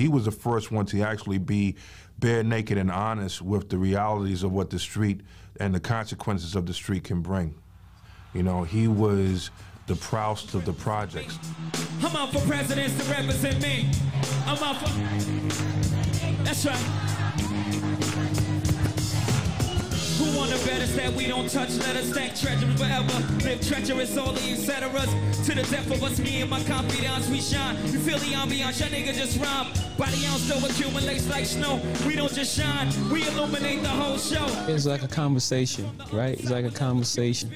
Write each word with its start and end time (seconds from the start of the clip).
he 0.00 0.08
was 0.08 0.24
the 0.24 0.30
first 0.30 0.72
one 0.72 0.86
to 0.86 1.02
actually 1.02 1.38
be 1.38 1.76
bare 2.18 2.42
naked 2.42 2.78
and 2.78 2.90
honest 2.90 3.42
with 3.42 3.68
the 3.68 3.78
realities 3.78 4.42
of 4.42 4.52
what 4.52 4.70
the 4.70 4.78
street 4.78 5.20
and 5.58 5.74
the 5.74 5.80
consequences 5.80 6.56
of 6.56 6.66
the 6.66 6.74
street 6.74 7.04
can 7.04 7.20
bring. 7.20 7.54
You 8.34 8.42
know, 8.42 8.62
he 8.62 8.88
was 8.88 9.50
the 9.86 9.96
Proust 9.96 10.54
of 10.54 10.64
the 10.64 10.72
projects. 10.72 11.38
I'm 12.02 12.16
out 12.16 12.32
for 12.32 12.40
presidents 12.46 12.96
to 13.04 13.10
represent 13.10 13.60
me. 13.60 13.90
I'm 14.46 14.62
out 14.62 14.76
for. 14.76 14.88
That's 16.44 16.64
right. 16.64 18.49
Who 20.30 20.36
want 20.36 20.52
to 20.52 20.64
bet 20.64 20.80
us 20.80 20.94
that 20.94 21.12
we 21.14 21.26
don't 21.26 21.50
touch? 21.50 21.70
Let 21.78 21.96
us 21.96 22.10
stack 22.10 22.36
treasure 22.36 22.70
forever. 22.76 23.12
Live 23.42 23.66
treacherous, 23.66 24.16
all 24.16 24.32
the 24.32 24.40
etceteras. 24.40 25.44
To 25.46 25.54
the 25.54 25.62
death 25.62 25.90
of 25.90 26.02
us, 26.04 26.20
me 26.20 26.40
and 26.40 26.50
my 26.50 26.62
confidants, 26.64 27.28
we 27.28 27.40
shine. 27.40 27.76
You 27.86 27.98
feel 27.98 28.18
the 28.18 28.26
ambiance, 28.26 28.78
your 28.78 28.90
nigga 28.90 29.12
just 29.12 29.40
rhyme. 29.40 29.72
By 29.98 30.08
the 30.10 30.26
ounce, 30.26 30.48
though 30.48 30.64
accumulates 30.64 31.28
like 31.28 31.46
snow. 31.46 31.80
We 32.06 32.14
don't 32.14 32.32
just 32.32 32.56
shine, 32.56 32.88
we 33.10 33.26
illuminate 33.26 33.82
the 33.82 33.88
whole 33.88 34.18
show. 34.18 34.46
It's 34.68 34.86
like 34.86 35.02
a 35.02 35.08
conversation, 35.08 35.90
right? 36.12 36.38
It's 36.38 36.50
like 36.50 36.64
a 36.64 36.70
conversation. 36.70 37.50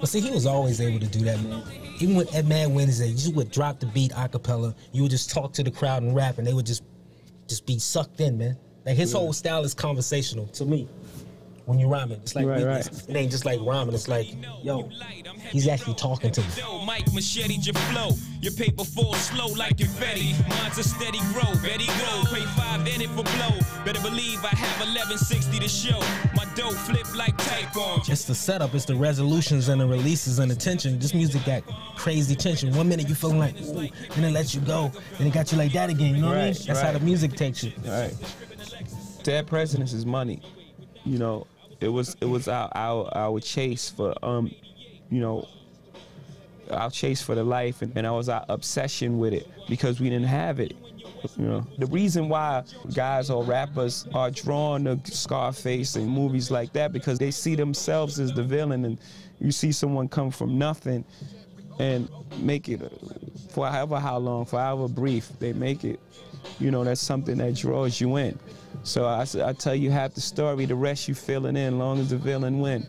But 0.00 0.08
see, 0.08 0.20
he 0.20 0.30
was 0.30 0.46
always 0.46 0.80
able 0.80 1.00
to 1.00 1.06
do 1.08 1.24
that, 1.24 1.42
man. 1.42 1.62
Even 2.00 2.14
with 2.14 2.34
at 2.34 2.46
Mad 2.46 2.74
Wednesday, 2.74 3.08
you 3.08 3.32
would 3.32 3.50
drop 3.50 3.80
the 3.80 3.86
beat 3.86 4.12
a 4.16 4.28
cappella. 4.28 4.74
You 4.92 5.02
would 5.02 5.10
just 5.10 5.30
talk 5.30 5.52
to 5.54 5.62
the 5.62 5.70
crowd 5.70 6.02
and 6.02 6.16
rap, 6.16 6.38
and 6.38 6.46
they 6.46 6.54
would 6.54 6.66
just 6.66 6.84
just 7.48 7.66
be 7.66 7.78
sucked 7.78 8.20
in, 8.20 8.38
man. 8.38 8.56
Like 8.86 8.96
his 8.96 9.12
whole 9.12 9.34
style 9.34 9.64
is 9.64 9.74
conversational 9.74 10.46
to 10.46 10.64
me. 10.64 10.88
When 11.68 11.78
you're 11.78 11.90
rhyming, 11.90 12.18
it's 12.22 12.34
like 12.34 12.46
Right, 12.46 12.64
right. 12.64 12.86
it 12.86 13.14
ain't 13.14 13.30
just 13.30 13.44
like 13.44 13.60
rhyming. 13.60 13.94
It's 13.94 14.08
like, 14.08 14.28
yo, 14.62 14.88
he's 15.50 15.68
actually 15.68 15.96
talking 15.96 16.30
to 16.30 16.40
me. 16.40 16.46
Yo, 16.56 16.82
Mike 16.86 17.12
machete 17.12 17.56
your 17.56 17.74
flow. 17.74 18.12
Your 18.40 18.54
paper 18.54 18.84
falls 18.84 19.18
slow 19.18 19.48
like 19.48 19.76
confetti. 19.76 20.32
Mine's 20.48 20.78
a 20.78 20.82
steady 20.82 21.18
grow, 21.34 21.52
Betty 21.62 21.84
go. 21.84 22.24
Pay 22.32 22.46
five 22.56 22.80
in 22.88 23.02
it 23.02 23.10
for 23.10 23.22
blow. 23.22 23.84
Better 23.84 24.00
believe 24.00 24.42
I 24.42 24.48
have 24.56 24.80
1160 24.80 25.58
to 25.58 25.68
show. 25.68 26.00
My 26.34 26.46
dough 26.54 26.70
flip 26.70 27.06
like 27.14 27.36
tapeworm. 27.36 28.00
It's 28.08 28.24
the 28.24 28.34
setup, 28.34 28.74
it's 28.74 28.86
the 28.86 28.96
resolutions 28.96 29.68
and 29.68 29.78
the 29.78 29.86
releases 29.86 30.38
and 30.38 30.50
the 30.50 30.56
tension. 30.56 30.98
This 30.98 31.12
music 31.12 31.44
got 31.44 31.64
crazy 31.96 32.34
tension. 32.34 32.74
One 32.74 32.88
minute 32.88 33.10
you 33.10 33.14
feeling 33.14 33.40
like, 33.40 33.60
ooh, 33.60 33.88
and 34.16 34.24
it 34.24 34.32
lets 34.32 34.54
you 34.54 34.62
go. 34.62 34.90
Then 35.18 35.26
it 35.26 35.34
got 35.34 35.52
you 35.52 35.58
like 35.58 35.72
that 35.74 35.90
again. 35.90 36.14
You 36.14 36.22
know 36.22 36.28
what 36.28 36.38
I 36.38 36.44
mean? 36.44 36.54
Right, 36.54 36.64
That's 36.66 36.80
how 36.80 36.92
the 36.92 37.00
music 37.00 37.34
takes 37.34 37.62
you. 37.62 37.72
Right. 37.84 38.14
Dead 39.22 39.46
presidents 39.46 39.92
is 39.92 40.06
money. 40.06 40.40
You 41.04 41.18
know, 41.18 41.46
it 41.80 41.88
was 41.88 42.16
it 42.20 42.26
was 42.26 42.48
our 42.48 42.70
our, 42.74 43.10
our 43.16 43.40
chase 43.40 43.88
for 43.88 44.14
um, 44.22 44.50
you 45.10 45.20
know, 45.20 45.48
our 46.70 46.90
chase 46.90 47.22
for 47.22 47.34
the 47.34 47.44
life 47.44 47.82
and, 47.82 47.96
and 47.96 48.06
I 48.06 48.10
was 48.10 48.28
our 48.28 48.44
obsession 48.48 49.18
with 49.18 49.32
it 49.32 49.48
because 49.68 50.00
we 50.00 50.10
didn't 50.10 50.28
have 50.28 50.60
it. 50.60 50.74
You 51.36 51.44
know, 51.46 51.66
the 51.78 51.86
reason 51.86 52.28
why 52.28 52.62
guys 52.94 53.28
or 53.28 53.42
rappers 53.42 54.06
are 54.14 54.30
drawn 54.30 54.84
to 54.84 55.10
Scarface 55.10 55.96
and 55.96 56.08
movies 56.08 56.50
like 56.50 56.72
that 56.74 56.92
because 56.92 57.18
they 57.18 57.32
see 57.32 57.56
themselves 57.56 58.20
as 58.20 58.32
the 58.32 58.44
villain, 58.44 58.84
and 58.84 58.98
you 59.40 59.50
see 59.50 59.72
someone 59.72 60.08
come 60.08 60.30
from 60.30 60.58
nothing 60.58 61.04
and 61.80 62.08
make 62.38 62.68
it 62.68 62.82
uh, 62.82 62.88
for 63.50 63.66
however 63.66 63.98
how 63.98 64.18
long, 64.18 64.44
for 64.44 64.60
however 64.60 64.88
brief 64.88 65.30
they 65.40 65.52
make 65.52 65.84
it. 65.84 65.98
You 66.60 66.70
know, 66.70 66.84
that's 66.84 67.00
something 67.00 67.38
that 67.38 67.56
draws 67.56 68.00
you 68.00 68.16
in. 68.16 68.38
So 68.82 69.06
I 69.06 69.52
tell 69.52 69.74
you 69.74 69.90
half 69.90 70.14
the 70.14 70.20
story, 70.20 70.64
the 70.64 70.74
rest 70.74 71.08
you 71.08 71.14
filling 71.14 71.56
in, 71.56 71.78
long 71.78 71.98
as 71.98 72.10
the 72.10 72.16
villain 72.16 72.58
win. 72.60 72.88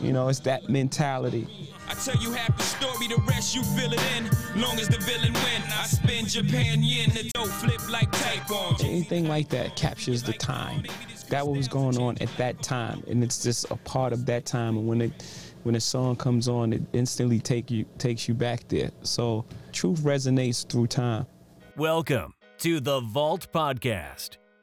You 0.00 0.12
know, 0.12 0.28
it's 0.28 0.40
that 0.40 0.68
mentality. 0.68 1.46
I 1.86 1.94
tell 1.94 2.16
you 2.16 2.32
half 2.32 2.56
the 2.56 2.62
story, 2.62 3.08
the 3.08 3.22
rest 3.28 3.54
you 3.54 3.62
fill 3.62 3.92
it 3.92 4.02
in. 4.16 4.30
Long 4.60 4.78
as 4.80 4.88
the 4.88 4.98
villain 4.98 5.34
win, 5.34 5.62
I 5.78 5.84
spin 5.84 6.26
Japan 6.26 6.82
yen, 6.82 7.10
the 7.10 7.30
dough 7.34 7.44
flip 7.44 7.90
like 7.90 8.10
tapeworm. 8.12 8.76
Anything 8.80 9.28
like 9.28 9.50
that 9.50 9.76
captures 9.76 10.22
the 10.22 10.32
time. 10.32 10.84
That 11.28 11.46
what 11.46 11.56
was 11.56 11.68
going 11.68 11.98
on 11.98 12.16
at 12.20 12.34
that 12.36 12.62
time, 12.62 13.02
and 13.08 13.22
it's 13.24 13.42
just 13.42 13.70
a 13.70 13.76
part 13.76 14.12
of 14.12 14.24
that 14.26 14.46
time. 14.46 14.76
And 14.76 14.86
when 14.86 15.00
it 15.00 15.52
when 15.64 15.74
a 15.74 15.80
song 15.80 16.16
comes 16.16 16.48
on, 16.48 16.72
it 16.72 16.82
instantly 16.92 17.40
take 17.40 17.70
you 17.70 17.86
takes 17.98 18.28
you 18.28 18.34
back 18.34 18.68
there. 18.68 18.90
So 19.02 19.44
truth 19.72 20.00
resonates 20.00 20.68
through 20.70 20.88
time. 20.88 21.26
Welcome 21.76 22.34
to 22.58 22.78
the 22.78 23.00
Vault 23.00 23.48
Podcast, 23.52 24.36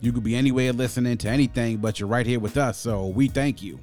You 0.00 0.12
could 0.12 0.24
be 0.24 0.34
anywhere 0.34 0.72
listening 0.72 1.18
to 1.18 1.28
anything, 1.28 1.76
but 1.76 2.00
you're 2.00 2.08
right 2.08 2.24
here 2.24 2.40
with 2.40 2.56
us, 2.56 2.78
so 2.78 3.08
we 3.08 3.28
thank 3.28 3.62
you. 3.62 3.78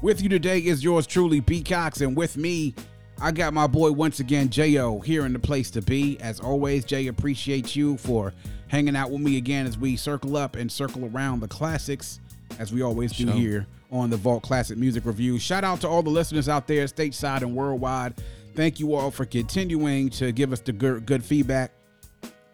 With 0.00 0.22
you 0.22 0.28
today 0.30 0.58
is 0.58 0.82
yours 0.82 1.06
truly, 1.06 1.40
B. 1.40 1.62
Cox, 1.62 2.00
and 2.00 2.16
with 2.16 2.38
me, 2.38 2.74
I 3.20 3.30
got 3.30 3.52
my 3.52 3.66
boy 3.66 3.92
once 3.92 4.20
again, 4.20 4.48
J.O., 4.48 5.00
here 5.00 5.26
in 5.26 5.34
the 5.34 5.38
place 5.38 5.70
to 5.72 5.82
be. 5.82 6.18
As 6.20 6.40
always, 6.40 6.84
Jay, 6.84 7.08
appreciate 7.08 7.76
you 7.76 7.98
for 7.98 8.32
hanging 8.68 8.96
out 8.96 9.10
with 9.10 9.20
me 9.20 9.36
again 9.36 9.66
as 9.66 9.76
we 9.76 9.96
circle 9.96 10.36
up 10.36 10.56
and 10.56 10.72
circle 10.72 11.04
around 11.04 11.40
the 11.40 11.48
classics, 11.48 12.20
as 12.58 12.72
we 12.72 12.82
always 12.82 13.12
do 13.12 13.26
here 13.30 13.66
on 13.92 14.08
the 14.08 14.16
Vault 14.16 14.42
Classic 14.42 14.78
Music 14.78 15.04
Review. 15.04 15.38
Shout 15.38 15.62
out 15.62 15.82
to 15.82 15.88
all 15.88 16.02
the 16.02 16.10
listeners 16.10 16.48
out 16.48 16.66
there, 16.66 16.86
stateside 16.86 17.42
and 17.42 17.54
worldwide. 17.54 18.14
Thank 18.54 18.80
you 18.80 18.94
all 18.94 19.10
for 19.10 19.26
continuing 19.26 20.08
to 20.10 20.32
give 20.32 20.52
us 20.52 20.60
the 20.60 20.72
good, 20.72 21.04
good 21.04 21.22
feedback 21.22 21.70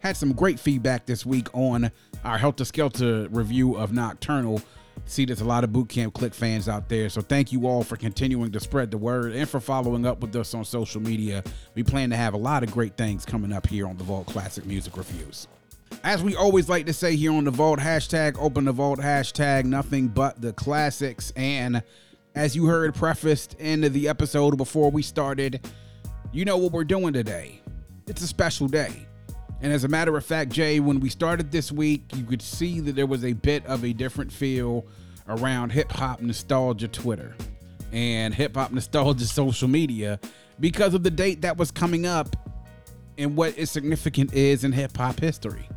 had 0.01 0.17
some 0.17 0.33
great 0.33 0.59
feedback 0.59 1.05
this 1.05 1.25
week 1.25 1.47
on 1.53 1.91
our 2.23 2.37
Heltah 2.37 2.65
Skeltah 2.65 3.27
review 3.31 3.75
of 3.75 3.91
Nocturnal. 3.91 4.61
See, 5.05 5.25
there's 5.25 5.41
a 5.41 5.45
lot 5.45 5.63
of 5.63 5.73
Boot 5.73 5.89
Camp 5.89 6.13
Clik 6.13 6.33
fans 6.33 6.69
out 6.69 6.87
there. 6.87 7.09
So 7.09 7.21
thank 7.21 7.51
you 7.51 7.67
all 7.67 7.83
for 7.83 7.95
continuing 7.95 8.51
to 8.51 8.59
spread 8.59 8.91
the 8.91 8.97
word 8.97 9.33
and 9.33 9.49
for 9.49 9.59
following 9.59 10.05
up 10.05 10.21
with 10.21 10.35
us 10.35 10.53
on 10.53 10.63
social 10.63 11.01
media. 11.01 11.43
We 11.75 11.83
plan 11.83 12.09
to 12.11 12.15
have 12.15 12.33
a 12.33 12.37
lot 12.37 12.63
of 12.63 12.71
great 12.71 12.97
things 12.97 13.25
coming 13.25 13.51
up 13.51 13.67
here 13.67 13.87
on 13.87 13.97
the 13.97 14.03
Vault 14.03 14.27
Classic 14.27 14.65
Music 14.65 14.95
Reviews. 14.95 15.47
As 16.03 16.23
we 16.23 16.35
always 16.35 16.69
like 16.69 16.85
to 16.85 16.93
say 16.93 17.15
here 17.15 17.33
on 17.33 17.45
the 17.45 17.51
Vault, 17.51 17.79
hashtag 17.79 18.37
open 18.39 18.65
the 18.65 18.71
Vault, 18.71 18.99
hashtag 18.99 19.65
nothing 19.65 20.07
but 20.07 20.41
the 20.41 20.53
classics. 20.53 21.33
And 21.35 21.83
as 22.35 22.55
you 22.55 22.65
heard 22.65 22.95
prefaced 22.95 23.55
into 23.55 23.89
the 23.89 24.07
episode 24.07 24.57
before 24.57 24.91
we 24.91 25.01
started, 25.01 25.67
you 26.31 26.45
know 26.45 26.57
what 26.57 26.71
we're 26.71 26.83
doing 26.83 27.13
today. 27.13 27.61
It's 28.07 28.21
a 28.21 28.27
special 28.27 28.67
day. 28.67 29.07
And 29.61 29.71
as 29.71 29.83
a 29.83 29.87
matter 29.87 30.17
of 30.17 30.25
fact, 30.25 30.51
Jay, 30.51 30.79
when 30.79 30.99
we 30.99 31.09
started 31.09 31.51
this 31.51 31.71
week, 31.71 32.03
you 32.15 32.23
could 32.23 32.41
see 32.41 32.79
that 32.79 32.95
there 32.95 33.05
was 33.05 33.23
a 33.23 33.33
bit 33.33 33.65
of 33.67 33.83
a 33.83 33.93
different 33.93 34.31
feel 34.31 34.85
around 35.27 35.71
hip 35.71 35.91
hop 35.91 36.19
nostalgia 36.19 36.87
Twitter 36.87 37.35
and 37.91 38.33
hip 38.33 38.55
hop 38.55 38.71
nostalgia 38.71 39.25
social 39.25 39.67
media 39.67 40.19
because 40.59 40.93
of 40.93 41.03
the 41.03 41.11
date 41.11 41.41
that 41.41 41.57
was 41.57 41.69
coming 41.69 42.07
up 42.07 42.35
and 43.17 43.35
what 43.35 43.57
its 43.57 43.71
significant 43.71 44.33
is 44.33 44.63
in 44.63 44.71
hip 44.71 44.97
hop 44.97 45.19
history. 45.19 45.69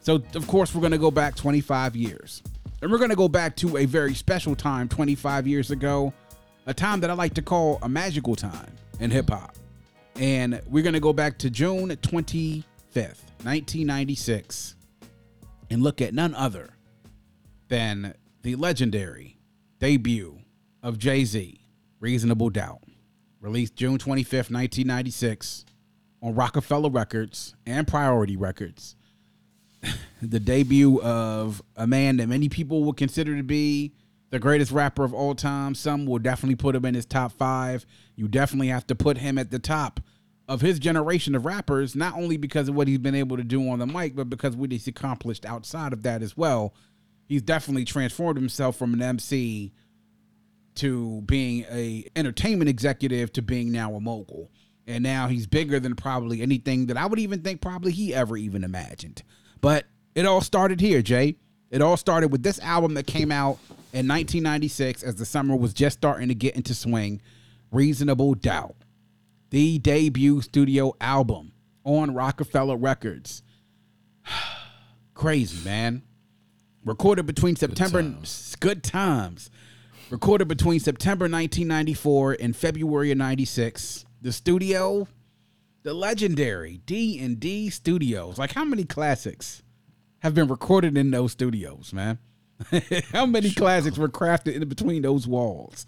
So, 0.00 0.22
of 0.34 0.46
course, 0.46 0.74
we're 0.74 0.80
going 0.80 0.92
to 0.92 0.98
go 0.98 1.10
back 1.10 1.34
25 1.34 1.96
years. 1.96 2.42
And 2.82 2.90
we're 2.90 2.98
going 2.98 3.10
to 3.10 3.16
go 3.16 3.28
back 3.28 3.54
to 3.56 3.76
a 3.76 3.84
very 3.86 4.14
special 4.14 4.56
time 4.56 4.88
25 4.88 5.46
years 5.46 5.70
ago, 5.70 6.12
a 6.66 6.74
time 6.74 7.00
that 7.00 7.10
I 7.10 7.12
like 7.12 7.34
to 7.34 7.42
call 7.42 7.78
a 7.82 7.88
magical 7.88 8.34
time 8.34 8.74
in 8.98 9.10
hip 9.10 9.30
hop. 9.30 9.54
And 10.16 10.60
we're 10.66 10.82
going 10.82 10.94
to 10.94 11.00
go 11.00 11.12
back 11.12 11.38
to 11.38 11.50
June 11.50 11.90
25th, 12.92 13.24
1996, 13.44 14.76
and 15.70 15.82
look 15.82 16.00
at 16.00 16.12
none 16.12 16.34
other 16.34 16.70
than 17.68 18.14
the 18.42 18.54
legendary 18.56 19.38
debut 19.78 20.38
of 20.82 20.98
Jay 20.98 21.24
Z, 21.24 21.60
Reasonable 22.00 22.50
Doubt, 22.50 22.82
released 23.40 23.76
June 23.76 23.98
25th, 23.98 24.50
1996, 24.50 25.64
on 26.22 26.34
Roc-A-Fella 26.34 26.90
Records 26.90 27.54
and 27.66 27.86
Priority 27.86 28.36
Records. 28.36 28.94
the 30.22 30.38
debut 30.38 31.00
of 31.02 31.62
a 31.76 31.86
man 31.86 32.18
that 32.18 32.28
many 32.28 32.48
people 32.48 32.84
would 32.84 32.96
consider 32.96 33.36
to 33.36 33.42
be 33.42 33.92
the 34.30 34.38
greatest 34.38 34.70
rapper 34.70 35.02
of 35.02 35.12
all 35.12 35.34
time. 35.34 35.74
Some 35.74 36.06
will 36.06 36.18
definitely 36.18 36.56
put 36.56 36.76
him 36.76 36.84
in 36.84 36.94
his 36.94 37.06
top 37.06 37.32
five. 37.32 37.84
You 38.14 38.28
definitely 38.28 38.68
have 38.68 38.86
to 38.88 38.94
put 38.94 39.18
him 39.18 39.38
at 39.38 39.50
the 39.50 39.58
top 39.58 40.00
of 40.52 40.60
his 40.60 40.78
generation 40.78 41.34
of 41.34 41.46
rappers, 41.46 41.96
not 41.96 42.14
only 42.14 42.36
because 42.36 42.68
of 42.68 42.74
what 42.74 42.86
he's 42.86 42.98
been 42.98 43.14
able 43.14 43.38
to 43.38 43.42
do 43.42 43.70
on 43.70 43.78
the 43.78 43.86
mic, 43.86 44.14
but 44.14 44.28
because 44.28 44.54
what 44.54 44.70
he's 44.70 44.86
accomplished 44.86 45.46
outside 45.46 45.94
of 45.94 46.02
that 46.02 46.20
as 46.20 46.36
well. 46.36 46.74
He's 47.26 47.40
definitely 47.40 47.86
transformed 47.86 48.38
himself 48.38 48.76
from 48.76 48.92
an 48.92 49.00
MC 49.00 49.72
to 50.74 51.22
being 51.22 51.64
a 51.70 52.04
entertainment 52.14 52.68
executive 52.68 53.32
to 53.32 53.40
being 53.40 53.72
now 53.72 53.94
a 53.94 54.00
mogul. 54.00 54.50
And 54.86 55.02
now 55.02 55.26
he's 55.28 55.46
bigger 55.46 55.80
than 55.80 55.94
probably 55.94 56.42
anything 56.42 56.86
that 56.88 56.98
I 56.98 57.06
would 57.06 57.18
even 57.18 57.40
think 57.40 57.62
probably 57.62 57.92
he 57.92 58.12
ever 58.14 58.36
even 58.36 58.62
imagined. 58.62 59.22
But 59.62 59.86
it 60.14 60.26
all 60.26 60.42
started 60.42 60.80
here, 60.80 61.00
Jay. 61.00 61.36
It 61.70 61.80
all 61.80 61.96
started 61.96 62.28
with 62.28 62.42
this 62.42 62.60
album 62.60 62.92
that 62.94 63.06
came 63.06 63.32
out 63.32 63.56
in 63.94 64.06
1996, 64.06 65.02
as 65.02 65.16
the 65.16 65.24
summer 65.24 65.56
was 65.56 65.72
just 65.72 65.96
starting 65.96 66.28
to 66.28 66.34
get 66.34 66.56
into 66.56 66.74
swing, 66.74 67.22
Reasonable 67.70 68.34
Doubt, 68.34 68.76
the 69.52 69.78
debut 69.78 70.40
studio 70.40 70.94
album 70.98 71.52
on 71.84 72.14
Roc-A-Fella 72.14 72.74
Records. 72.74 73.42
Crazy, 75.14 75.62
man. 75.62 76.02
Recorded 76.86 77.26
between 77.26 77.54
September 77.54 78.02
times. 78.02 78.56
good 78.60 78.82
times. 78.82 79.50
Recorded 80.10 80.48
between 80.48 80.80
September 80.80 81.24
1994 81.24 82.38
and 82.40 82.56
February 82.56 83.12
of 83.12 83.18
96. 83.18 84.06
The 84.22 84.32
studio, 84.32 85.06
the 85.82 85.92
legendary 85.92 86.78
D&D 86.86 87.68
Studios. 87.68 88.38
Like 88.38 88.54
how 88.54 88.64
many 88.64 88.84
classics 88.84 89.62
have 90.20 90.34
been 90.34 90.48
recorded 90.48 90.96
in 90.96 91.10
those 91.10 91.32
studios, 91.32 91.92
man? 91.92 92.18
how 93.12 93.26
many 93.26 93.50
classics 93.50 93.98
were 93.98 94.08
crafted 94.08 94.54
in 94.54 94.66
between 94.66 95.02
those 95.02 95.26
walls? 95.26 95.84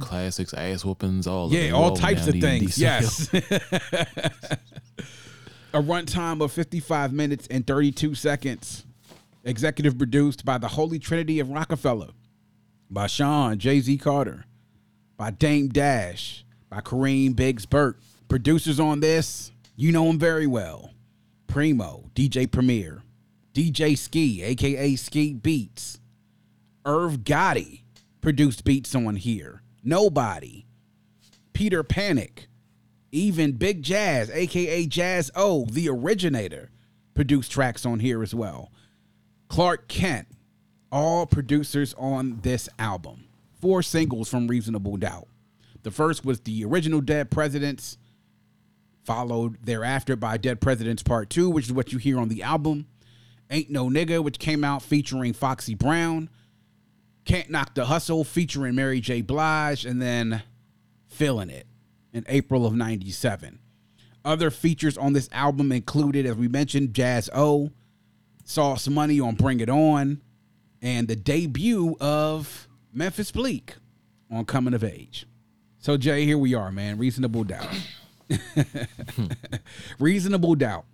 Classics, 0.00 0.52
ass 0.54 0.84
whoopings, 0.84 1.26
all 1.26 1.52
Yeah, 1.52 1.72
all 1.72 1.96
types 1.96 2.26
of 2.26 2.34
things. 2.34 2.78
Yes. 2.78 3.28
a 5.72 5.82
runtime 5.82 6.42
of 6.42 6.52
55 6.52 7.12
minutes 7.12 7.46
and 7.50 7.66
32 7.66 8.14
seconds. 8.14 8.84
Executive 9.44 9.96
produced 9.96 10.44
by 10.44 10.58
the 10.58 10.68
Holy 10.68 10.98
Trinity 10.98 11.38
of 11.38 11.50
Roc-A-Fella, 11.50 12.10
by 12.90 13.06
Sean 13.06 13.58
Jay 13.58 13.80
Z 13.80 13.98
Carter, 13.98 14.44
by 15.16 15.30
Dame 15.30 15.68
Dash, 15.68 16.44
by 16.68 16.80
Kareem 16.80 17.36
Biggs 17.36 17.64
Burke. 17.64 18.00
Producers 18.28 18.80
on 18.80 19.00
this, 19.00 19.52
you 19.76 19.92
know 19.92 20.10
him 20.10 20.18
very 20.18 20.46
well. 20.48 20.90
Primo, 21.46 22.10
DJ 22.14 22.50
Premier, 22.50 23.02
DJ 23.54 23.96
Ski, 23.96 24.42
aka 24.42 24.96
Ski 24.96 25.32
Beats, 25.34 26.00
Irv 26.84 27.18
Gotti 27.18 27.82
produced 28.20 28.64
beats 28.64 28.94
on 28.94 29.16
here. 29.16 29.62
Knobody, 29.86 30.66
Peter 31.52 31.84
Panic, 31.84 32.48
even 33.12 33.52
Big 33.52 33.84
Jaz, 33.84 34.34
aka 34.34 34.84
Jaz-O, 34.84 35.66
the 35.66 35.88
originator, 35.88 36.70
produced 37.14 37.52
tracks 37.52 37.86
on 37.86 38.00
here 38.00 38.20
as 38.20 38.34
well. 38.34 38.72
Clark 39.48 39.86
Kent, 39.86 40.26
all 40.90 41.24
producers 41.24 41.94
on 41.96 42.40
this 42.42 42.68
album. 42.80 43.26
Four 43.60 43.80
singles 43.82 44.28
from 44.28 44.48
Reasonable 44.48 44.96
Doubt. 44.96 45.28
The 45.84 45.92
first 45.92 46.24
was 46.24 46.40
the 46.40 46.64
original 46.64 47.00
Dead 47.00 47.30
Presidents, 47.30 47.96
followed 49.04 49.64
thereafter 49.64 50.16
by 50.16 50.36
Dead 50.36 50.60
Presidents 50.60 51.04
Part 51.04 51.30
2, 51.30 51.48
which 51.48 51.66
is 51.66 51.72
what 51.72 51.92
you 51.92 51.98
hear 51.98 52.18
on 52.18 52.28
the 52.28 52.42
album. 52.42 52.86
Ain't 53.52 53.70
No 53.70 53.88
Nigga, 53.88 54.22
which 54.22 54.40
came 54.40 54.64
out 54.64 54.82
featuring 54.82 55.32
Foxy 55.32 55.76
Brown. 55.76 56.28
Can't 57.26 57.50
Knock 57.50 57.74
the 57.74 57.86
Hustle 57.86 58.22
featuring 58.22 58.76
Mary 58.76 59.00
J. 59.00 59.20
Blige, 59.20 59.84
and 59.84 60.00
then 60.00 60.42
Feeling 61.08 61.50
It 61.50 61.66
in 62.12 62.24
April 62.28 62.64
of 62.64 62.74
97. 62.74 63.58
Other 64.24 64.50
features 64.50 64.96
on 64.96 65.12
this 65.12 65.28
album 65.32 65.72
included, 65.72 66.24
as 66.24 66.36
we 66.36 66.48
mentioned, 66.48 66.94
Jaz-O, 66.94 67.70
Sauce 68.44 68.88
Money 68.88 69.18
on 69.18 69.34
Bring 69.34 69.60
It 69.60 69.68
On, 69.68 70.22
and 70.80 71.08
the 71.08 71.16
debut 71.16 71.96
of 72.00 72.68
Memphis 72.92 73.32
Bleek 73.32 73.74
on 74.30 74.44
Coming 74.44 74.72
of 74.72 74.84
Age. 74.84 75.26
So, 75.80 75.96
Jay, 75.96 76.24
here 76.24 76.38
we 76.38 76.54
are, 76.54 76.70
man. 76.70 76.96
Reasonable 76.96 77.44
Doubt. 77.44 77.68
Reasonable 79.98 80.54
Doubt. 80.54 80.84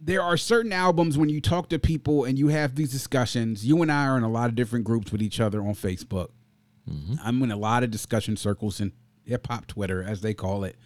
There 0.00 0.22
are 0.22 0.36
certain 0.36 0.72
albums 0.72 1.18
when 1.18 1.28
you 1.28 1.40
talk 1.40 1.68
to 1.70 1.78
people 1.78 2.24
and 2.24 2.38
you 2.38 2.48
have 2.48 2.76
these 2.76 2.92
discussions. 2.92 3.66
You 3.66 3.82
and 3.82 3.90
I 3.90 4.06
are 4.06 4.16
in 4.16 4.22
a 4.22 4.30
lot 4.30 4.48
of 4.48 4.54
different 4.54 4.84
groups 4.84 5.10
with 5.10 5.20
each 5.20 5.40
other 5.40 5.60
on 5.60 5.74
Facebook. 5.74 6.28
Mm-hmm. 6.88 7.14
I'm 7.22 7.42
in 7.42 7.50
a 7.50 7.56
lot 7.56 7.82
of 7.82 7.90
discussion 7.90 8.36
circles 8.36 8.80
in 8.80 8.92
hip 9.24 9.46
hop 9.48 9.66
Twitter, 9.66 10.02
as 10.02 10.20
they 10.20 10.34
call 10.34 10.64
it. 10.64 10.76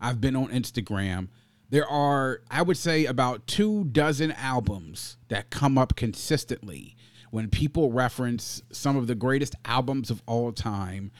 I've 0.00 0.20
been 0.20 0.36
on 0.36 0.48
Instagram. 0.48 1.28
There 1.70 1.86
are, 1.86 2.40
I 2.50 2.62
would 2.62 2.76
say, 2.76 3.06
about 3.06 3.46
two 3.46 3.84
dozen 3.84 4.32
albums 4.32 5.16
that 5.28 5.50
come 5.50 5.78
up 5.78 5.96
consistently 5.96 6.96
when 7.30 7.48
people 7.48 7.90
reference 7.90 8.62
some 8.72 8.96
of 8.96 9.06
the 9.06 9.14
greatest 9.14 9.54
albums 9.64 10.10
of 10.10 10.22
all 10.26 10.52
time. 10.52 11.12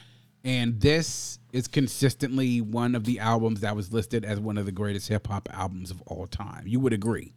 And 0.43 0.79
this 0.79 1.39
is 1.53 1.67
consistently 1.67 2.61
one 2.61 2.93
of 2.95 3.05
the 3.05 3.19
albums 3.19 3.61
that 3.61 3.75
was 3.75 3.93
listed 3.93 4.25
as 4.25 4.39
one 4.39 4.57
of 4.57 4.65
the 4.65 4.71
greatest 4.71 5.07
hip 5.07 5.27
hop 5.27 5.49
albums 5.51 5.89
of 5.89 6.01
all 6.03 6.27
time. 6.27 6.67
You 6.67 6.79
would 6.81 6.93
agree. 6.93 7.33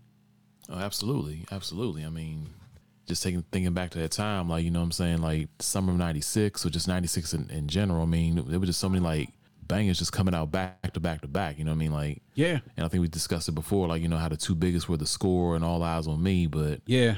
Oh, 0.71 0.79
absolutely, 0.79 1.45
absolutely. 1.53 2.05
I 2.05 2.09
mean, 2.09 2.49
just 3.07 3.23
taking 3.23 3.43
thinking 3.53 3.73
back 3.73 3.91
to 3.91 3.99
that 4.01 4.11
time, 4.11 4.49
like 4.49 4.65
you 4.65 4.71
know, 4.71 4.81
what 4.81 4.87
I'm 4.87 4.93
saying, 4.93 5.19
like 5.23 5.49
summer 5.61 5.93
of 5.93 5.99
'96 5.99 6.67
or 6.67 6.71
just 6.71 6.89
'96 6.89 7.35
in, 7.35 7.51
in 7.51 7.69
general. 7.69 8.03
I 8.03 8.07
mean, 8.07 8.43
there 8.49 8.59
were 8.59 8.67
just 8.67 8.81
so 8.81 8.89
many 8.89 9.03
like 9.03 9.31
bangers 9.67 9.99
just 9.99 10.13
coming 10.13 10.35
out 10.35 10.51
back 10.53 10.93
to 10.93 11.01
back 11.01 11.21
to 11.23 11.29
back. 11.29 11.59
You 11.59 11.65
know 11.65 11.71
what 11.73 11.77
I 11.77 11.79
mean? 11.79 11.93
Like, 11.93 12.23
Yeah. 12.35 12.59
and 12.77 12.85
I 12.87 12.89
think 12.89 13.01
we 13.01 13.09
discussed 13.09 13.49
it 13.49 13.53
before, 13.53 13.89
like 13.89 14.03
you 14.03 14.09
know 14.09 14.17
how 14.19 14.29
the 14.29 14.37
two 14.37 14.55
biggest 14.55 14.89
were 14.89 14.97
the 14.97 15.07
score 15.07 15.57
and 15.57 15.65
All 15.65 15.81
Eyez 15.81 16.07
on 16.09 16.23
Me, 16.23 16.47
but 16.47 16.81
Yeah. 16.87 16.99
you 16.99 17.07
know 17.13 17.17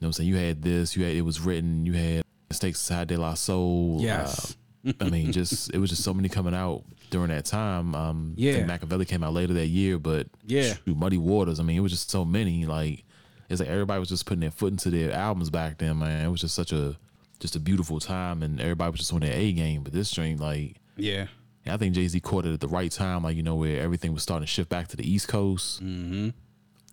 what 0.00 0.06
I'm 0.08 0.12
saying? 0.14 0.28
You 0.28 0.36
had 0.36 0.62
this, 0.62 0.96
you 0.96 1.04
had 1.04 1.14
it 1.14 1.22
was 1.22 1.40
written, 1.40 1.86
you 1.86 1.92
had 1.94 2.24
Mistakes 2.48 2.80
Side 2.80 3.08
de 3.08 3.16
la 3.16 3.34
Soul. 3.34 3.98
Yes. 4.00 4.56
uh, 4.86 4.92
I 5.00 5.10
mean, 5.10 5.30
just 5.32 5.72
it 5.74 5.78
was 5.78 5.90
just 5.90 6.02
so 6.02 6.14
many 6.14 6.28
coming 6.28 6.54
out 6.54 6.84
during 7.10 7.28
that 7.28 7.44
time. 7.44 7.94
Um, 7.94 8.34
I 8.38 8.40
Yeah. 8.40 8.52
think 8.54 8.66
Machiavelli 8.68 9.04
came 9.04 9.22
out 9.22 9.34
later 9.34 9.52
that 9.54 9.66
year, 9.68 9.98
but 9.98 10.28
Yeah. 10.46 10.74
shoot, 10.84 10.96
Muddy 10.96 11.18
Waters. 11.18 11.60
I 11.60 11.62
mean, 11.64 11.76
it 11.76 11.80
was 11.80 11.92
just 11.92 12.10
so 12.10 12.24
many. 12.24 12.66
Like, 12.66 13.04
it's 13.48 13.60
like 13.60 13.68
everybody 13.68 13.98
was 14.00 14.08
just 14.08 14.26
putting 14.26 14.40
their 14.40 14.50
foot 14.50 14.72
into 14.72 14.90
their 14.90 15.12
albums 15.12 15.50
back 15.50 15.78
then, 15.78 15.98
man. 15.98 16.24
It 16.24 16.28
was 16.30 16.40
just 16.40 16.54
such 16.54 16.72
a 16.72 16.96
just 17.40 17.56
a 17.56 17.60
beautiful 17.60 17.98
time, 18.00 18.42
and 18.42 18.60
everybody 18.60 18.90
was 18.90 19.00
just 19.00 19.12
on 19.14 19.20
their 19.20 19.32
A 19.32 19.50
game. 19.52 19.82
But 19.82 19.92
this 19.94 20.10
joint, 20.10 20.40
like, 20.40 20.76
Yeah. 20.96 21.26
I 21.66 21.76
think 21.78 21.94
Jay 21.94 22.06
Z 22.08 22.18
caught 22.20 22.44
it 22.46 22.52
at 22.52 22.60
the 22.60 22.68
right 22.68 22.90
time, 22.90 23.22
like 23.22 23.36
you 23.36 23.42
know, 23.42 23.54
where 23.54 23.80
everything 23.80 24.12
was 24.12 24.22
starting 24.22 24.44
to 24.46 24.50
shift 24.50 24.68
back 24.68 24.88
to 24.88 24.96
the 24.96 25.08
East 25.10 25.28
Coast. 25.28 25.82
Mm-hmm. 25.82 26.24
You 26.24 26.32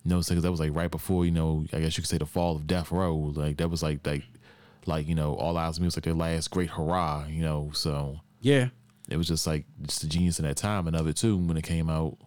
know, 0.04 0.20
because 0.20 0.42
that 0.42 0.50
was 0.50 0.60
like 0.60 0.74
right 0.74 0.90
before 0.90 1.24
you 1.24 1.30
know, 1.32 1.64
I 1.72 1.80
guess 1.80 1.96
you 1.98 2.02
could 2.02 2.08
say 2.08 2.18
the 2.18 2.26
fall 2.26 2.56
of 2.56 2.66
Death 2.66 2.90
Row. 2.92 3.14
Like 3.34 3.56
that 3.58 3.68
was 3.68 3.82
like 3.82 4.06
like 4.06 4.24
like 4.86 5.06
you 5.08 5.14
know, 5.14 5.34
All 5.34 5.54
Eyez 5.54 5.76
on 5.76 5.82
Me 5.82 5.86
was 5.86 5.96
like 5.96 6.04
their 6.04 6.14
last 6.14 6.50
great 6.50 6.70
hurrah. 6.70 7.26
You 7.28 7.42
know, 7.42 7.70
so 7.74 8.20
Yeah. 8.40 8.68
It 9.08 9.16
was 9.16 9.26
just 9.28 9.46
like 9.46 9.64
just 9.82 10.00
the 10.02 10.06
genius 10.06 10.38
in 10.38 10.44
that 10.46 10.56
time 10.56 10.86
and 10.86 10.94
of 10.96 11.06
it 11.06 11.16
too 11.16 11.36
when 11.36 11.56
it 11.56 11.64
came 11.64 11.88
out. 11.90 12.18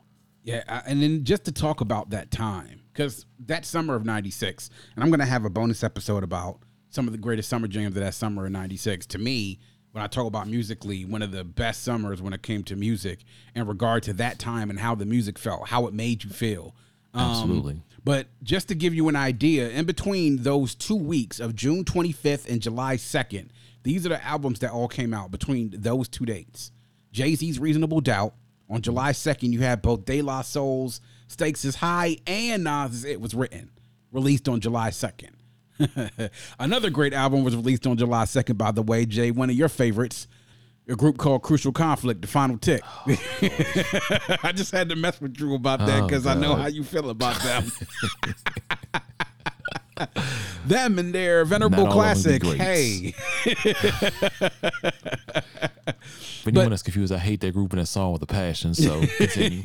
Yeah, 0.43 0.63
I- 0.67 0.81
and 0.87 1.01
then 1.01 1.23
just 1.23 1.45
to 1.45 1.51
talk 1.51 1.81
about 1.81 2.09
that 2.11 2.31
time, 2.31 2.81
because 2.93 3.25
that 3.45 3.65
summer 3.65 3.95
of 3.95 4.05
'96, 4.05 4.69
and 4.95 5.03
I'm 5.03 5.11
gonna 5.11 5.25
have 5.25 5.45
a 5.45 5.49
bonus 5.49 5.83
episode 5.83 6.23
about 6.23 6.59
some 6.89 7.07
of 7.07 7.11
the 7.13 7.19
greatest 7.19 7.47
summer 7.49 7.67
jams 7.67 7.95
of 7.95 8.01
that 8.03 8.13
summer 8.15 8.45
of 8.45 8.51
'96. 8.51 9.05
To 9.07 9.17
me, 9.19 9.59
when 9.91 10.03
I 10.03 10.07
talk 10.07 10.25
about 10.25 10.47
musically, 10.47 11.05
one 11.05 11.21
of 11.21 11.31
the 11.31 11.43
best 11.43 11.83
summers 11.83 12.21
when 12.21 12.33
it 12.33 12.41
came 12.41 12.63
to 12.63 12.75
music 12.75 13.23
in 13.55 13.67
regard 13.67 14.03
to 14.03 14.13
that 14.13 14.39
time 14.39 14.69
and 14.69 14.79
how 14.79 14.95
the 14.95 15.05
music 15.05 15.37
felt, 15.37 15.67
how 15.67 15.85
it 15.87 15.93
made 15.93 16.23
you 16.23 16.29
feel. 16.29 16.75
Um, 17.13 17.29
Absolutely. 17.29 17.81
But 18.03 18.27
just 18.41 18.69
to 18.69 18.75
give 18.75 18.95
you 18.95 19.09
an 19.09 19.17
idea, 19.17 19.69
in 19.69 19.85
between 19.85 20.43
those 20.43 20.73
two 20.75 20.95
weeks 20.95 21.39
of 21.41 21.55
June 21.55 21.83
25th 21.83 22.49
and 22.49 22.61
July 22.61 22.95
2nd, 22.95 23.49
these 23.83 24.05
are 24.05 24.09
the 24.09 24.23
albums 24.25 24.59
that 24.59 24.71
all 24.71 24.87
came 24.87 25.13
out 25.13 25.31
between 25.31 25.73
those 25.77 26.07
two 26.07 26.25
dates. 26.25 26.71
Jay 27.11 27.35
Z's 27.35 27.59
Reasonable 27.59 28.01
Doubt. 28.01 28.33
On 28.69 28.81
July 28.81 29.11
2nd, 29.11 29.51
you 29.51 29.59
had 29.59 29.81
both 29.81 30.05
De 30.05 30.21
La 30.21 30.41
Soul's 30.41 31.01
Stakes 31.27 31.65
is 31.65 31.75
High 31.75 32.17
and 32.25 32.63
Nas' 32.63 33.03
It 33.03 33.19
Was 33.19 33.33
Written, 33.33 33.69
released 34.13 34.47
on 34.47 34.61
July 34.61 34.91
2nd. 34.91 35.31
Another 36.59 36.89
great 36.89 37.13
album 37.13 37.43
was 37.43 37.53
released 37.55 37.85
on 37.85 37.97
July 37.97 38.23
2nd, 38.23 38.57
by 38.57 38.71
the 38.71 38.81
way, 38.81 39.05
Jay, 39.05 39.31
one 39.31 39.49
of 39.49 39.55
your 39.57 39.67
favorites. 39.67 40.27
A 40.87 40.95
group 40.95 41.17
called 41.17 41.41
Crucial 41.43 41.71
Conflict, 41.71 42.21
The 42.21 42.27
Final 42.27 42.57
Tick. 42.57 42.81
I 44.43 44.51
just 44.55 44.71
had 44.71 44.87
to 44.89 44.95
mess 44.95 45.19
with 45.21 45.33
Drew 45.33 45.55
about 45.55 45.79
that 45.79 46.03
Oh, 46.03 46.07
because 46.07 46.25
I 46.25 46.33
know 46.33 46.55
how 46.55 46.67
you 46.67 46.83
feel 46.83 47.09
about 47.09 47.41
them. 47.41 47.71
them 50.67 50.99
and 50.99 51.13
their 51.13 51.45
venerable 51.45 51.85
Not 51.85 51.93
all 51.93 52.01
of 52.01 52.23
them 52.23 52.39
classic, 52.39 52.43
Hey. 52.43 53.11
For 56.41 56.49
anyone 56.49 56.71
that's 56.71 56.81
confused, 56.81 57.13
I 57.13 57.19
hate 57.19 57.39
that 57.41 57.53
group 57.53 57.71
and 57.73 57.81
that 57.81 57.85
song 57.85 58.13
with 58.13 58.23
a 58.23 58.27
passion. 58.27 58.73
So 58.73 59.01
continue. 59.17 59.63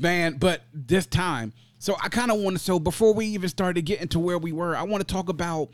man 0.00 0.36
but 0.38 0.62
this 0.72 1.06
time 1.06 1.52
so 1.78 1.96
i 2.02 2.08
kind 2.08 2.30
of 2.30 2.38
want 2.40 2.56
to 2.56 2.62
so 2.62 2.78
before 2.78 3.12
we 3.14 3.26
even 3.26 3.48
started 3.48 3.82
getting 3.82 4.08
to 4.08 4.18
where 4.18 4.38
we 4.38 4.52
were 4.52 4.74
i 4.74 4.82
want 4.82 5.06
to 5.06 5.12
talk 5.14 5.28
about 5.28 5.68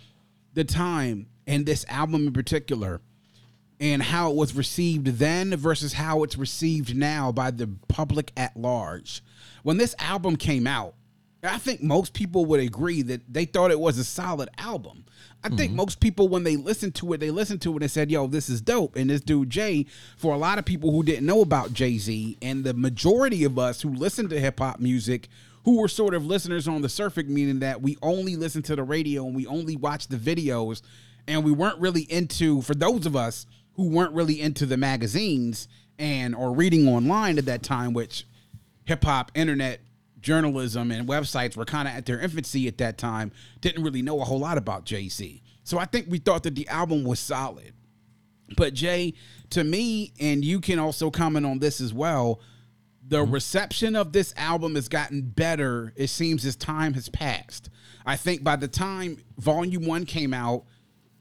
the 0.55 0.64
time 0.64 1.26
and 1.47 1.64
this 1.64 1.85
album 1.88 2.26
in 2.26 2.33
particular 2.33 3.00
and 3.78 4.02
how 4.02 4.31
it 4.31 4.37
was 4.37 4.55
received 4.55 5.07
then 5.07 5.55
versus 5.57 5.93
how 5.93 6.23
it's 6.23 6.37
received 6.37 6.97
now 6.97 7.31
by 7.31 7.50
the 7.50 7.69
public 7.88 8.33
at 8.37 8.57
large 8.57 9.23
when 9.62 9.76
this 9.76 9.95
album 9.99 10.37
came 10.37 10.66
out 10.66 10.95
i 11.47 11.59
think 11.59 11.83
most 11.83 12.12
people 12.12 12.45
would 12.45 12.61
agree 12.61 13.03
that 13.03 13.21
they 13.33 13.45
thought 13.45 13.71
it 13.71 13.81
was 13.81 13.99
a 13.99 14.05
solid 14.05 14.49
album 14.59 15.05
I 15.45 15.49
think 15.49 15.71
mm-hmm. 15.71 15.76
most 15.76 16.00
people, 16.00 16.26
when 16.26 16.43
they 16.43 16.57
listened 16.57 16.97
to 16.97 17.12
it, 17.12 17.19
they 17.19 17.31
listened 17.31 17.62
to 17.62 17.76
it 17.76 17.83
and 17.83 17.91
said, 17.91 18.11
"Yo, 18.11 18.26
this 18.26 18.49
is 18.49 18.61
dope." 18.61 18.97
And 18.97 19.11
this 19.11 19.21
dude 19.21 19.49
Jay, 19.49 19.87
for 20.17 20.35
a 20.35 20.38
lot 20.38 20.59
of 20.59 20.65
people 20.65 20.91
who 20.91 21.05
didn't 21.05 21.25
know 21.25 21.41
about 21.41 21.73
Jay 21.73 21.99
Z, 21.99 22.37
and 22.43 22.65
the 22.65 22.75
majority 22.75 23.45
of 23.45 23.57
us 23.57 23.81
who 23.81 23.91
listened 23.91 24.31
to 24.31 24.41
hip 24.41 24.59
hop 24.59 24.81
music, 24.81 25.29
who 25.65 25.81
were 25.81 25.88
sort 25.88 26.15
of 26.15 26.26
listeners 26.26 26.67
on 26.67 26.83
the 26.83 26.88
surface, 26.88 27.26
meaning 27.26 27.61
that 27.61 27.81
we 27.81 27.97
only 28.03 28.35
listened 28.35 28.65
to 28.65 28.75
the 28.75 28.83
radio 28.83 29.25
and 29.25 29.37
we 29.37 29.47
only 29.47 29.76
watched 29.76 30.11
the 30.11 30.17
videos 30.17 30.83
and 31.29 31.45
we 31.45 31.53
weren't 31.53 31.79
really 31.79 32.03
into 32.03 32.62
for 32.62 32.75
those 32.75 33.07
of 33.07 33.15
us 33.15 33.47
who 33.75 33.88
weren't 33.88 34.12
really 34.15 34.41
into 34.41 34.67
the 34.67 34.76
magazines 34.76 35.69
and 35.99 36.35
or 36.35 36.53
reading 36.53 36.88
online 36.88 37.38
at 37.38 37.47
that 37.47 37.62
time, 37.62 37.93
which 37.93 38.26
hip 38.85 39.05
hop, 39.05 39.31
internet 39.35 39.81
journalism, 40.26 40.90
and 40.90 41.09
websites 41.09 41.56
were 41.56 41.64
kind 41.64 41.87
of 41.87 41.95
at 41.95 42.04
their 42.04 42.18
infancy 42.18 42.66
at 42.66 42.78
that 42.78 42.99
time, 42.99 43.30
didn't 43.61 43.85
really 43.85 44.02
know 44.02 44.21
a 44.21 44.25
whole 44.25 44.40
lot 44.40 44.59
about 44.59 44.85
Jay 44.85 45.09
Z. 45.09 45.40
So 45.62 45.78
I 45.78 45.85
think 45.85 46.06
we 46.09 46.18
thought 46.18 46.42
that 46.42 46.56
the 46.56 46.66
album 46.66 47.04
was 47.04 47.21
solid. 47.21 47.73
But 48.56 48.75
Jay, 48.75 49.14
to 49.50 49.62
me, 49.62 50.12
and 50.21 50.45
you 50.45 50.61
can 50.61 50.80
also 50.80 51.12
comment 51.12 51.47
on 51.47 51.61
this 51.61 51.80
as 51.80 51.95
well, 51.95 52.40
the 53.06 53.23
mm-hmm. 53.23 53.35
reception 53.35 53.95
of 53.95 54.12
this 54.12 54.35
album 54.37 54.75
has 54.75 54.88
gotten 54.88 55.23
better, 55.23 55.92
it 55.95 56.09
seems, 56.09 56.45
as 56.45 56.56
time 56.56 56.95
has 56.95 57.09
passed. 57.09 57.71
I 58.04 58.16
think 58.16 58.42
by 58.42 58.56
the 58.56 58.68
time 58.68 59.18
Volume 59.38 59.87
1 59.87 60.06
came 60.06 60.35
out, 60.35 60.64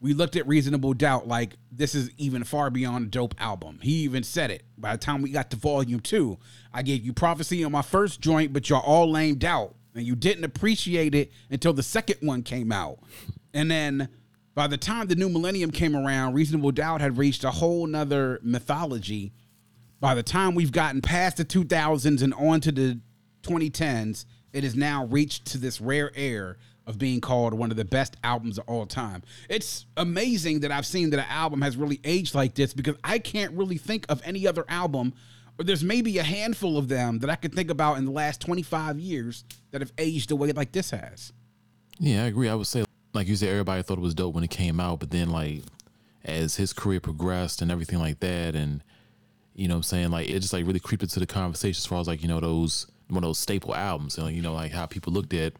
we 0.00 0.14
looked 0.14 0.36
at 0.36 0.46
Reasonable 0.46 0.94
Doubt 0.94 1.26
like 1.26 1.56
this 1.72 1.94
is 1.94 2.10
even 2.18 2.44
far 2.44 2.70
beyond 2.70 3.06
a 3.06 3.08
dope 3.08 3.34
album. 3.38 3.78
He 3.82 4.02
even 4.04 4.22
said 4.22 4.50
it. 4.50 4.64
By 4.76 4.92
the 4.92 4.98
time 4.98 5.22
we 5.22 5.30
got 5.30 5.50
to 5.50 5.56
Volume 5.56 6.00
2, 6.00 6.38
I 6.72 6.82
gave 6.82 7.04
you 7.04 7.12
Prophecy 7.12 7.64
on 7.64 7.72
my 7.72 7.82
first 7.82 8.20
joint, 8.20 8.52
but 8.52 8.68
y'all 8.68 8.82
all 8.84 9.10
lamed 9.10 9.44
out. 9.44 9.74
And 9.94 10.04
you 10.04 10.14
didn't 10.14 10.44
appreciate 10.44 11.14
it 11.14 11.32
until 11.50 11.72
the 11.72 11.82
second 11.82 12.18
one 12.20 12.42
came 12.42 12.70
out. 12.70 12.98
And 13.54 13.70
then 13.70 14.10
by 14.54 14.66
the 14.66 14.76
time 14.76 15.06
the 15.06 15.14
new 15.14 15.30
millennium 15.30 15.70
came 15.70 15.96
around, 15.96 16.34
Reasonable 16.34 16.72
Doubt 16.72 17.00
had 17.00 17.16
reached 17.16 17.44
a 17.44 17.50
whole 17.50 17.86
nother 17.86 18.38
mythology 18.42 19.32
by 20.00 20.14
the 20.14 20.22
time 20.22 20.54
we've 20.54 20.72
gotten 20.72 21.00
past 21.00 21.36
the 21.38 21.44
2000s 21.44 22.22
and 22.22 22.34
on 22.34 22.60
to 22.60 22.72
the 22.72 23.00
2010s, 23.42 24.26
it 24.52 24.64
has 24.64 24.74
now 24.74 25.06
reached 25.06 25.46
to 25.46 25.58
this 25.58 25.80
rare 25.80 26.10
air 26.14 26.58
of 26.86 26.98
being 26.98 27.20
called 27.20 27.52
one 27.52 27.70
of 27.70 27.76
the 27.76 27.84
best 27.84 28.16
albums 28.22 28.58
of 28.58 28.64
all 28.68 28.86
time. 28.86 29.22
It's 29.48 29.86
amazing 29.96 30.60
that 30.60 30.70
I've 30.70 30.86
seen 30.86 31.10
that 31.10 31.18
an 31.18 31.26
album 31.28 31.62
has 31.62 31.76
really 31.76 32.00
aged 32.04 32.34
like 32.34 32.54
this 32.54 32.72
because 32.72 32.96
I 33.02 33.18
can't 33.18 33.52
really 33.54 33.76
think 33.76 34.06
of 34.08 34.22
any 34.24 34.46
other 34.46 34.64
album, 34.68 35.12
or 35.58 35.64
there's 35.64 35.82
maybe 35.82 36.18
a 36.18 36.22
handful 36.22 36.78
of 36.78 36.88
them 36.88 37.18
that 37.20 37.30
I 37.30 37.36
could 37.36 37.54
think 37.54 37.70
about 37.70 37.98
in 37.98 38.04
the 38.04 38.12
last 38.12 38.40
25 38.40 39.00
years 39.00 39.44
that 39.72 39.80
have 39.80 39.92
aged 39.98 40.30
the 40.30 40.36
way 40.36 40.52
like 40.52 40.72
this 40.72 40.90
has. 40.90 41.32
Yeah, 41.98 42.24
I 42.24 42.26
agree. 42.26 42.48
I 42.48 42.54
would 42.54 42.66
say, 42.66 42.84
like 43.14 43.26
you 43.26 43.36
said, 43.36 43.48
everybody 43.48 43.82
thought 43.82 43.98
it 43.98 44.02
was 44.02 44.14
dope 44.14 44.34
when 44.34 44.44
it 44.44 44.50
came 44.50 44.78
out, 44.78 45.00
but 45.00 45.10
then 45.10 45.30
like 45.30 45.62
as 46.24 46.56
his 46.56 46.72
career 46.72 47.00
progressed 47.00 47.62
and 47.62 47.70
everything 47.70 47.98
like 47.98 48.20
that, 48.20 48.54
and 48.54 48.84
you 49.54 49.66
know 49.66 49.74
what 49.74 49.78
I'm 49.78 49.82
saying, 49.84 50.10
like 50.10 50.28
it 50.28 50.38
just 50.40 50.52
like 50.52 50.66
really 50.66 50.78
creeped 50.78 51.02
into 51.02 51.18
the 51.18 51.26
conversation 51.26 51.80
as 51.80 51.86
far 51.86 52.00
as 52.00 52.06
like, 52.06 52.22
you 52.22 52.28
know, 52.28 52.38
those 52.38 52.86
one 53.08 53.24
of 53.24 53.28
those 53.28 53.38
staple 53.38 53.74
albums. 53.74 54.18
And 54.18 54.26
like, 54.26 54.36
you 54.36 54.42
know, 54.42 54.52
like 54.52 54.72
how 54.72 54.86
people 54.86 55.12
looked 55.12 55.32
at 55.32 55.54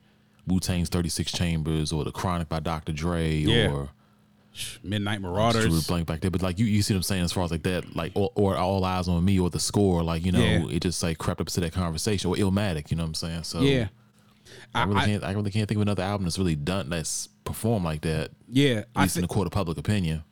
Wu 0.47 0.61
Tang's 0.61 0.89
36 0.89 1.33
Chambers 1.33 1.93
or 1.93 2.05
The 2.05 2.13
Chronic 2.13 2.49
by 2.49 2.61
Dr. 2.61 2.93
Dre 2.93 3.33
Yeah. 3.35 3.71
or 3.73 3.89
Midnight 4.83 5.21
Marauders. 5.21 5.87
blank 5.87 6.07
back 6.07 6.21
there. 6.21 6.31
But 6.31 6.43
like 6.43 6.59
you, 6.59 6.65
you 6.67 6.81
see 6.83 6.95
what 6.95 6.99
I'm 6.99 7.03
saying 7.03 7.25
as 7.25 7.33
far 7.33 7.45
as 7.45 7.51
like 7.51 7.63
that, 7.65 7.95
like 7.95 8.13
or, 8.15 8.31
or 8.35 8.57
All 8.57 8.83
Eyez 8.83 9.09
on 9.09 9.25
Me 9.25 9.39
or 9.39 9.51
the 9.51 9.61
score, 9.61 10.03
like, 10.03 10.25
you 10.25 10.33
know, 10.33 10.39
Yeah. 10.41 10.67
it 10.71 10.81
just 10.81 11.03
like 11.03 11.19
crept 11.19 11.41
up 11.41 11.49
to 11.49 11.61
that 11.61 11.73
conversation. 11.73 12.31
Or 12.31 12.37
Illmatic, 12.37 12.91
you 12.91 12.97
know 12.97 13.03
what 13.03 13.09
I'm 13.09 13.15
saying? 13.15 13.43
So 13.43 13.61
Yeah. 13.61 13.89
I 14.75 14.85
really 14.85 15.01
I- 15.01 15.05
can't 15.07 15.25
I 15.25 15.33
really 15.33 15.51
can't 15.51 15.69
think 15.69 15.77
of 15.77 15.83
another 15.83 16.03
album 16.05 16.25
that's 16.25 16.39
really 16.39 16.57
done 16.57 16.89
that's 16.91 17.29
performed 17.45 17.85
like 17.85 18.01
that. 18.03 18.31
Yeah. 18.51 18.79
At 18.79 18.89
I 18.97 19.03
least 19.03 19.17
in 19.17 19.23
the 19.23 19.29
court 19.29 19.47
of 19.47 19.53
public 19.53 19.77
opinion. 19.79 20.23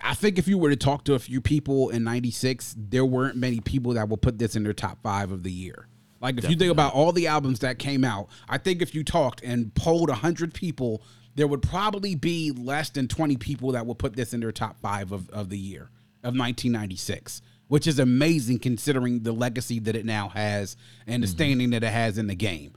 I 0.00 0.14
think 0.14 0.38
if 0.38 0.46
you 0.46 0.56
were 0.58 0.70
to 0.70 0.76
talk 0.76 1.04
to 1.04 1.14
a 1.14 1.18
few 1.18 1.40
people 1.40 1.88
in 1.90 2.04
96, 2.04 2.74
there 2.78 3.04
weren't 3.04 3.34
many 3.36 3.60
people 3.60 3.94
that 3.94 4.08
will 4.08 4.18
put 4.18 4.38
this 4.38 4.54
in 4.54 4.62
their 4.62 4.74
top 4.74 5.02
five 5.02 5.32
of 5.32 5.42
the 5.42 5.50
year. 5.50 5.88
Like, 6.20 6.38
if 6.38 6.48
you 6.48 6.56
think 6.56 6.72
about 6.72 6.94
all 6.94 7.12
the 7.12 7.26
albums 7.26 7.60
that 7.60 7.78
came 7.78 8.04
out, 8.04 8.28
I 8.48 8.58
think 8.58 8.80
if 8.80 8.94
you 8.94 9.04
talked 9.04 9.42
and 9.42 9.74
polled 9.74 10.08
100 10.08 10.54
people, 10.54 11.02
there 11.34 11.46
would 11.46 11.62
probably 11.62 12.14
be 12.14 12.50
less 12.50 12.90
than 12.90 13.06
20 13.08 13.36
people 13.36 13.72
that 13.72 13.86
would 13.86 13.98
put 13.98 14.16
this 14.16 14.32
in 14.32 14.40
their 14.40 14.52
top 14.52 14.80
five 14.80 15.12
of, 15.12 15.28
of 15.30 15.50
the 15.50 15.58
year 15.58 15.90
of 16.22 16.34
1996, 16.34 17.42
which 17.68 17.86
is 17.86 17.98
amazing 17.98 18.58
considering 18.58 19.22
the 19.22 19.32
legacy 19.32 19.78
that 19.80 19.94
it 19.94 20.06
now 20.06 20.28
has 20.30 20.76
and 21.06 21.22
the 21.22 21.26
mm-hmm. 21.26 21.36
standing 21.36 21.70
that 21.70 21.84
it 21.84 21.92
has 21.92 22.16
in 22.16 22.26
the 22.26 22.34
game. 22.34 22.72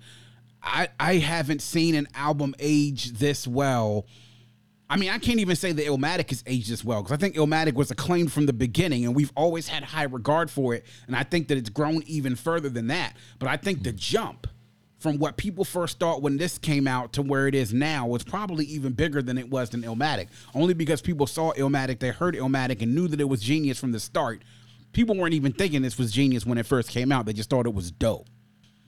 I, 0.61 0.89
I 0.99 1.15
haven't 1.15 1.61
seen 1.61 1.95
an 1.95 2.07
album 2.13 2.53
age 2.59 3.11
this 3.13 3.47
well 3.47 4.05
I 4.89 4.97
mean, 4.97 5.11
I 5.11 5.19
can't 5.19 5.39
even 5.39 5.55
say 5.55 5.71
that 5.71 5.85
Illmatic 5.85 6.29
has 6.31 6.43
aged 6.47 6.71
as 6.71 6.83
well 6.83 7.03
because 7.03 7.13
I 7.13 7.17
think 7.17 7.35
Illmatic 7.35 7.73
was 7.75 7.91
acclaimed 7.91 8.31
from 8.31 8.47
the 8.47 8.53
beginning, 8.53 9.05
and 9.05 9.15
we've 9.15 9.31
always 9.35 9.67
had 9.67 9.83
high 9.83 10.03
regard 10.03 10.49
for 10.49 10.73
it. 10.73 10.85
And 11.05 11.15
I 11.15 11.23
think 11.23 11.47
that 11.49 11.57
it's 11.59 11.69
grown 11.69 12.01
even 12.07 12.35
further 12.35 12.69
than 12.69 12.87
that. 12.87 13.15
But 13.37 13.49
I 13.49 13.57
think 13.57 13.83
the 13.83 13.91
jump 13.91 14.47
from 14.97 15.19
what 15.19 15.37
people 15.37 15.63
first 15.63 15.99
thought 15.99 16.21
when 16.21 16.37
this 16.37 16.57
came 16.57 16.87
out 16.87 17.13
to 17.13 17.21
where 17.21 17.47
it 17.47 17.53
is 17.55 17.73
now 17.73 18.07
was 18.07 18.23
probably 18.23 18.65
even 18.65 18.91
bigger 18.93 19.21
than 19.21 19.37
it 19.37 19.49
was 19.49 19.69
than 19.69 19.83
Illmatic. 19.83 20.27
Only 20.55 20.73
because 20.73 21.01
people 21.01 21.27
saw 21.27 21.53
Illmatic, 21.53 21.99
they 21.99 22.09
heard 22.09 22.35
Illmatic, 22.35 22.81
and 22.81 22.95
knew 22.95 23.07
that 23.07 23.21
it 23.21 23.29
was 23.29 23.41
genius 23.41 23.79
from 23.79 23.91
the 23.91 23.99
start. 23.99 24.41
People 24.91 25.15
weren't 25.15 25.35
even 25.35 25.53
thinking 25.53 25.83
this 25.83 25.99
was 25.99 26.11
genius 26.11 26.45
when 26.47 26.57
it 26.57 26.65
first 26.65 26.89
came 26.89 27.11
out. 27.11 27.27
They 27.27 27.33
just 27.33 27.49
thought 27.51 27.67
it 27.67 27.73
was 27.75 27.91
dope. 27.91 28.27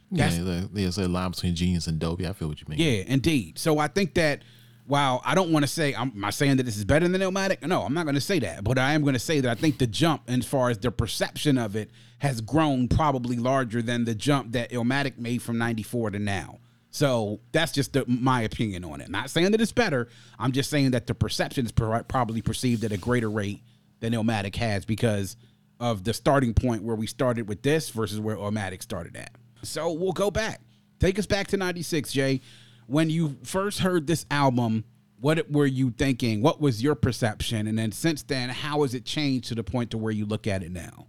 Yeah, 0.10 0.28
That's- 0.30 0.40
yeah, 0.46 0.68
there's 0.74 0.98
a 0.98 1.08
line 1.08 1.30
between 1.32 1.56
genius 1.56 1.86
and 1.88 2.00
dope. 2.00 2.20
Yeah, 2.20 2.32
I 2.32 2.34
feel 2.34 2.48
what 2.48 2.60
you 2.60 2.66
mean. 2.68 2.80
Yeah, 2.80 3.04
indeed. 3.06 3.58
So 3.60 3.78
I 3.78 3.88
think 3.88 4.16
that 4.16 4.42
while 4.86 5.22
I 5.26 5.36
don't 5.36 5.52
want 5.52 5.64
to 5.64 5.68
say, 5.68 5.94
I'm 5.94 6.12
am 6.16 6.26
I 6.26 6.30
saying 6.30 6.58
that 6.58 6.64
this 6.64 6.78
is 6.78 6.86
better 6.86 7.08
than 7.08 7.22
Illmatic? 7.22 7.66
No, 7.66 7.84
I'm 7.84 7.94
not 7.94 8.04
going 8.04 8.16
to 8.16 8.22
say 8.22 8.40
that. 8.40 8.64
But 8.64 8.78
I 8.78 8.94
am 8.94 9.02
going 9.02 9.14
to 9.14 9.20
say 9.20 9.40
that 9.40 9.50
I 9.50 9.56
think 9.56 9.78
the 9.78 9.88
jump, 9.88 10.24
as 10.28 10.46
far 10.46 10.70
as 10.70 10.78
the 10.78 10.92
perception 10.92 11.58
of 11.58 11.76
it, 11.76 11.92
has 12.20 12.42
grown 12.42 12.88
probably 12.88 13.38
larger 13.38 13.82
than 13.82 14.06
the 14.06 14.16
jump 14.16 14.52
that 14.54 14.72
Illmatic 14.72 15.18
made 15.18 15.42
from 15.42 15.58
94 15.58 16.12
to 16.12 16.20
now. 16.20 16.60
So 16.92 17.40
that's 17.54 17.72
just 17.72 17.94
the, 17.94 18.04
my 18.08 18.42
opinion 18.42 18.84
on 18.84 19.00
it. 19.00 19.10
Not 19.10 19.30
saying 19.30 19.52
that 19.52 19.62
it's 19.62 19.72
better. 19.72 20.10
I'm 20.38 20.52
just 20.52 20.70
saying 20.70 20.92
that 20.92 21.08
the 21.08 21.16
perception 21.16 21.66
is 21.66 21.72
pro- 21.72 22.04
probably 22.04 22.42
perceived 22.42 22.84
at 22.84 22.92
a 22.92 22.98
greater 22.98 23.30
rate 23.30 23.62
than 24.02 24.14
Illmatic 24.14 24.56
has 24.58 24.84
because 24.84 25.38
of 25.80 26.04
the 26.04 26.14
starting 26.14 26.54
point 26.54 26.84
where 26.84 26.96
we 26.96 27.08
started 27.08 27.48
with 27.48 27.64
this 27.64 27.90
versus 27.90 28.20
where 28.20 28.36
Illmatic 28.36 28.82
started 28.84 29.16
at. 29.16 29.32
So 29.64 29.92
we'll 29.92 30.12
go 30.12 30.30
back. 30.30 30.62
Take 31.00 31.18
us 31.18 31.26
back 31.26 31.48
to 31.48 31.58
96, 31.58 32.12
Jay. 32.12 32.42
When 32.88 33.10
you 33.10 33.38
first 33.44 33.80
heard 33.80 34.08
this 34.08 34.26
album, 34.32 34.84
what 35.20 35.50
were 35.52 35.66
you 35.66 35.92
thinking? 35.92 36.42
What 36.42 36.60
was 36.60 36.82
your 36.82 36.96
perception? 36.96 37.68
And 37.68 37.78
then 37.78 37.92
since 37.92 38.24
then, 38.24 38.50
how 38.50 38.82
has 38.82 38.94
it 38.94 39.06
changed 39.06 39.48
to 39.50 39.56
the 39.56 39.64
point 39.64 39.92
to 39.92 39.98
where 39.98 40.12
you 40.12 40.26
look 40.26 40.48
at 40.48 40.64
it 40.64 40.72
now? 40.72 41.08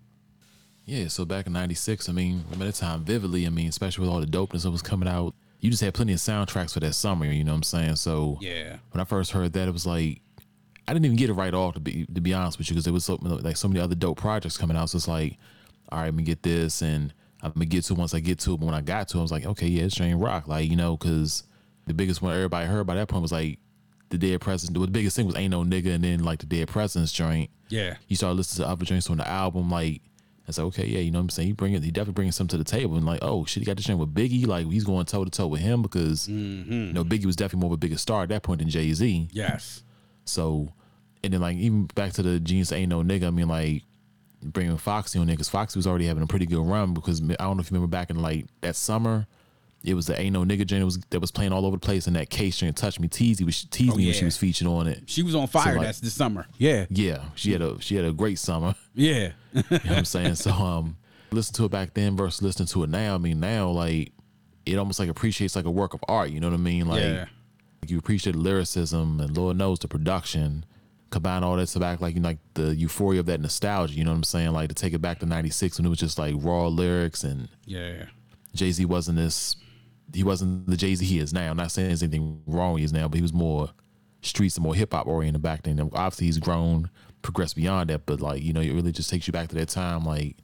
Yeah, 0.84 1.08
so 1.08 1.24
back 1.24 1.46
in 1.46 1.52
'96, 1.52 2.08
I 2.08 2.12
mean, 2.12 2.44
remember 2.50 2.66
the 2.66 2.72
time 2.72 3.04
vividly. 3.04 3.46
I 3.46 3.50
mean, 3.50 3.68
especially 3.68 4.02
with 4.04 4.12
all 4.12 4.20
the 4.20 4.26
dopeness 4.26 4.62
that 4.64 4.70
was 4.70 4.82
coming 4.82 5.08
out, 5.08 5.34
you 5.60 5.70
just 5.70 5.82
had 5.82 5.94
plenty 5.94 6.12
of 6.12 6.18
soundtracks 6.18 6.74
for 6.74 6.80
that 6.80 6.94
summer. 6.94 7.24
You 7.24 7.44
know 7.44 7.52
what 7.52 7.58
I'm 7.58 7.62
saying? 7.62 7.96
So 7.96 8.36
Yeah. 8.40 8.78
when 8.90 9.00
I 9.00 9.04
first 9.04 9.30
heard 9.30 9.52
that, 9.52 9.68
it 9.68 9.72
was 9.72 9.86
like 9.86 10.20
I 10.88 10.92
didn't 10.92 11.04
even 11.06 11.16
get 11.16 11.30
it 11.30 11.34
right 11.34 11.54
off 11.54 11.74
to 11.74 11.80
be 11.80 12.04
to 12.12 12.20
be 12.20 12.34
honest 12.34 12.58
with 12.58 12.68
you, 12.68 12.74
because 12.74 12.84
there 12.84 12.92
was 12.92 13.04
so 13.04 13.14
like 13.22 13.56
so 13.56 13.68
many 13.68 13.78
other 13.80 13.94
dope 13.94 14.18
projects 14.18 14.56
coming 14.58 14.76
out. 14.76 14.90
So 14.90 14.96
it's 14.96 15.06
like, 15.08 15.38
all 15.90 16.00
right, 16.00 16.08
I'm 16.08 16.16
gonna 16.16 16.22
get 16.24 16.42
this, 16.42 16.82
and 16.82 17.14
I'm 17.42 17.52
gonna 17.52 17.66
get 17.66 17.84
to 17.84 17.92
it 17.94 17.98
once 17.98 18.12
I 18.12 18.18
get 18.20 18.40
to 18.40 18.54
it. 18.54 18.56
But 18.58 18.66
when 18.66 18.74
I 18.74 18.80
got 18.80 19.06
to 19.08 19.18
it, 19.18 19.20
I 19.20 19.22
was 19.22 19.30
like, 19.32 19.46
okay, 19.46 19.68
yeah, 19.68 19.84
it's 19.84 19.94
Jane 19.94 20.16
Rock, 20.16 20.48
like 20.48 20.68
you 20.68 20.76
know, 20.76 20.96
because 20.96 21.44
the 21.86 21.94
biggest 21.94 22.22
one 22.22 22.34
everybody 22.34 22.66
heard 22.66 22.86
by 22.86 22.94
that 22.94 23.08
point 23.08 23.22
was 23.22 23.32
like 23.32 23.58
the 24.10 24.18
Dead 24.18 24.40
Presidents. 24.40 24.78
The 24.78 24.86
biggest 24.86 25.16
thing 25.16 25.26
was 25.26 25.36
Ain't 25.36 25.50
No 25.50 25.64
Nigga, 25.64 25.94
and 25.94 26.04
then 26.04 26.22
like 26.22 26.38
the 26.38 26.46
Dead 26.46 26.68
Presidents 26.68 27.12
joint. 27.12 27.50
Yeah. 27.68 27.96
you 28.06 28.16
start 28.16 28.36
listening 28.36 28.66
to 28.66 28.70
other 28.70 28.84
joints 28.84 29.08
on 29.08 29.16
the 29.16 29.26
album, 29.26 29.70
like 29.70 30.02
it's 30.46 30.58
like, 30.58 30.66
okay, 30.66 30.86
yeah, 30.86 30.98
you 30.98 31.10
know 31.10 31.18
what 31.18 31.24
I'm 31.24 31.30
saying? 31.30 31.48
He 31.48 31.52
bring 31.52 31.72
it, 31.72 31.82
he 31.82 31.90
definitely 31.90 32.14
bringing 32.14 32.32
something 32.32 32.58
to 32.58 32.62
the 32.62 32.70
table, 32.70 32.96
and 32.96 33.06
like, 33.06 33.20
oh 33.22 33.44
shit, 33.44 33.62
he 33.62 33.64
got 33.64 33.76
this 33.76 33.86
joint 33.86 33.98
with 33.98 34.14
Biggie, 34.14 34.46
like 34.46 34.66
he's 34.66 34.84
going 34.84 35.06
toe 35.06 35.24
to 35.24 35.30
toe 35.30 35.46
with 35.46 35.60
him 35.60 35.82
because 35.82 36.28
you 36.28 36.36
mm-hmm. 36.36 36.92
know 36.92 37.04
Biggie 37.04 37.26
was 37.26 37.36
definitely 37.36 37.60
more 37.60 37.70
of 37.70 37.74
a 37.74 37.78
bigger 37.78 37.98
star 37.98 38.22
at 38.22 38.28
that 38.28 38.42
point 38.42 38.60
than 38.60 38.68
Jay 38.68 38.92
Z. 38.92 39.28
Yes. 39.32 39.82
So, 40.24 40.72
and 41.24 41.32
then 41.32 41.40
like 41.40 41.56
even 41.56 41.86
back 41.94 42.12
to 42.14 42.22
the 42.22 42.38
Genius 42.38 42.72
Ain't 42.72 42.90
No 42.90 43.02
Nigga, 43.02 43.28
I 43.28 43.30
mean 43.30 43.48
like 43.48 43.84
bringing 44.42 44.76
Foxy 44.76 45.18
on 45.18 45.26
there 45.26 45.36
because 45.36 45.48
Foxy 45.48 45.78
was 45.78 45.86
already 45.86 46.06
having 46.06 46.22
a 46.22 46.26
pretty 46.26 46.46
good 46.46 46.66
run 46.66 46.94
because 46.94 47.22
I 47.22 47.34
don't 47.34 47.56
know 47.56 47.60
if 47.60 47.70
you 47.70 47.74
remember 47.76 47.86
back 47.90 48.10
in 48.10 48.20
like 48.20 48.46
that 48.60 48.76
summer. 48.76 49.26
It 49.84 49.94
was 49.94 50.06
the 50.06 50.18
Ain't 50.20 50.32
No 50.32 50.42
Nigga 50.44 50.64
joint 50.66 50.80
that 50.80 50.84
was, 50.84 50.98
that 51.10 51.20
was 51.20 51.30
playing 51.32 51.52
all 51.52 51.66
over 51.66 51.76
the 51.76 51.80
place, 51.80 52.06
and 52.06 52.14
that 52.14 52.30
case 52.30 52.56
joint 52.58 52.76
Touch 52.76 53.00
Me 53.00 53.08
Teasy 53.08 53.44
was 53.44 53.64
teased 53.64 53.92
Oh, 53.94 53.96
me 53.96 54.04
when 54.06 54.14
she 54.14 54.24
was 54.24 54.36
featured 54.36 54.68
on 54.68 54.86
it. 54.86 55.02
She 55.06 55.22
was 55.24 55.34
on 55.34 55.48
fire. 55.48 55.74
like- 55.76 55.86
that's 55.86 56.00
this 56.00 56.14
summer. 56.14 56.46
Yeah. 56.56 56.86
Yeah, 56.88 57.24
she 57.34 57.50
had 57.52 57.62
a 57.62 57.80
she 57.80 57.96
had 57.96 58.04
a 58.04 58.12
great 58.12 58.38
summer. 58.38 58.74
Yeah. 58.94 59.32
You 59.54 59.62
know 59.70 59.78
what 59.78 59.90
I'm 59.98 60.04
saying? 60.04 60.34
So 60.36 60.50
um 60.52 60.96
listen 61.30 61.54
to 61.54 61.64
it 61.64 61.70
back 61.70 61.94
then 61.94 62.14
versus 62.16 62.42
listening 62.42 62.68
to 62.68 62.84
it 62.84 62.90
now. 62.90 63.14
I 63.14 63.18
mean 63.18 63.40
now 63.40 63.70
like 63.70 64.12
it 64.66 64.76
almost 64.76 65.00
like 65.00 65.08
appreciates 65.08 65.56
like 65.56 65.64
a 65.64 65.70
work 65.70 65.94
of 65.94 66.04
art, 66.08 66.28
you 66.30 66.38
know 66.40 66.48
what 66.48 66.54
I 66.54 66.58
mean? 66.58 66.86
Like 66.86 67.00
Yeah. 67.02 67.24
you 67.88 67.98
appreciate 67.98 68.34
the 68.34 68.38
lyricism 68.38 69.18
and 69.18 69.36
Lord 69.36 69.56
knows 69.56 69.78
the 69.80 69.88
production. 69.88 70.64
Combine 71.10 71.42
all 71.42 71.56
that 71.56 71.66
to 71.68 71.78
back 71.80 72.00
like 72.00 72.14
you 72.14 72.20
know, 72.20 72.28
like 72.28 72.38
the 72.54 72.74
euphoria 72.76 73.20
of 73.20 73.26
that 73.26 73.40
nostalgia, 73.40 73.94
you 73.94 74.04
know 74.04 74.10
what 74.12 74.16
I'm 74.18 74.24
saying? 74.24 74.52
Like 74.52 74.68
to 74.68 74.74
take 74.74 74.92
it 74.92 75.00
back 75.00 75.18
to 75.20 75.26
ninety 75.26 75.50
six 75.50 75.78
when 75.78 75.86
it 75.86 75.88
was 75.88 75.98
just 75.98 76.18
like 76.18 76.34
raw 76.38 76.68
lyrics 76.68 77.24
and 77.24 77.48
Yeah. 77.64 78.04
Jay 78.54 78.70
Z 78.70 78.84
wasn't 78.84 79.16
this 79.16 79.56
he 80.14 80.22
wasn't 80.24 80.66
the 80.66 80.76
Jay 80.76 80.94
Z 80.94 81.04
he 81.04 81.18
is 81.18 81.32
now. 81.32 81.50
I'm 81.50 81.56
not 81.56 81.70
saying 81.70 81.88
there's 81.88 82.02
anything 82.02 82.42
wrong 82.46 82.74
with 82.74 82.80
he 82.80 82.84
is 82.84 82.92
now, 82.92 83.08
but 83.08 83.16
he 83.16 83.22
was 83.22 83.32
more 83.32 83.70
streets 84.20 84.56
and 84.56 84.64
more 84.64 84.74
hip 84.74 84.92
hop 84.92 85.06
oriented 85.06 85.42
back 85.42 85.62
then. 85.62 85.80
Obviously 85.92 86.26
he's 86.26 86.38
grown, 86.38 86.90
progressed 87.22 87.56
beyond 87.56 87.90
that, 87.90 88.06
but 88.06 88.20
like, 88.20 88.42
you 88.42 88.52
know, 88.52 88.60
it 88.60 88.72
really 88.72 88.92
just 88.92 89.10
takes 89.10 89.26
you 89.26 89.32
back 89.32 89.48
to 89.48 89.54
that 89.56 89.68
time 89.68 90.04
like 90.04 90.36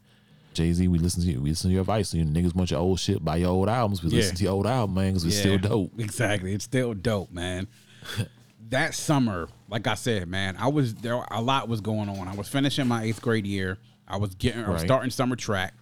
Jay 0.54 0.72
Z, 0.72 0.88
we 0.88 0.98
listen 0.98 1.22
to 1.22 1.28
you, 1.30 1.40
we 1.40 1.50
listen 1.50 1.70
to 1.70 1.74
your 1.74 1.82
advice. 1.82 2.12
You 2.12 2.24
niggas 2.24 2.54
want 2.54 2.70
your 2.72 2.80
old 2.80 2.98
shit, 2.98 3.24
buy 3.24 3.36
your 3.36 3.50
old 3.50 3.68
albums. 3.68 4.02
We 4.02 4.10
Yeah. 4.10 4.16
listen 4.16 4.36
to 4.36 4.42
your 4.44 4.52
old 4.54 4.66
album, 4.66 4.94
man, 4.96 5.10
because 5.12 5.24
it's 5.24 5.38
still 5.38 5.58
dope. 5.58 5.92
Exactly. 5.98 6.52
It's 6.54 6.64
still 6.64 6.94
dope, 6.94 7.30
man. 7.30 7.68
that 8.70 8.94
summer, 8.94 9.48
like 9.68 9.86
I 9.86 9.94
said, 9.94 10.28
man, 10.28 10.56
I 10.58 10.68
was 10.68 10.94
there. 10.96 11.24
A 11.30 11.40
lot 11.40 11.68
was 11.68 11.80
going 11.80 12.08
on. 12.08 12.26
I 12.28 12.34
was 12.34 12.48
finishing 12.48 12.86
my 12.88 13.04
eighth 13.04 13.22
grade 13.22 13.46
year. 13.46 13.78
I 14.06 14.16
was 14.16 14.34
getting, 14.34 14.64
I 14.64 14.70
was 14.70 14.82
starting 14.82 15.10
summer 15.10 15.36
track. 15.36 15.74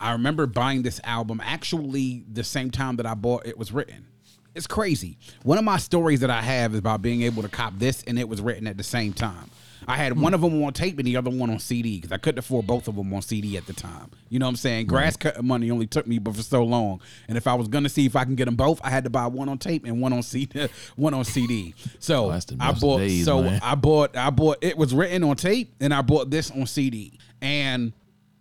I 0.00 0.12
remember 0.12 0.46
buying 0.46 0.82
this 0.82 1.00
album 1.04 1.40
actually 1.44 2.24
the 2.32 2.44
same 2.44 2.70
time 2.70 2.96
that 2.96 3.06
I 3.06 3.14
bought 3.14 3.46
it 3.46 3.56
was 3.58 3.72
written. 3.72 4.06
It's 4.54 4.66
crazy. 4.66 5.18
One 5.42 5.58
of 5.58 5.64
my 5.64 5.76
stories 5.76 6.20
that 6.20 6.30
I 6.30 6.40
have 6.40 6.72
is 6.72 6.78
about 6.78 7.02
being 7.02 7.22
able 7.22 7.42
to 7.42 7.48
cop 7.48 7.74
this 7.78 8.02
and 8.06 8.18
it 8.18 8.28
was 8.28 8.40
written 8.40 8.66
at 8.66 8.76
the 8.78 8.82
same 8.84 9.12
time. 9.12 9.50
I 9.88 9.96
had 9.96 10.18
one 10.18 10.32
of 10.34 10.40
them 10.40 10.64
on 10.64 10.72
tape 10.72 10.98
and 10.98 11.06
the 11.06 11.16
other 11.16 11.30
one 11.30 11.50
on 11.50 11.58
CD 11.58 11.96
because 11.98 12.10
I 12.10 12.16
couldn't 12.16 12.38
afford 12.38 12.66
both 12.66 12.88
of 12.88 12.96
them 12.96 13.12
on 13.12 13.20
CD 13.22 13.56
at 13.56 13.66
the 13.66 13.74
time. 13.74 14.10
You 14.30 14.38
know 14.38 14.46
what 14.46 14.50
I'm 14.50 14.56
saying? 14.56 14.86
Grass 14.86 15.16
cutting 15.16 15.46
money 15.46 15.70
only 15.70 15.86
took 15.86 16.06
me 16.06 16.18
but 16.18 16.34
for 16.34 16.42
so 16.42 16.64
long, 16.64 17.00
and 17.28 17.36
if 17.36 17.46
I 17.46 17.54
was 17.54 17.68
gonna 17.68 17.90
see 17.90 18.06
if 18.06 18.16
I 18.16 18.24
can 18.24 18.34
get 18.34 18.46
them 18.46 18.56
both, 18.56 18.80
I 18.82 18.88
had 18.90 19.04
to 19.04 19.10
buy 19.10 19.26
one 19.26 19.48
on 19.48 19.58
tape 19.58 19.84
and 19.84 20.00
one 20.00 20.12
on 20.14 20.22
CD. 20.22 20.68
One 20.96 21.12
on 21.14 21.24
CD. 21.24 21.74
So 22.00 22.32
Oh, 22.32 22.40
I 22.58 22.72
bought. 22.72 22.98
days, 22.98 23.26
so 23.26 23.42
man. 23.42 23.60
I 23.62 23.74
bought. 23.76 24.16
I 24.16 24.30
bought. 24.30 24.56
It 24.62 24.76
was 24.78 24.92
written 24.94 25.22
on 25.22 25.36
tape, 25.36 25.72
and 25.78 25.92
I 25.94 26.00
bought 26.02 26.30
this 26.30 26.50
on 26.50 26.66
CD. 26.66 27.20
And 27.42 27.92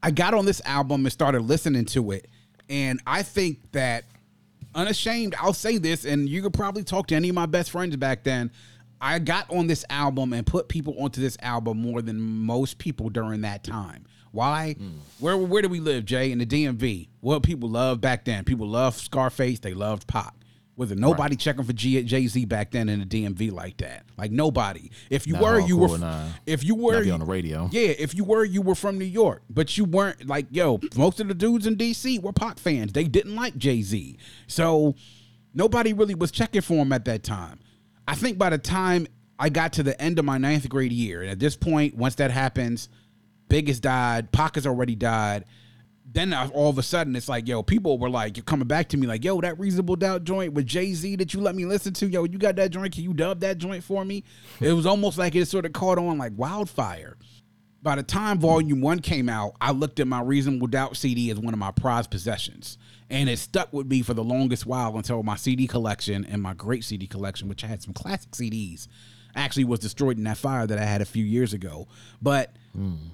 I 0.06 0.12
got 0.12 0.36
on 0.36 0.46
this 0.46 0.62
album 0.66 1.04
and 1.04 1.12
started 1.12 1.42
listening 1.42 1.86
to 1.86 2.12
it, 2.12 2.28
and 2.70 3.02
I 3.08 3.24
think 3.24 3.72
that 3.72 4.04
unashamed, 4.76 5.34
I'll 5.40 5.52
say 5.52 5.80
this, 5.80 6.06
and 6.06 6.30
you 6.30 6.44
could 6.44 6.54
probably 6.54 6.84
talk 6.84 7.08
to 7.08 7.16
any 7.16 7.30
of 7.30 7.34
my 7.34 7.48
best 7.48 7.72
friends 7.72 7.96
back 7.96 8.24
then. 8.24 8.52
I 9.02 9.18
got 9.18 9.50
on 9.50 9.66
this 9.66 9.84
album 9.90 10.32
and 10.34 10.46
put 10.46 10.68
people 10.68 10.94
onto 11.00 11.22
this 11.22 11.38
album 11.42 11.80
more 11.80 12.04
than 12.04 12.22
most 12.22 12.78
people 12.78 13.10
during 13.10 13.42
that 13.42 13.64
time. 13.64 14.06
Why? 14.32 14.76
Hmm. 14.78 14.90
Where 15.18 15.38
where 15.38 15.64
do 15.64 15.70
we 15.70 15.80
live, 15.80 16.06
Jay? 16.06 16.32
In 16.32 16.38
the 16.38 16.46
DMV. 16.46 17.08
What 17.22 17.42
people 17.42 17.68
loved 17.68 18.02
back 18.02 18.26
then. 18.26 18.44
People 18.44 18.68
loved 18.68 19.00
Scarface. 19.00 19.60
They 19.60 19.74
loved 19.74 20.06
Pac. 20.06 20.36
Was 20.78 20.90
there 20.90 20.98
nobody 20.98 21.36
checking 21.38 21.64
for 21.64 21.72
G- 21.72 22.04
Jay 22.04 22.28
Z 22.28 22.44
back 22.46 22.72
then 22.72 22.90
in 22.90 23.00
the 23.00 23.06
DMV 23.06 23.52
like 23.52 23.78
that? 23.78 24.04
Like 24.18 24.32
nobody. 24.32 24.90
If 25.10 25.26
you 25.26 25.34
Not 25.34 25.42
were, 25.44 25.60
you 25.62 25.78
were. 25.78 25.98
nah. 25.98 26.26
If 26.46 26.66
you 26.66 26.76
were 26.76 26.98
on 27.14 27.20
the 27.20 27.26
radio. 27.26 27.70
yeah, 27.72 27.94
if 27.98 28.14
you 28.14 28.26
were, 28.26 28.44
you 28.44 28.62
were 28.62 28.76
from 28.76 28.98
New 28.98 29.06
York, 29.06 29.44
but 29.50 29.78
you 29.78 29.86
weren't 29.86 30.28
like 30.28 30.48
yo. 30.52 30.80
Most 30.98 31.20
of 31.22 31.28
the 31.30 31.34
dudes 31.34 31.66
in 31.66 31.78
DC 31.78 32.22
were 32.22 32.34
Pac 32.34 32.60
fans. 32.60 32.92
They 32.92 33.06
didn't 33.06 33.36
like 33.36 33.56
Jay 33.58 33.82
Z, 33.82 34.18
so 34.48 34.96
nobody 35.54 35.94
really 35.94 36.16
was 36.16 36.32
checking 36.32 36.62
for 36.62 36.76
him 36.76 36.92
at 36.92 37.06
that 37.06 37.24
time. 37.24 37.60
I 38.08 38.16
think 38.16 38.38
by 38.38 38.50
the 38.50 38.58
time 38.58 39.08
I 39.40 39.50
got 39.50 39.74
to 39.74 39.84
the 39.84 40.00
end 40.02 40.20
of 40.20 40.26
my 40.26 40.38
ninth 40.38 40.68
grade 40.68 40.92
year, 40.92 41.22
and 41.22 41.32
at 41.32 41.40
this 41.40 41.56
point, 41.56 41.96
once 41.96 42.16
that 42.16 42.32
happens, 42.32 42.90
Big 43.48 43.68
has 43.70 43.80
died, 43.80 44.32
Pac 44.32 44.56
has 44.56 44.68
already 44.68 44.96
died. 44.96 45.46
Then 46.12 46.34
I- 46.34 46.48
all 46.50 46.70
of 46.70 46.78
a 46.78 46.84
sudden, 46.84 47.16
it's 47.16 47.28
like, 47.28 47.48
yo, 47.48 47.64
people 47.64 47.98
were 47.98 48.10
like, 48.10 48.38
you're 48.38 48.44
coming 48.44 48.68
back 48.68 48.90
to 48.90 48.98
me, 48.98 49.08
like, 49.08 49.24
yo, 49.24 49.42
that 49.42 49.60
Reasonable 49.60 49.96
Doubt 49.96 50.24
joint 50.24 50.54
with 50.54 50.66
Jay 50.66 50.94
Z 50.94 51.16
that 51.18 51.34
you 51.34 51.42
let 51.42 51.56
me 51.56 51.66
listen 51.66 51.94
to, 51.96 52.08
yo, 52.08 52.24
you 52.24 52.38
got 52.38 52.56
that 52.58 52.72
joint? 52.72 52.94
Can 52.94 53.04
you 53.04 53.14
dub 53.14 53.40
that 53.42 53.58
joint 53.58 53.84
for 53.84 54.06
me? 54.06 54.24
It 54.62 54.72
was 54.74 54.86
almost 54.86 55.18
like 55.18 55.36
it 55.36 55.48
sort 55.48 55.66
of 55.66 55.74
caught 55.74 55.98
on 55.98 56.18
like 56.18 56.34
wildfire 56.36 57.18
by 57.86 57.96
the 57.96 58.02
time 58.02 58.40
volume 58.40 58.82
one 58.82 58.98
came 59.00 59.30
out, 59.30 59.54
I 59.62 59.70
looked 59.70 60.00
at 60.00 60.08
my 60.08 60.20
Reasonable 60.20 60.66
Doubt 60.66 60.98
CD 60.98 61.30
as 61.30 61.38
one 61.38 61.54
of 61.54 61.60
my 61.60 61.70
prized 61.70 62.10
possessions. 62.10 62.80
And 63.12 63.30
it 63.30 63.38
stuck 63.38 63.72
with 63.72 63.86
me 63.86 64.02
for 64.02 64.16
the 64.16 64.24
longest 64.24 64.66
while 64.66 64.98
until 64.98 65.22
my 65.22 65.36
CD 65.36 65.68
collection 65.68 66.26
and 66.26 66.42
my 66.42 66.56
great 66.56 66.84
CD 66.84 67.06
collection, 67.06 67.48
which 67.48 67.64
I 67.64 67.68
had 67.68 67.84
some 67.84 67.94
classic 67.94 68.32
CDs, 68.32 68.88
actually 69.36 69.66
was 69.66 69.80
destroyed 69.80 70.18
in 70.18 70.24
that 70.24 70.38
fire 70.38 70.66
that 70.66 70.78
I 70.78 70.86
had 70.86 71.02
a 71.02 71.06
few 71.06 71.24
years 71.24 71.54
ago. 71.54 71.88
But 72.22 72.56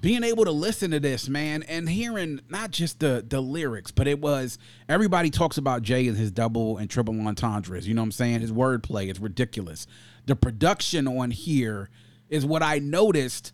being 0.00 0.24
able 0.24 0.44
to 0.44 0.50
listen 0.50 0.90
to 0.90 0.98
this, 0.98 1.28
man, 1.28 1.62
and 1.64 1.88
hearing 1.88 2.40
not 2.48 2.72
just 2.72 2.98
the 2.98 3.24
the 3.26 3.40
lyrics, 3.40 3.92
but 3.92 4.08
it 4.08 4.20
was 4.20 4.58
everybody 4.88 5.30
talks 5.30 5.56
about 5.56 5.82
Jay 5.82 6.08
and 6.08 6.16
his 6.16 6.32
double 6.32 6.78
and 6.78 6.90
triple 6.90 7.14
entendres. 7.26 7.86
You 7.86 7.94
know 7.94 8.02
what 8.02 8.06
I'm 8.06 8.12
saying? 8.12 8.40
His 8.40 8.52
wordplay 8.52 9.10
is 9.10 9.20
ridiculous. 9.20 9.86
The 10.26 10.34
production 10.34 11.06
on 11.06 11.30
here 11.30 11.90
is 12.28 12.44
what 12.44 12.62
I 12.62 12.78
noticed 12.78 13.52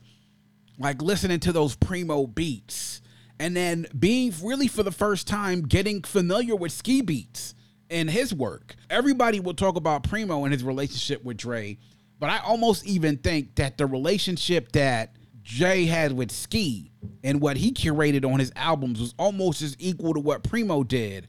like 0.79 1.03
listening 1.03 1.41
to 1.41 1.53
those 1.53 1.77
primo 1.77 2.27
beats 2.27 3.03
and 3.39 3.57
then 3.57 3.87
being 3.99 4.33
really 4.43 4.69
for 4.69 4.83
the 4.83 4.93
first 4.93 5.27
time 5.27 5.63
getting 5.63 6.03
familiar 6.03 6.57
with 6.57 6.73
ski 6.73 7.03
beats 7.03 7.55
in 7.91 8.09
his 8.09 8.35
work. 8.35 8.77
Everybody 8.91 9.41
will 9.41 9.55
talk 9.55 9.77
about 9.77 10.03
Primo 10.05 10.45
and 10.45 10.53
his 10.53 10.63
relationship 10.63 11.25
with 11.25 11.37
Dre, 11.37 11.79
but 12.19 12.31
I 12.31 12.39
almost 12.39 12.87
even 12.87 13.17
think 13.19 13.55
that 13.57 13.79
the 13.79 13.87
relationship 13.87 14.73
that 14.73 15.17
Jay 15.43 15.87
had 15.87 16.13
with 16.13 16.31
Ski 16.31 16.91
and 17.25 17.41
what 17.41 17.57
he 17.57 17.73
curated 17.73 18.31
on 18.31 18.39
his 18.39 18.53
albums 18.57 19.01
was 19.01 19.15
almost 19.19 19.63
as 19.63 19.77
equal 19.79 20.15
to 20.15 20.21
what 20.21 20.43
Primo 20.43 20.83
did 20.83 21.29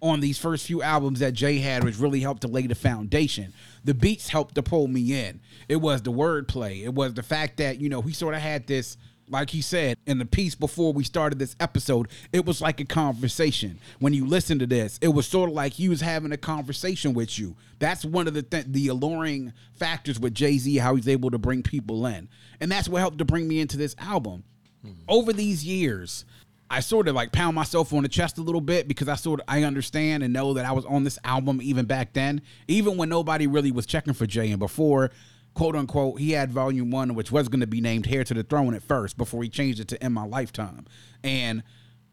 on 0.00 0.20
these 0.20 0.38
first 0.38 0.66
few 0.66 0.82
albums 0.82 1.20
that 1.20 1.32
Jay 1.32 1.58
had, 1.58 1.82
which 1.82 1.98
really 1.98 2.20
helped 2.20 2.42
to 2.42 2.48
lay 2.48 2.66
the 2.66 2.74
foundation. 2.74 3.52
The 3.84 3.94
beats 3.94 4.28
helped 4.28 4.54
to 4.56 4.62
pull 4.62 4.88
me 4.88 5.18
in. 5.18 5.40
It 5.68 5.76
was 5.76 6.02
the 6.02 6.12
wordplay. 6.12 6.84
It 6.84 6.94
was 6.94 7.14
the 7.14 7.22
fact 7.22 7.56
that, 7.56 7.80
you 7.80 7.88
know, 7.88 8.02
he 8.02 8.12
sort 8.12 8.34
of 8.34 8.40
had 8.40 8.66
this, 8.66 8.96
like 9.28 9.50
he 9.50 9.60
said 9.60 9.98
in 10.06 10.18
the 10.18 10.24
piece 10.24 10.54
before 10.54 10.92
we 10.92 11.04
started 11.04 11.38
this 11.38 11.56
episode, 11.60 12.08
it 12.32 12.44
was 12.44 12.60
like 12.60 12.80
a 12.80 12.84
conversation. 12.84 13.78
When 13.98 14.14
you 14.14 14.26
listen 14.26 14.58
to 14.60 14.66
this, 14.66 14.98
it 15.02 15.08
was 15.08 15.26
sort 15.26 15.50
of 15.50 15.54
like 15.54 15.74
he 15.74 15.88
was 15.88 16.00
having 16.00 16.32
a 16.32 16.36
conversation 16.36 17.14
with 17.14 17.38
you. 17.38 17.56
That's 17.78 18.04
one 18.04 18.28
of 18.28 18.34
the 18.34 18.42
th- 18.42 18.66
the 18.68 18.88
alluring 18.88 19.52
factors 19.74 20.20
with 20.20 20.34
Jay 20.34 20.58
Z, 20.58 20.76
how 20.76 20.94
he's 20.94 21.08
able 21.08 21.30
to 21.30 21.38
bring 21.38 21.62
people 21.62 22.06
in. 22.06 22.28
And 22.60 22.70
that's 22.70 22.88
what 22.88 23.00
helped 23.00 23.18
to 23.18 23.24
bring 23.24 23.48
me 23.48 23.60
into 23.60 23.76
this 23.76 23.96
album. 23.98 24.44
Hmm. 24.82 24.92
Over 25.08 25.32
these 25.32 25.64
years, 25.64 26.24
I 26.68 26.80
sort 26.80 27.08
of 27.08 27.14
like 27.14 27.32
pound 27.32 27.54
myself 27.54 27.92
on 27.92 28.02
the 28.02 28.08
chest 28.08 28.38
a 28.38 28.42
little 28.42 28.60
bit 28.60 28.88
because 28.88 29.08
I 29.08 29.14
sort 29.14 29.40
of 29.40 29.44
I 29.48 29.62
understand 29.62 30.22
and 30.22 30.32
know 30.32 30.54
that 30.54 30.64
I 30.64 30.72
was 30.72 30.84
on 30.84 31.04
this 31.04 31.18
album 31.24 31.60
even 31.62 31.86
back 31.86 32.12
then, 32.12 32.42
even 32.68 32.96
when 32.96 33.08
nobody 33.08 33.46
really 33.46 33.70
was 33.70 33.86
checking 33.86 34.14
for 34.14 34.26
Jay 34.26 34.50
and 34.50 34.58
before 34.58 35.10
quote 35.56 35.74
unquote 35.74 36.20
he 36.20 36.30
had 36.32 36.52
volume 36.52 36.90
one, 36.90 37.14
which 37.14 37.32
was 37.32 37.48
going 37.48 37.60
to 37.60 37.66
be 37.66 37.80
named 37.80 38.06
Heir 38.12 38.22
to 38.24 38.34
the 38.34 38.42
Throne 38.44 38.74
at 38.74 38.82
first 38.82 39.16
before 39.16 39.42
he 39.42 39.48
changed 39.48 39.80
it 39.80 39.88
to 39.88 40.04
In 40.04 40.12
My 40.12 40.24
Lifetime. 40.24 40.86
And 41.24 41.62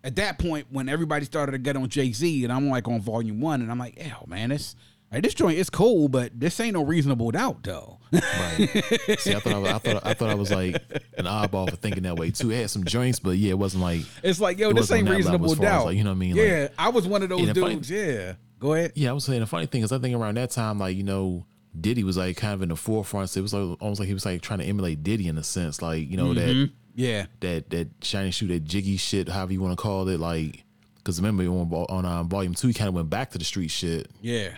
at 0.04 0.16
that 0.16 0.40
point, 0.40 0.68
when 0.72 0.90
everybody 0.90 1.26
started 1.26 1.52
to 1.52 1.58
get 1.60 1.76
on 1.78 1.90
Jay 1.90 2.12
Z, 2.12 2.44
and 2.44 2.52
I'm 2.52 2.70
like 2.70 2.88
on 2.88 3.02
volume 3.02 3.40
one, 3.42 3.62
and 3.62 3.70
I'm 3.70 3.78
like, 3.78 4.02
oh 4.04 4.26
man, 4.28 4.50
this 4.50 4.76
like, 5.12 5.22
this 5.22 5.36
joint 5.36 5.60
is 5.60 5.70
cool, 5.70 6.08
but 6.08 6.32
this 6.40 6.60
ain't 6.60 6.74
no 6.74 6.84
reasonable 6.84 7.30
doubt 7.32 7.62
though. 7.64 8.00
Right. 8.12 8.22
See, 9.20 9.36
I 9.36 9.40
thought 9.40 9.54
I, 9.54 9.58
was, 9.60 9.70
I 9.72 9.78
thought 9.78 10.06
I 10.08 10.14
thought 10.16 10.30
I 10.30 10.36
was 10.36 10.52
like 10.52 10.76
an 11.18 11.26
oddball 11.26 11.70
for 11.70 11.76
thinking 11.76 12.04
that 12.04 12.16
way 12.16 12.32
too. 12.32 12.50
It 12.52 12.56
had 12.62 12.70
some 12.72 12.84
joints, 12.84 13.20
but 13.20 13.32
yeah, 13.38 13.52
it 13.52 13.60
wasn't 13.60 13.84
like 13.84 14.02
It's 14.24 14.40
like, 14.40 14.58
yo, 14.58 14.74
this 14.74 14.90
ain't 14.92 15.08
on 15.08 15.14
that 15.14 15.24
level 15.26 15.40
reasonable 15.48 15.52
as 15.52 15.58
far 15.58 15.66
as, 15.68 15.72
doubt. 15.72 15.86
like, 15.86 15.98
you 15.98 16.04
know 16.04 16.10
what 16.12 16.16
I 16.16 16.20
mean? 16.20 16.36
Yeah, 16.36 16.62
Like- 16.64 16.72
I 16.78 16.90
was 16.90 17.08
one 17.08 17.22
of 17.24 17.30
those 17.30 17.46
the 17.54 17.54
funny- 17.62 17.76
dudes. 17.76 17.92
yeah, 17.92 18.34
go 18.60 18.74
ahead. 18.74 18.94
Yeah, 18.96 19.12
I 19.12 19.14
was 19.14 19.26
saying 19.26 19.42
the 19.42 19.46
funny 19.46 19.66
thing 19.68 19.84
is 19.84 19.92
I 19.92 20.00
think 20.00 20.16
around 20.16 20.38
that 20.38 20.50
time, 20.52 20.80
like, 20.80 20.96
you 20.98 21.04
know, 21.04 21.46
Diddy 21.80 22.04
was 22.04 22.18
like 22.18 22.38
kind 22.38 22.54
of 22.54 22.62
in 22.62 22.70
the 22.70 22.76
forefront. 22.76 23.30
So 23.30 23.40
it 23.40 23.44
was 23.44 23.54
like 23.54 23.82
almost 23.82 24.00
like 24.00 24.08
he 24.08 24.14
was 24.14 24.26
like 24.26 24.42
trying 24.42 24.60
to 24.60 24.66
emulate 24.66 25.04
Diddy 25.04 25.28
in 25.28 25.38
a 25.38 25.44
sense. 25.44 25.82
Like, 25.82 26.10
you 26.10 26.18
know, 26.18 26.34
that 26.34 26.70
Yeah, 26.96 27.26
that 27.40 27.70
that 27.72 27.88
shiny 28.02 28.32
shoe, 28.32 28.48
that 28.48 28.64
jiggy 28.66 28.98
shit, 28.98 29.30
however 29.30 29.54
you 29.54 29.62
want 29.62 29.78
to 29.78 29.82
call 29.82 30.08
it, 30.10 30.20
like 30.20 30.64
because 30.98 31.20
remember 31.20 31.44
on 31.44 31.72
on 31.74 32.06
um, 32.06 32.30
volume 32.30 32.54
two, 32.54 32.68
he 32.68 32.74
kind 32.74 32.88
of 32.88 32.94
went 32.94 33.10
back 33.10 33.32
to 33.32 33.38
the 33.38 33.44
street 33.46 33.70
shit. 33.72 34.10
yeah, 34.22 34.50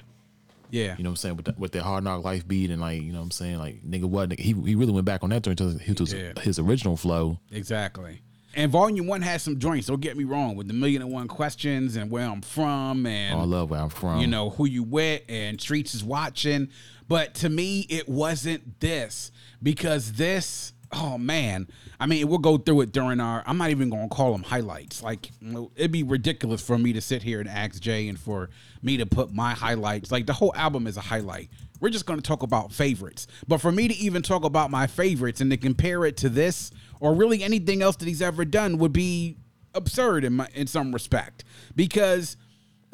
yeah. 0.69 0.95
You 0.97 1.03
know 1.03 1.09
what 1.09 1.13
I'm 1.13 1.15
saying? 1.15 1.35
With 1.37 1.45
the, 1.45 1.55
with 1.57 1.71
that 1.71 1.83
hard 1.83 2.03
knock 2.03 2.23
life 2.23 2.45
beat 2.47 2.69
and 2.71 2.81
like, 2.81 3.01
you 3.01 3.11
know 3.13 3.19
what 3.19 3.25
I'm 3.25 3.31
saying? 3.31 3.57
Like, 3.59 3.81
nigga, 3.83 4.03
what? 4.05 4.29
Nigga, 4.29 4.39
he 4.41 4.53
he 4.53 4.75
really 4.75 4.91
went 4.91 5.05
back 5.05 5.23
on 5.23 5.29
that 5.29 5.43
during 5.43 5.57
his, 5.57 5.79
his, 5.81 6.13
his 6.41 6.59
original 6.59 6.97
flow. 6.97 7.39
Exactly. 7.51 8.21
And 8.57 8.71
Volume 8.71 9.07
One 9.07 9.21
has 9.21 9.41
some 9.43 9.59
joints. 9.59 9.87
Don't 9.87 9.99
get 9.99 10.15
me 10.15 10.23
wrong 10.23 10.55
with 10.55 10.67
the 10.69 10.73
million 10.73 11.01
and 11.01 11.11
one 11.11 11.27
questions 11.27 11.97
and 11.97 12.09
where 12.09 12.25
I'm 12.25 12.41
from 12.41 13.05
and 13.05 13.35
Oh, 13.35 13.41
I 13.41 13.43
love 13.43 13.69
where 13.69 13.81
I'm 13.81 13.89
from. 13.89 14.19
you 14.21 14.27
know 14.27 14.49
who 14.49 14.65
you 14.65 14.81
with 14.83 15.23
and 15.27 15.59
streets 15.59 15.93
is 15.93 16.03
watching 16.05 16.69
but 17.07 17.33
to 17.35 17.49
me 17.49 17.85
it 17.89 18.07
wasn't 18.07 18.79
this 18.79 19.31
because 19.61 20.13
this 20.13 20.73
oh 20.91 21.17
man. 21.17 21.67
I 21.99 22.05
mean 22.05 22.27
we'll 22.27 22.37
go 22.37 22.57
through 22.57 22.81
it 22.81 22.91
during 22.91 23.19
our 23.19 23.43
i'm 23.45 23.57
not 23.57 23.69
even 23.69 23.89
gonna 23.89 24.09
call 24.09 24.31
them 24.31 24.43
highlights. 24.43 25.03
Like 25.03 25.31
it'd 25.75 25.91
be 25.91 26.03
ridiculous 26.03 26.61
for 26.61 26.77
me 26.77 26.93
to 26.93 27.01
sit 27.01 27.23
here 27.23 27.39
and 27.39 27.49
ask 27.49 27.81
jay 27.81 28.07
and 28.07 28.19
for 28.19 28.49
me 28.81 28.97
to 28.97 29.05
put 29.05 29.33
my 29.33 29.53
highlights 29.53 30.11
like 30.11 30.25
the 30.25 30.33
whole 30.33 30.53
album 30.55 30.87
is 30.87 30.97
a 30.97 31.01
highlight. 31.01 31.49
We're 31.79 31.89
just 31.89 32.07
to 32.07 32.17
talk 32.21 32.41
about 32.41 32.71
favorites. 32.71 33.27
But 33.47 33.59
for 33.59 33.71
me 33.71 33.87
to 33.87 33.95
even 33.95 34.21
talk 34.21 34.43
about 34.43 34.71
my 34.71 34.87
favorites 34.87 35.41
and 35.41 35.51
to 35.51 35.57
compare 35.57 36.05
it 36.05 36.17
to 36.17 36.29
this 36.29 36.71
or 36.99 37.13
really 37.13 37.43
anything 37.43 37.81
else 37.81 37.97
that 37.97 38.07
he's 38.07 38.21
ever 38.21 38.45
done 38.45 38.77
would 38.77 38.93
be 38.93 39.37
absurd 39.73 40.23
in 40.23 40.33
my 40.33 40.47
in 40.53 40.67
some 40.67 40.93
respect. 40.93 41.43
Because 41.75 42.37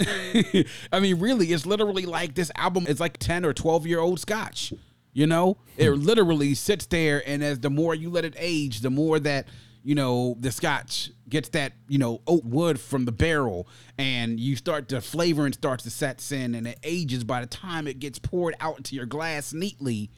I 0.92 1.00
mean, 1.00 1.20
really, 1.20 1.48
it's 1.48 1.66
literally 1.66 2.06
like 2.06 2.36
this 2.36 2.52
album 2.56 2.88
is 2.88 3.00
like 3.00 3.18
10 3.18 3.46
or 3.46 3.54
12 3.54 3.88
year 3.88 4.00
old 4.00 4.20
scotch. 4.20 4.74
You 5.14 5.28
know, 5.28 5.58
it 5.76 5.90
hmm. 5.90 6.02
literally 6.02 6.54
sits 6.54 6.86
there, 6.86 7.22
and 7.28 7.44
as 7.44 7.60
the 7.60 7.70
more 7.70 7.94
you 7.94 8.10
let 8.10 8.24
it 8.24 8.34
age, 8.38 8.80
the 8.80 8.90
more 8.90 9.20
that, 9.20 9.48
you 9.84 9.94
know, 9.94 10.38
the 10.40 10.52
scotch 10.52 11.12
gets 11.28 11.50
that, 11.50 11.74
you 11.90 11.98
know, 11.98 12.22
oak 12.28 12.44
wood 12.46 12.80
from 12.80 13.04
the 13.04 13.12
barrel, 13.12 13.68
and 13.98 14.40
you 14.40 14.56
start 14.56 14.88
to 14.90 15.02
flavor 15.02 15.46
and 15.46 15.54
starts 15.54 15.84
to 15.84 15.90
set 15.90 16.32
in, 16.32 16.56
and 16.56 16.66
it 16.66 16.80
ages 16.84 17.26
by 17.26 17.42
the 17.42 17.48
time 17.48 17.88
it 17.88 18.00
gets 18.00 18.20
poured 18.20 18.56
out 18.62 18.78
into 18.78 18.96
your 18.96 19.06
glass 19.06 19.52
neatly, 19.52 20.10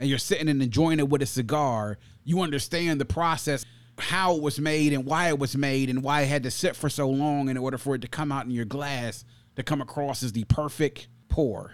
and 0.00 0.08
you're 0.08 0.18
sitting 0.18 0.48
and 0.48 0.62
enjoying 0.62 0.98
it 0.98 1.10
with 1.10 1.20
a 1.20 1.26
cigar, 1.26 1.98
you 2.24 2.40
understand 2.40 2.98
the 2.98 3.04
process, 3.04 3.66
how 3.98 4.36
it 4.36 4.42
was 4.42 4.60
made 4.60 4.92
and 4.92 5.04
why 5.04 5.28
it 5.28 5.38
was 5.38 5.56
made 5.56 5.90
and 5.90 6.02
why 6.02 6.22
it 6.22 6.28
had 6.28 6.42
to 6.44 6.50
sit 6.50 6.76
for 6.76 6.88
so 6.88 7.08
long 7.08 7.48
in 7.48 7.56
order 7.56 7.78
for 7.78 7.94
it 7.94 8.02
to 8.02 8.08
come 8.08 8.32
out 8.32 8.44
in 8.44 8.50
your 8.50 8.64
glass 8.64 9.24
to 9.56 9.62
come 9.62 9.80
across 9.80 10.22
as 10.22 10.32
the 10.32 10.44
perfect 10.44 11.08
pour. 11.28 11.72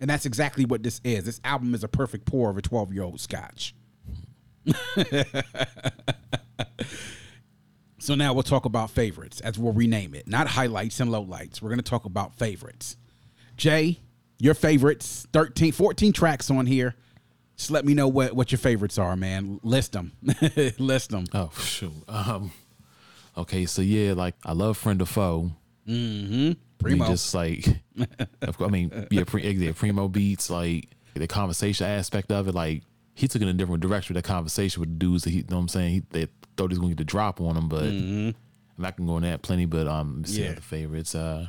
And 0.00 0.10
that's 0.10 0.26
exactly 0.26 0.64
what 0.64 0.82
this 0.82 1.00
is. 1.04 1.24
This 1.24 1.40
album 1.44 1.74
is 1.74 1.84
a 1.84 1.88
perfect 1.88 2.26
pour 2.26 2.50
of 2.50 2.58
a 2.58 2.62
12 2.62 2.92
year 2.92 3.02
old 3.02 3.20
scotch. 3.20 3.74
so 7.98 8.14
now 8.14 8.32
we'll 8.32 8.42
talk 8.42 8.64
about 8.64 8.90
favorites 8.90 9.40
as 9.40 9.58
we'll 9.58 9.72
rename 9.72 10.14
it, 10.14 10.28
not 10.28 10.48
highlights 10.48 11.00
and 11.00 11.10
lowlights. 11.10 11.62
We're 11.62 11.70
going 11.70 11.78
to 11.78 11.84
talk 11.84 12.04
about 12.04 12.36
favorites. 12.36 12.96
Jay, 13.56 14.00
your 14.38 14.54
favorites, 14.54 15.26
13, 15.32 15.72
14 15.72 16.12
tracks 16.12 16.50
on 16.50 16.66
here. 16.66 16.96
Just 17.62 17.70
let 17.70 17.84
me 17.84 17.94
know 17.94 18.08
what, 18.08 18.32
what 18.34 18.50
your 18.50 18.58
favorites 18.58 18.98
are, 18.98 19.14
man. 19.16 19.60
List 19.62 19.92
them. 19.92 20.12
List 20.78 21.10
them. 21.10 21.24
Oh 21.32 21.50
shoot. 21.58 21.92
Um. 22.08 22.50
Okay, 23.36 23.66
so 23.66 23.80
yeah, 23.82 24.12
like 24.14 24.34
I 24.44 24.52
love 24.52 24.76
friend 24.76 25.00
or 25.00 25.06
foe. 25.06 25.52
Mm-hmm. 25.88 26.34
I 26.34 26.36
mean, 26.38 26.56
Primo. 26.78 27.06
just 27.06 27.34
like, 27.34 27.66
of 28.42 28.58
course, 28.58 28.68
I 28.68 28.70
mean, 28.72 29.06
yeah, 29.10 29.24
pre, 29.24 29.48
yeah, 29.48 29.72
primo 29.74 30.08
beats, 30.08 30.50
like 30.50 30.88
the 31.14 31.26
conversation 31.28 31.86
aspect 31.86 32.30
of 32.32 32.48
it. 32.48 32.54
Like 32.54 32.82
he 33.14 33.28
took 33.28 33.40
it 33.40 33.44
in 33.44 33.48
a 33.50 33.54
different 33.54 33.80
direction 33.82 34.14
with 34.14 34.24
that 34.24 34.28
conversation 34.28 34.80
with 34.80 34.90
the 34.90 34.96
dudes 34.96 35.24
that 35.24 35.30
he, 35.30 35.36
you 35.38 35.44
know 35.48 35.56
what 35.56 35.62
I'm 35.62 35.68
saying? 35.68 35.92
He, 35.92 36.02
they 36.10 36.26
thought 36.56 36.70
he 36.70 36.74
was 36.74 36.78
going 36.78 36.90
to 36.90 36.94
get 36.96 36.98
the 36.98 37.04
drop 37.10 37.40
on 37.40 37.56
him, 37.56 37.68
but 37.68 37.84
I'm 37.84 38.34
not 38.76 38.96
going 38.96 39.06
to 39.06 39.10
go 39.12 39.16
on 39.16 39.22
that 39.22 39.42
plenty. 39.42 39.66
But 39.66 39.86
um, 39.86 40.24
see 40.24 40.40
Mm-hmm. 40.40 40.44
Yeah. 40.44 40.50
other 40.52 40.60
favorites. 40.60 41.14
Uh, 41.14 41.48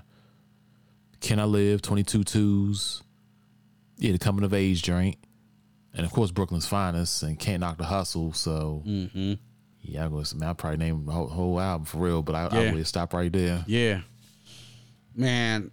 Can 1.22 1.40
I 1.40 1.46
Live? 1.46 1.82
22 1.82 2.24
twos. 2.24 3.02
Yeah, 3.98 4.12
the 4.14 4.20
coming 4.20 4.44
of 4.46 4.54
age 4.54 4.82
joint, 4.84 5.16
and 5.94 6.06
of 6.06 6.12
course 6.12 6.32
Brooklyn's 6.32 6.66
finest 6.68 7.24
and 7.24 7.38
Can't 7.40 7.60
Knock 7.62 7.78
the 7.78 7.84
Hustle. 7.86 8.34
So 8.34 8.84
Mm-hmm. 8.86 9.34
yeah, 9.82 10.06
I 10.06 10.10
go. 10.10 10.20
I 10.20 10.34
mean, 10.34 10.44
I'll 10.44 10.56
probably 10.56 10.78
name 10.78 11.06
the 11.06 11.12
whole, 11.12 11.28
whole 11.28 11.60
album 11.60 11.86
for 11.86 11.98
real, 12.00 12.22
but 12.24 12.36
I, 12.36 12.50
Yeah. 12.62 12.70
I 12.72 12.74
would 12.74 12.88
stop 12.88 13.14
right 13.14 13.32
there. 13.32 13.64
Yeah. 13.68 14.02
Man, 15.16 15.72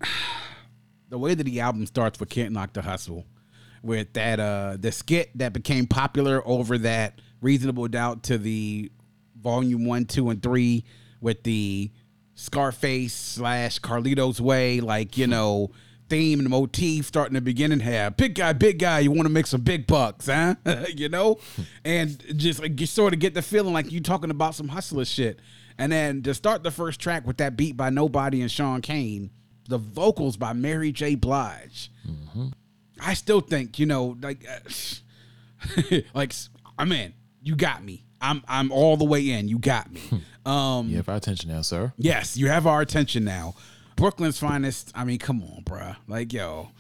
the 1.09 1.19
way 1.19 1.35
that 1.35 1.45
the 1.45 1.61
album 1.61 1.87
starts 1.87 2.21
with 2.21 2.29
Can't 2.29 2.53
Knock 2.53 2.73
the 2.73 2.83
Hustle, 2.83 3.25
with 3.83 4.13
that 4.13 4.39
uh 4.39 4.77
the 4.79 4.93
skit 4.93 5.31
that 5.37 5.53
became 5.55 5.87
popular 5.87 6.47
over 6.47 6.77
that 6.79 7.21
reasonable 7.41 7.89
doubt 7.89 8.23
to 8.25 8.37
the 8.37 8.93
volume 9.41 9.87
one, 9.87 10.05
two, 10.05 10.29
and 10.31 10.43
three 10.43 10.85
with 11.23 11.43
the 11.45 11.91
Scarface 12.35 13.13
slash 13.15 13.79
Carlito's 13.81 14.41
way, 14.41 14.81
like, 14.81 15.17
you 15.19 15.27
know, 15.37 15.71
theme 16.11 16.41
and 16.41 16.49
motif 16.51 17.07
starting 17.07 17.35
the 17.35 17.41
beginning 17.41 17.81
have 17.81 18.17
big 18.17 18.35
guy, 18.35 18.53
big 18.53 18.79
guy, 18.79 18.99
you 18.99 19.11
want 19.11 19.27
to 19.27 19.33
make 19.33 19.47
some 19.47 19.61
big 19.63 19.87
bucks, 19.87 20.27
huh? 20.27 20.57
you 20.95 21.09
know? 21.09 21.39
and 21.85 22.23
just 22.37 22.61
like 22.61 22.79
you 22.79 22.87
sort 22.87 23.15
of 23.15 23.21
get 23.21 23.33
the 23.33 23.41
feeling 23.43 23.73
like 23.73 23.91
you 23.91 24.01
talking 24.01 24.31
about 24.31 24.55
some 24.55 24.69
hustler 24.69 25.05
shit. 25.05 25.41
And 25.79 25.91
then 25.91 26.23
to 26.25 26.35
start 26.35 26.63
the 26.63 26.71
first 26.71 27.01
track 27.01 27.27
with 27.27 27.39
that 27.39 27.57
beat 27.57 27.77
by 27.77 27.89
Knobody 27.89 28.43
and 28.43 28.51
Sean 28.51 28.83
Cane, 28.83 29.31
the 29.69 29.79
vocals 29.79 30.37
by 30.37 30.53
Mary 30.53 30.93
J. 30.93 31.15
Blige. 31.15 31.91
I 33.01 33.15
still 33.15 33.41
think, 33.41 33.79
you 33.79 33.87
know, 33.87 34.19
like, 34.21 34.45
uh, 34.47 35.97
like 36.15 36.35
I'm 36.79 36.93
in. 36.93 37.15
You 37.43 37.57
got 37.57 37.83
me. 37.83 38.05
I'm 38.21 38.43
I'm 38.47 38.71
all 38.71 38.99
the 38.99 39.05
way 39.07 39.31
in. 39.31 39.49
You 39.49 39.59
got 39.59 39.91
me. 39.91 40.03
Um, 40.45 40.89
You 40.89 40.97
have 40.97 41.09
our 41.09 41.17
attention 41.17 41.49
now, 41.51 41.63
sir. 41.63 41.93
Yes, 41.97 42.37
you 42.37 42.49
have 42.49 42.67
our 42.67 42.81
attention 42.83 43.25
now. 43.25 43.55
Brooklyn's 44.01 44.39
finest. 44.39 44.93
I 44.95 45.05
mean, 45.05 45.19
come 45.19 45.43
on, 45.43 45.63
bruh. 45.63 45.95
Like, 46.09 46.33
yo, 46.33 46.71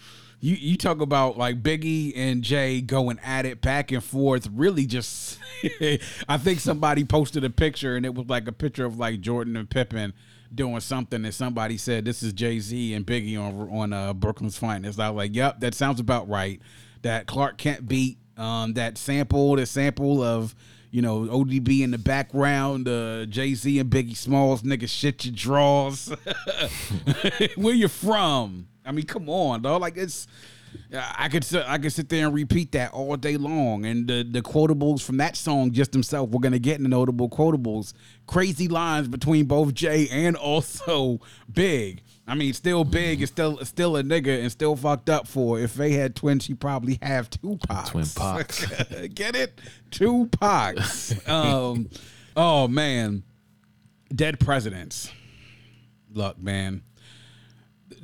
you 0.40 0.56
you 0.56 0.78
talk 0.78 1.02
about 1.02 1.36
like 1.36 1.62
Biggie 1.62 2.14
and 2.16 2.42
Jay 2.42 2.80
going 2.80 3.18
at 3.22 3.44
it 3.44 3.60
back 3.60 3.92
and 3.92 4.02
forth. 4.02 4.48
Really, 4.50 4.86
just 4.86 5.38
I 6.28 6.38
think 6.38 6.60
somebody 6.60 7.04
posted 7.04 7.44
a 7.44 7.50
picture 7.50 7.94
and 7.94 8.06
it 8.06 8.14
was 8.14 8.26
like 8.30 8.48
a 8.48 8.52
picture 8.52 8.86
of 8.86 8.98
like 8.98 9.20
Jordan 9.20 9.54
and 9.58 9.68
Pippen 9.68 10.14
doing 10.54 10.80
something, 10.80 11.22
and 11.22 11.34
somebody 11.34 11.76
said 11.76 12.06
this 12.06 12.22
is 12.22 12.32
Jay 12.32 12.58
Z 12.58 12.94
and 12.94 13.06
Biggie 13.06 13.38
on 13.38 13.68
on 13.68 13.92
uh, 13.92 14.14
Brooklyn's 14.14 14.56
finest. 14.56 14.98
I 14.98 15.10
was 15.10 15.18
like, 15.18 15.34
yep, 15.34 15.60
that 15.60 15.74
sounds 15.74 16.00
about 16.00 16.26
right. 16.26 16.58
That 17.02 17.26
Clark 17.26 17.58
Kent 17.58 17.86
beat, 17.86 18.16
um, 18.38 18.72
that 18.74 18.96
sample, 18.96 19.56
the 19.56 19.66
sample 19.66 20.22
of 20.22 20.54
you 20.90 21.02
know, 21.02 21.20
ODB 21.20 21.82
in 21.82 21.90
the 21.90 21.98
background, 21.98 22.88
uh, 22.88 23.26
Jay 23.26 23.54
Z 23.54 23.78
and 23.78 23.90
Biggie 23.90 24.16
Smalls, 24.16 24.62
nigga, 24.62 24.88
shit 24.88 25.24
your 25.24 25.34
draws. 25.34 26.12
Where 27.56 27.74
you 27.74 27.88
from? 27.88 28.66
I 28.84 28.92
mean, 28.92 29.06
come 29.06 29.28
on, 29.28 29.62
dog. 29.62 29.80
Like 29.80 29.96
it's, 29.96 30.26
I 30.92 31.28
could 31.28 31.46
I 31.54 31.78
could 31.78 31.92
sit 31.92 32.08
there 32.08 32.26
and 32.26 32.34
repeat 32.34 32.72
that 32.72 32.92
all 32.92 33.16
day 33.16 33.36
long. 33.36 33.84
And 33.84 34.08
the 34.08 34.26
the 34.28 34.42
quotables 34.42 35.02
from 35.02 35.18
that 35.18 35.36
song 35.36 35.70
just 35.72 35.92
themselves, 35.92 36.32
we're 36.32 36.40
gonna 36.40 36.58
get 36.58 36.76
in 36.76 36.82
the 36.82 36.88
notable 36.88 37.28
quotables. 37.28 37.92
Crazy 38.26 38.68
lines 38.68 39.08
between 39.08 39.46
both 39.46 39.74
Jay 39.74 40.08
and 40.10 40.36
also 40.36 41.20
Big. 41.52 42.02
I 42.30 42.36
mean, 42.36 42.52
still 42.52 42.84
big 42.84 43.22
is 43.22 43.28
still 43.28 43.58
still 43.64 43.96
a 43.96 44.04
nigga 44.04 44.40
and 44.40 44.52
still 44.52 44.76
fucked 44.76 45.10
up 45.10 45.26
for. 45.26 45.58
If 45.58 45.74
they 45.74 45.94
had 45.94 46.14
twins, 46.14 46.44
she 46.44 46.54
probably 46.54 46.96
have 47.02 47.28
two 47.28 47.58
pops. 47.66 47.90
Twin 47.90 48.06
pox. 48.14 48.64
Get 49.14 49.34
it? 49.34 49.60
Two 49.90 50.28
pox. 50.38 51.12
um, 51.28 51.90
oh 52.36 52.68
man, 52.68 53.24
dead 54.14 54.38
presidents. 54.38 55.10
Look, 56.12 56.38
man. 56.38 56.82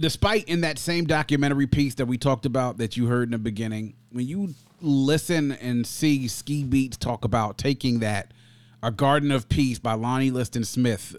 Despite 0.00 0.48
in 0.48 0.62
that 0.62 0.80
same 0.80 1.06
documentary 1.06 1.68
piece 1.68 1.94
that 1.94 2.06
we 2.06 2.18
talked 2.18 2.46
about 2.46 2.78
that 2.78 2.96
you 2.96 3.06
heard 3.06 3.28
in 3.28 3.30
the 3.30 3.38
beginning, 3.38 3.94
when 4.10 4.26
you 4.26 4.54
listen 4.80 5.52
and 5.52 5.86
see 5.86 6.26
Ski 6.26 6.64
Beats 6.64 6.96
talk 6.96 7.24
about 7.24 7.58
taking 7.58 8.00
that 8.00 8.34
"A 8.82 8.90
Garden 8.90 9.30
of 9.30 9.48
Peace" 9.48 9.78
by 9.78 9.92
Lonnie 9.92 10.32
Liston 10.32 10.64
Smith 10.64 11.14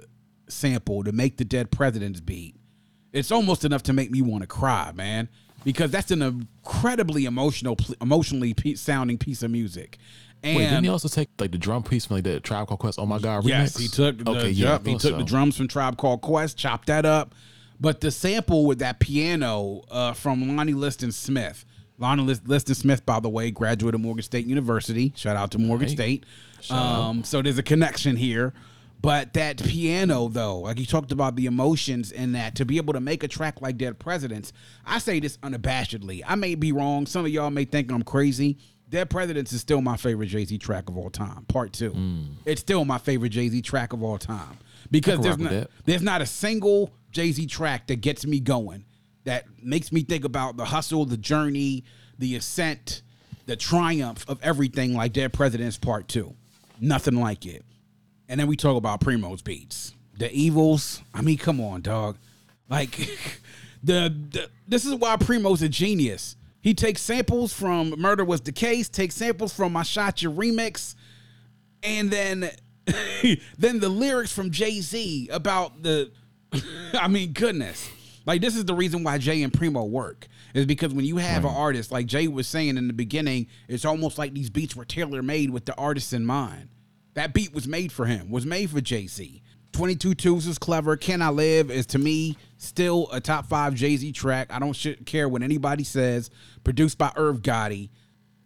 sample 0.50 1.06
to 1.06 1.14
make 1.14 1.38
the 1.38 1.46
Dead 1.46 1.72
Presidents 1.72 2.20
beat, 2.20 2.58
it's 3.14 3.32
almost 3.32 3.66
enough 3.66 3.84
to 3.84 3.94
make 3.94 4.12
me 4.12 4.22
want 4.22 4.42
to 4.42 4.48
cry, 4.48 4.92
man. 4.94 5.30
Because 5.64 5.92
that's 5.92 6.12
an 6.12 6.22
incredibly 6.22 7.26
emotional, 7.26 7.78
emotionally 8.00 8.56
sounding 8.76 9.18
piece 9.18 9.44
of 9.44 9.52
music. 9.52 9.98
And 10.44 10.58
Wait, 10.58 10.66
didn't 10.66 10.84
he 10.84 10.90
also 10.90 11.08
take 11.08 11.30
like 11.40 11.52
the 11.52 11.58
drum 11.58 11.84
piece 11.84 12.06
from 12.06 12.18
like 12.18 12.24
the 12.24 12.40
Tribe 12.40 12.68
Called 12.68 12.80
Quest? 12.80 13.00
Oh 13.00 13.06
my 13.06 13.20
God, 13.20 13.44
remix? 13.44 13.48
Yes, 13.48 13.78
he 13.78 13.88
took 13.88 14.24
the, 14.24 14.32
okay, 14.32 14.50
yeah, 14.50 14.74
yep, 14.74 14.86
he 14.86 14.94
took 14.94 15.12
so. 15.12 15.18
the 15.18 15.24
drums 15.24 15.58
from 15.58 15.68
Tribe 15.68 15.98
Called 15.98 16.22
Quest, 16.22 16.58
chopped 16.58 16.88
that 16.88 17.06
up. 17.06 17.34
But 17.80 18.02
the 18.02 18.12
sample 18.12 18.66
with 18.66 18.80
that 18.80 19.00
piano 19.00 19.82
uh, 19.90 20.14
from 20.14 20.56
Lonnie 20.56 20.74
Liston 20.74 21.12
Smith. 21.12 21.66
Lonnie 22.00 22.24
Liston 22.24 22.76
Smith, 22.76 23.06
by 23.06 23.20
the 23.20 23.30
way, 23.30 23.50
graduate 23.50 23.96
of 23.96 24.02
Morgan 24.02 24.24
State 24.24 24.46
University. 24.46 25.12
Shout 25.16 25.36
out 25.36 25.52
to 25.52 25.58
Morgan 25.58 25.88
Right. 25.88 25.96
State. 25.96 26.26
Um, 26.70 27.24
so 27.24 27.42
there's 27.42 27.58
a 27.58 27.64
connection 27.64 28.16
here. 28.16 28.54
But 29.00 29.34
that 29.34 29.64
piano, 29.64 30.28
though, 30.28 30.60
like 30.62 30.80
you 30.80 30.86
talked 30.86 31.12
about 31.12 31.36
the 31.36 31.46
emotions 31.46 32.12
in 32.12 32.32
that, 32.32 32.56
to 32.56 32.66
be 32.66 32.78
able 32.78 32.94
to 32.94 33.00
make 33.00 33.24
a 33.24 33.28
track 33.28 33.62
like 33.62 33.78
Dead 33.78 34.00
Presidents, 34.00 34.54
I 34.86 34.98
say 35.00 35.20
this 35.20 35.38
unabashedly. 35.38 36.24
I 36.26 36.36
may 36.36 36.56
be 36.56 36.72
wrong. 36.72 37.06
Some 37.06 37.24
of 37.26 37.32
y'all 37.32 37.52
may 37.52 37.66
think 37.66 37.92
I'm 37.92 38.02
crazy. 38.04 38.58
Dead 38.90 39.10
Presidents 39.10 39.54
is 39.54 39.62
still 39.62 39.82
my 39.82 39.98
favorite 39.98 40.28
Jay 40.28 40.46
Z 40.46 40.58
track 40.58 40.90
of 40.90 40.98
all 40.98 41.10
time. 41.10 41.46
Part 41.46 41.74
two. 41.74 41.94
It's 42.46 42.62
still 42.62 42.86
my 42.86 42.98
favorite 42.98 43.30
Jay 43.30 43.50
Z 43.50 43.62
track 43.62 43.94
of 43.94 44.02
all 44.02 44.18
time 44.18 44.58
because 44.90 45.20
there's 45.20 45.38
not, 45.38 45.70
there's 45.86 46.02
not 46.02 46.22
a 46.22 46.26
single 46.26 46.92
Jay 47.12 47.32
Z 47.32 47.46
track 47.48 47.88
that 47.88 48.02
gets 48.02 48.26
me 48.26 48.40
going, 48.40 48.86
that 49.26 49.46
makes 49.62 49.92
me 49.92 50.02
think 50.02 50.24
about 50.24 50.58
the 50.58 50.66
hustle, 50.66 51.06
the 51.06 51.18
journey, 51.18 51.84
the 52.18 52.36
ascent, 52.36 53.02
the 53.46 53.56
triumph 53.56 54.26
of 54.28 54.40
everything 54.42 54.94
like 54.96 55.14
Dead 55.14 55.34
Presidents 55.34 55.78
Part 55.78 56.08
Two. 56.08 56.34
Nothing 56.80 57.16
like 57.16 57.46
it. 57.46 57.64
And 58.30 58.40
then 58.40 58.48
we 58.48 58.56
talk 58.56 58.78
about 58.78 59.00
Primo's 59.00 59.42
beats, 59.42 59.94
D'Evils. 60.18 61.02
I 61.14 61.22
mean, 61.22 61.38
come 61.38 61.62
on, 61.62 61.82
dog. 61.82 62.18
Like 62.70 62.92
the, 63.84 64.14
the 64.32 64.50
this 64.68 64.86
is 64.86 64.96
why 64.96 65.16
Primo's 65.18 65.62
a 65.62 65.70
genius. 65.70 66.36
He 66.62 66.74
takes 66.74 67.02
samples 67.02 67.54
from 67.54 67.92
Murder 67.98 68.26
Was 68.26 68.42
the 68.42 68.52
Case, 68.52 68.90
takes 68.90 69.16
samples 69.16 69.54
from 69.54 69.72
My 69.72 69.84
Shot 69.84 70.22
Your 70.22 70.34
remix, 70.34 70.96
and 71.82 72.12
then 72.12 72.50
then 73.58 73.80
the 73.80 73.90
lyrics 73.90 74.32
from 74.32 74.52
Jay 74.52 74.82
Z 74.82 75.30
about 75.32 75.84
the. 75.84 76.12
I 76.94 77.08
mean, 77.08 77.34
goodness. 77.34 77.90
Like 78.26 78.42
this 78.42 78.58
is 78.58 78.66
the 78.66 78.74
reason 78.74 79.04
why 79.04 79.18
Jay 79.18 79.42
and 79.44 79.54
Primo 79.54 79.86
work 79.86 80.28
is 80.54 80.66
because 80.66 80.94
when 80.94 81.06
you 81.06 81.18
have 81.18 81.46
an 81.46 81.54
artist 81.54 81.92
like 81.92 82.08
Jay 82.08 82.28
was 82.28 82.48
saying 82.48 82.76
in 82.76 82.88
the 82.88 82.94
beginning, 82.94 83.48
it's 83.70 83.86
almost 83.86 84.18
like 84.18 84.34
these 84.34 84.50
beats 84.50 84.76
were 84.76 84.84
tailor 84.84 85.24
made 85.24 85.50
with 85.50 85.66
the 85.66 85.76
artist 85.76 86.12
in 86.12 86.26
mind. 86.26 86.68
That 87.18 87.34
beat 87.34 87.52
was 87.52 87.68
made 87.68 87.92
for 87.92 88.06
him, 88.06 88.30
was 88.30 88.46
made 88.46 88.70
for 88.70 88.80
Jay 88.80 89.08
Z. 89.08 89.42
22 89.72 90.14
Twos 90.14 90.46
is 90.46 90.60
clever. 90.60 90.96
Can 90.96 91.24
I 91.24 91.30
Live 91.30 91.72
is 91.72 91.88
to 91.88 91.98
me 91.98 92.38
still 92.58 93.10
a 93.12 93.20
top 93.20 93.48
five 93.48 93.74
Jay 93.74 93.98
Z 93.98 94.12
track. 94.12 94.54
I 94.54 94.60
don't 94.60 94.74
shit 94.74 95.04
care 95.08 95.28
what 95.28 95.42
anybody 95.42 95.84
says. 95.84 96.30
Produced 96.64 97.00
by 97.00 97.12
Irv 97.16 97.42
Gotti. 97.42 97.90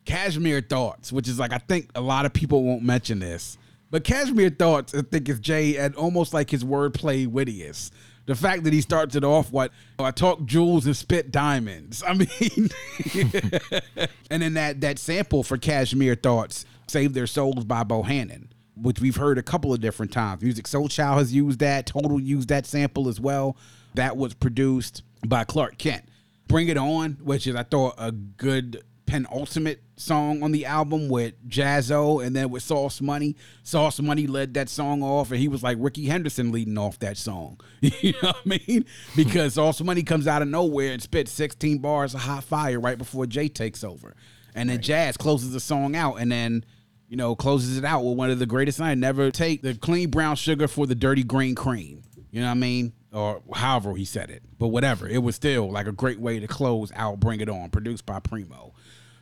Cashmere 0.05 0.61
Thoughts, 0.61 1.11
which 1.11 1.27
is 1.27 1.37
like 1.37 1.51
I 1.51 1.57
think 1.57 1.89
a 1.95 2.01
lot 2.01 2.25
of 2.25 2.31
people 2.31 2.63
won't 2.63 2.81
mention 2.81 3.19
this, 3.19 3.57
but 3.89 4.05
Cashmere 4.05 4.49
Thoughts 4.49 4.95
I 4.95 5.01
think 5.01 5.27
is 5.27 5.41
Jay 5.41 5.77
at 5.77 5.93
almost 5.95 6.33
like 6.33 6.49
his 6.49 6.63
wordplay 6.63 7.27
wittiest. 7.27 7.93
The 8.25 8.35
fact 8.35 8.63
that 8.63 8.71
he 8.71 8.79
starts 8.79 9.17
it 9.17 9.25
off 9.25 9.51
what 9.51 9.73
oh, 9.99 10.05
I 10.05 10.11
talk 10.11 10.45
jewels 10.45 10.85
and 10.85 10.95
spit 10.95 11.29
diamonds. 11.29 12.03
I 12.07 12.13
mean, 12.13 12.69
and 14.31 14.41
then 14.41 14.53
that 14.53 14.79
that 14.79 14.97
sample 14.97 15.43
for 15.43 15.57
Cashmere 15.57 16.15
Thoughts, 16.15 16.63
"Save 16.87 17.13
Their 17.13 17.27
Souls" 17.27 17.65
by 17.65 17.83
Bohannon, 17.83 18.47
which 18.81 18.99
we've 18.99 19.15
heard 19.15 19.37
a 19.37 19.43
couple 19.43 19.73
of 19.73 19.79
different 19.79 20.11
times. 20.11 20.41
Musiq 20.41 20.63
Soulchild 20.63 21.17
has 21.17 21.33
used 21.33 21.59
that. 21.59 21.85
Total 21.85 22.19
used 22.19 22.49
that 22.49 22.65
sample 22.65 23.07
as 23.07 23.19
well. 23.19 23.57
That 23.93 24.17
was 24.17 24.33
produced 24.33 25.03
by 25.25 25.43
Clark 25.43 25.77
Kent. 25.77 26.05
Bring 26.47 26.67
It 26.67 26.77
On, 26.77 27.17
which 27.23 27.47
is 27.47 27.55
I 27.55 27.63
thought 27.63 27.95
a 27.97 28.11
good 28.11 28.83
penultimate 29.05 29.81
song 29.97 30.41
on 30.41 30.53
the 30.53 30.65
album 30.65 31.09
with 31.09 31.33
Jaz-O 31.49 32.19
and 32.21 32.33
then 32.33 32.49
with 32.49 32.63
Sauce 32.63 33.01
Money. 33.01 33.35
Sauce 33.61 33.99
Money 33.99 34.25
led 34.25 34.53
that 34.53 34.69
song 34.69 35.03
off, 35.03 35.31
and 35.31 35.39
he 35.39 35.49
was 35.49 35.61
like 35.61 35.77
Rickey 35.79 36.05
Henderson 36.05 36.51
leading 36.51 36.77
off 36.77 36.97
that 36.99 37.17
song. 37.17 37.59
you 37.81 38.13
know 38.23 38.29
what 38.29 38.37
I 38.45 38.59
mean? 38.67 38.85
Because 39.15 39.55
Sauce 39.55 39.81
Money 39.81 40.03
comes 40.03 40.27
out 40.27 40.41
of 40.41 40.47
nowhere 40.47 40.93
and 40.93 41.01
spits 41.01 41.31
16 41.33 41.79
bars 41.79 42.13
of 42.13 42.21
hot 42.21 42.45
fire 42.45 42.79
right 42.79 42.97
before 42.97 43.25
Jay 43.25 43.49
takes 43.49 43.83
over. 43.83 44.15
And 44.55 44.69
then 44.69 44.79
Jaz 44.79 45.17
closes 45.17 45.51
the 45.51 45.59
song 45.59 45.95
out 45.95 46.15
and 46.15 46.31
then 46.31 46.65
you 47.11 47.17
know, 47.17 47.35
closes 47.35 47.77
it 47.77 47.83
out 47.83 48.05
with 48.05 48.17
one 48.17 48.31
of 48.31 48.39
the 48.39 48.45
greatest 48.45 48.79
I 48.79 48.95
never 48.95 49.31
take 49.31 49.61
the 49.61 49.75
clean 49.75 50.09
brown 50.09 50.37
sugar 50.37 50.69
for 50.69 50.87
the 50.87 50.95
dirty 50.95 51.25
green 51.25 51.55
cream. 51.55 52.03
You 52.31 52.39
know 52.39 52.47
what 52.47 52.51
I 52.51 52.55
mean? 52.55 52.93
Or 53.11 53.41
however 53.53 53.95
he 53.95 54.05
said 54.05 54.29
it. 54.29 54.41
But 54.57 54.69
whatever. 54.69 55.09
It 55.09 55.21
was 55.21 55.35
still 55.35 55.69
like 55.69 55.87
a 55.87 55.91
great 55.91 56.21
way 56.21 56.39
to 56.39 56.47
close 56.47 56.89
out 56.95 57.19
Bring 57.19 57.41
It 57.41 57.49
On, 57.49 57.69
produced 57.69 58.05
by 58.05 58.21
Primo. 58.21 58.73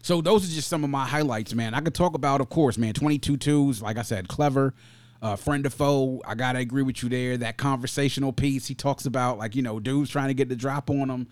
So 0.04 0.22
those 0.22 0.46
are 0.46 0.54
just 0.54 0.68
some 0.68 0.84
of 0.84 0.92
my 0.92 1.04
highlights, 1.04 1.56
man. 1.56 1.74
I 1.74 1.82
could 1.82 1.96
talk 1.96 2.14
about, 2.14 2.42
of 2.42 2.50
course, 2.50 2.78
man, 2.78 2.94
22 2.94 3.38
twos, 3.38 3.82
like 3.82 3.98
I 3.98 4.04
said, 4.04 4.28
clever. 4.28 4.76
Uh, 5.20 5.36
friend 5.36 5.66
of 5.66 5.74
foe, 5.74 6.22
I 6.28 6.36
gotta 6.36 6.60
agree 6.60 6.84
with 6.84 7.02
you 7.02 7.10
there. 7.10 7.38
That 7.38 7.58
conversational 7.58 8.34
piece 8.34 8.68
he 8.68 8.76
talks 8.76 9.08
about, 9.08 9.40
like 9.40 9.56
you 9.56 9.64
know, 9.64 9.80
dudes 9.80 10.12
trying 10.12 10.28
to 10.28 10.36
get 10.36 10.48
the 10.48 10.56
drop 10.56 10.92
on 10.92 11.10
him, 11.10 11.28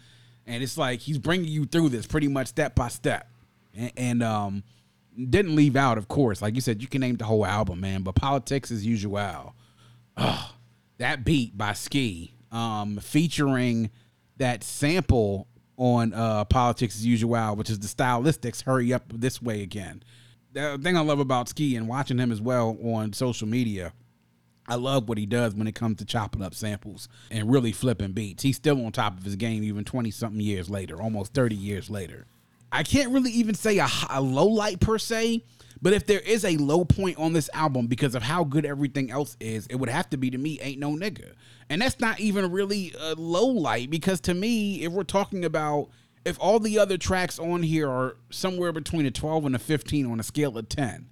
and 0.48 0.64
it's 0.64 0.78
like 0.78 1.02
he's 1.02 1.20
bringing 1.20 1.48
you 1.48 1.66
through 1.66 1.90
this 1.90 2.08
pretty 2.08 2.28
much 2.28 2.48
step 2.48 2.76
by 2.76 2.90
step, 2.90 3.30
and, 3.74 3.92
and 3.96 4.24
um, 4.24 4.64
didn't 5.18 5.56
leave 5.56 5.76
out, 5.76 5.98
of 5.98 6.08
course. 6.08 6.42
Like 6.42 6.56
you 6.56 6.62
said, 6.62 6.82
you 6.82 6.88
can 6.88 7.02
name 7.02 7.16
the 7.16 7.26
whole 7.26 7.46
album, 7.46 7.80
man. 7.82 8.04
But 8.04 8.16
politics 8.16 8.72
as 8.72 8.86
usual. 8.86 9.56
That 10.98 11.24
beat 11.24 11.56
by 11.56 11.74
Ski, 11.74 12.34
um, 12.52 12.98
featuring 12.98 13.92
that 14.38 14.64
sample 14.64 15.48
on 15.78 16.14
uh, 16.14 16.46
Politics 16.46 16.96
as 16.96 17.06
Usual, 17.06 17.56
which 17.56 17.70
is 17.70 17.80
the 17.80 17.88
stylistics 17.88 18.64
hurry 18.64 18.92
up 18.94 19.04
this 19.14 19.42
way 19.42 19.62
again. 19.62 20.04
The 20.54 20.80
thing 20.82 20.98
I 20.98 21.02
love 21.02 21.20
about 21.20 21.50
Ski 21.50 21.76
and 21.76 21.88
watching 21.88 22.18
him 22.18 22.32
as 22.32 22.42
well 22.42 22.78
on 22.84 23.14
social 23.14 23.48
media, 23.48 23.94
I 24.68 24.76
love 24.76 25.08
what 25.08 25.20
he 25.20 25.28
does 25.28 25.54
when 25.54 25.68
it 25.68 25.76
comes 25.76 25.98
to 25.98 26.06
chopping 26.06 26.42
up 26.42 26.56
samples 26.56 27.08
and 27.30 27.52
really 27.52 27.72
flipping 27.72 28.14
beats. 28.14 28.42
He's 28.42 28.58
still 28.58 28.84
on 28.84 28.92
top 28.92 29.18
of 29.20 29.24
his 29.24 29.36
game 29.36 29.64
even 29.64 29.86
20 29.86 30.10
something 30.10 30.42
years 30.42 30.70
later, 30.70 31.00
almost 31.00 31.34
30 31.34 31.56
years 31.56 31.90
later. 31.92 32.26
I 32.72 32.84
can't 32.84 33.12
really 33.12 33.32
even 33.32 33.56
say 33.56 33.78
a, 33.80 33.88
a 34.10 34.22
low 34.22 34.48
light 34.48 34.80
per 34.80 34.98
se, 34.98 35.44
but 35.82 35.94
if 35.94 36.06
there 36.06 36.20
is 36.20 36.44
a 36.44 36.58
low 36.58 36.86
point 36.86 37.18
on 37.18 37.34
this 37.34 37.50
album 37.54 37.88
because 37.88 38.16
of 38.16 38.24
how 38.24 38.44
good 38.44 38.66
everything 38.66 39.12
else 39.12 39.38
is, 39.40 39.68
it 39.68 39.76
would 39.76 39.90
have 39.90 40.10
to 40.10 40.18
be 40.18 40.30
to 40.32 40.38
me 40.38 40.60
Ain't 40.62 40.80
No 40.80 40.92
Nigga. 40.92 41.34
And 41.70 41.82
that's 41.82 42.00
not 42.00 42.20
even 42.20 42.52
really 42.52 42.94
a 43.00 43.16
low 43.16 43.48
light 43.48 43.90
because 43.90 44.20
to 44.22 44.34
me, 44.34 44.84
if 44.84 44.92
we're 44.92 45.04
talking 45.04 45.46
about 45.46 45.90
if 46.26 46.38
all 46.40 46.60
the 46.60 46.78
other 46.80 46.98
tracks 46.98 47.40
on 47.40 47.64
here 47.64 47.90
are 47.90 48.18
somewhere 48.30 48.72
between 48.74 49.06
a 49.06 49.12
12 49.12 49.46
and 49.46 49.56
a 49.56 49.60
15 49.60 50.06
on 50.06 50.20
a 50.20 50.24
scale 50.24 50.58
of 50.58 50.68
10, 50.68 51.08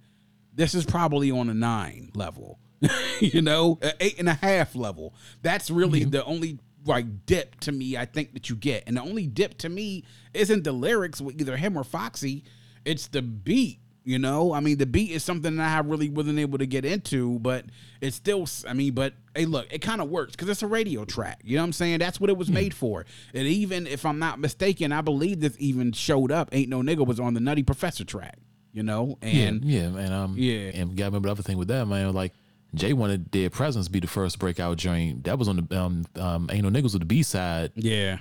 this 0.53 0.73
is 0.73 0.85
probably 0.85 1.31
on 1.31 1.49
a 1.49 1.53
9 1.53 2.11
level. 2.15 2.59
you 3.19 3.41
know, 3.41 3.79
a 3.81 3.93
eight 4.01 4.19
and 4.19 4.27
a 4.27 4.33
half 4.33 4.75
level. 4.75 5.13
That's 5.41 5.71
really 5.71 6.03
the 6.03 6.23
only 6.25 6.59
like 6.85 7.25
dip 7.25 7.59
to 7.61 7.71
me 7.71 7.97
I 7.97 8.05
think 8.05 8.33
that 8.33 8.49
you 8.49 8.55
get. 8.55 8.83
And 8.87 8.95
the 8.97 9.01
only 9.01 9.27
dip 9.27 9.57
to 9.59 9.69
me 9.69 10.03
isn't 10.33 10.63
the 10.63 10.71
lyrics 10.71 11.19
with 11.21 11.39
either 11.39 11.57
him 11.57 11.77
or 11.77 11.83
Foxy. 11.83 12.43
It's 12.85 13.07
the 13.07 13.21
beat. 13.21 13.79
You 14.07 14.19
know, 14.19 14.53
I 14.53 14.59
mean, 14.59 14.77
the 14.77 14.85
beat 14.85 15.09
is 15.09 15.23
something 15.23 15.55
that 15.55 15.77
I 15.77 15.79
really 15.79 16.09
wasn't 16.09 16.37
able 16.37 16.59
to 16.59 16.67
get 16.67 16.85
into, 16.85 17.39
but 17.39 17.65
it's 18.01 18.15
still, 18.15 18.47
I 18.67 18.73
mean, 18.73 18.93
but 18.93 19.15
hey, 19.33 19.45
look, 19.45 19.65
it 19.73 19.79
kind 19.81 19.99
of 19.99 20.09
works 20.09 20.33
because 20.33 20.47
it's 20.47 20.61
a 20.61 20.67
radio 20.67 21.05
track. 21.05 21.41
You 21.43 21.55
know 21.55 21.63
what 21.63 21.65
I'm 21.69 21.73
saying? 21.73 21.97
That's 21.97 22.19
what 22.19 22.29
it 22.29 22.37
was 22.37 22.51
made 22.51 22.75
for. 22.75 23.07
And 23.33 23.47
even 23.47 23.87
if 23.87 24.05
I'm 24.05 24.19
not 24.19 24.37
mistaken, 24.37 24.91
I 24.91 25.01
believe 25.01 25.39
this 25.39 25.55
even 25.57 25.91
showed 25.91 26.31
up. 26.31 26.49
Ain't 26.51 26.69
No 26.69 26.83
Nigga 26.83 27.03
was 27.03 27.19
on 27.19 27.33
the 27.33 27.39
Nutty 27.39 27.63
Professor 27.63 28.03
track, 28.05 28.37
you 28.73 28.83
know? 28.83 29.17
And 29.23 29.65
yeah, 29.65 29.89
yeah, 29.89 29.97
and 29.97 30.13
um, 30.13 30.35
Yeah. 30.37 30.69
and 30.75 30.95
gotta 30.95 31.07
remember 31.09 31.29
the 31.29 31.31
other 31.31 31.41
thing 31.41 31.57
with 31.57 31.69
that, 31.69 31.87
man. 31.87 32.13
Like 32.13 32.33
Jay 32.75 32.93
wanted 32.93 33.31
Dead 33.31 33.51
Presence 33.51 33.85
to 33.87 33.91
be 33.91 33.99
the 33.99 34.07
first 34.07 34.37
breakout 34.39 34.77
joint. 34.77 35.23
That 35.23 35.39
was 35.39 35.47
on 35.47 35.67
the 35.69 35.79
um, 35.81 36.05
um 36.19 36.49
Ain't 36.51 36.63
No 36.63 36.69
Niggas 36.69 36.93
with 36.93 36.99
the 36.99 37.05
B 37.05 37.23
side. 37.23 37.71
yeah. 37.75 38.19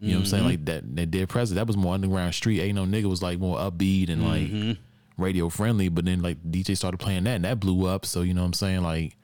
You 0.00 0.10
know 0.10 0.14
what 0.14 0.20
I'm 0.20 0.26
saying? 0.26 0.42
Mm-hmm. 0.44 0.50
Like 0.50 0.64
that, 0.66 0.96
that 0.96 1.10
Dead 1.10 1.28
President, 1.28 1.56
that 1.56 1.66
was 1.66 1.76
more 1.76 1.92
underground 1.94 2.32
street. 2.32 2.60
Ain't 2.60 2.76
no 2.76 2.84
nigga 2.84 3.06
was 3.06 3.20
like 3.20 3.40
more 3.40 3.58
upbeat 3.58 4.08
and 4.08 4.22
Mm-hmm. 4.22 4.68
like 4.68 4.76
radio 5.16 5.48
friendly. 5.48 5.88
But 5.88 6.04
then 6.04 6.22
like 6.22 6.40
DJ 6.48 6.76
started 6.76 6.98
playing 6.98 7.24
that 7.24 7.34
and 7.34 7.44
that 7.44 7.58
blew 7.58 7.86
up. 7.88 8.06
So 8.06 8.22
you 8.22 8.32
know 8.32 8.42
what 8.42 8.46
I'm 8.46 8.52
saying? 8.52 8.82
Like, 8.84 9.16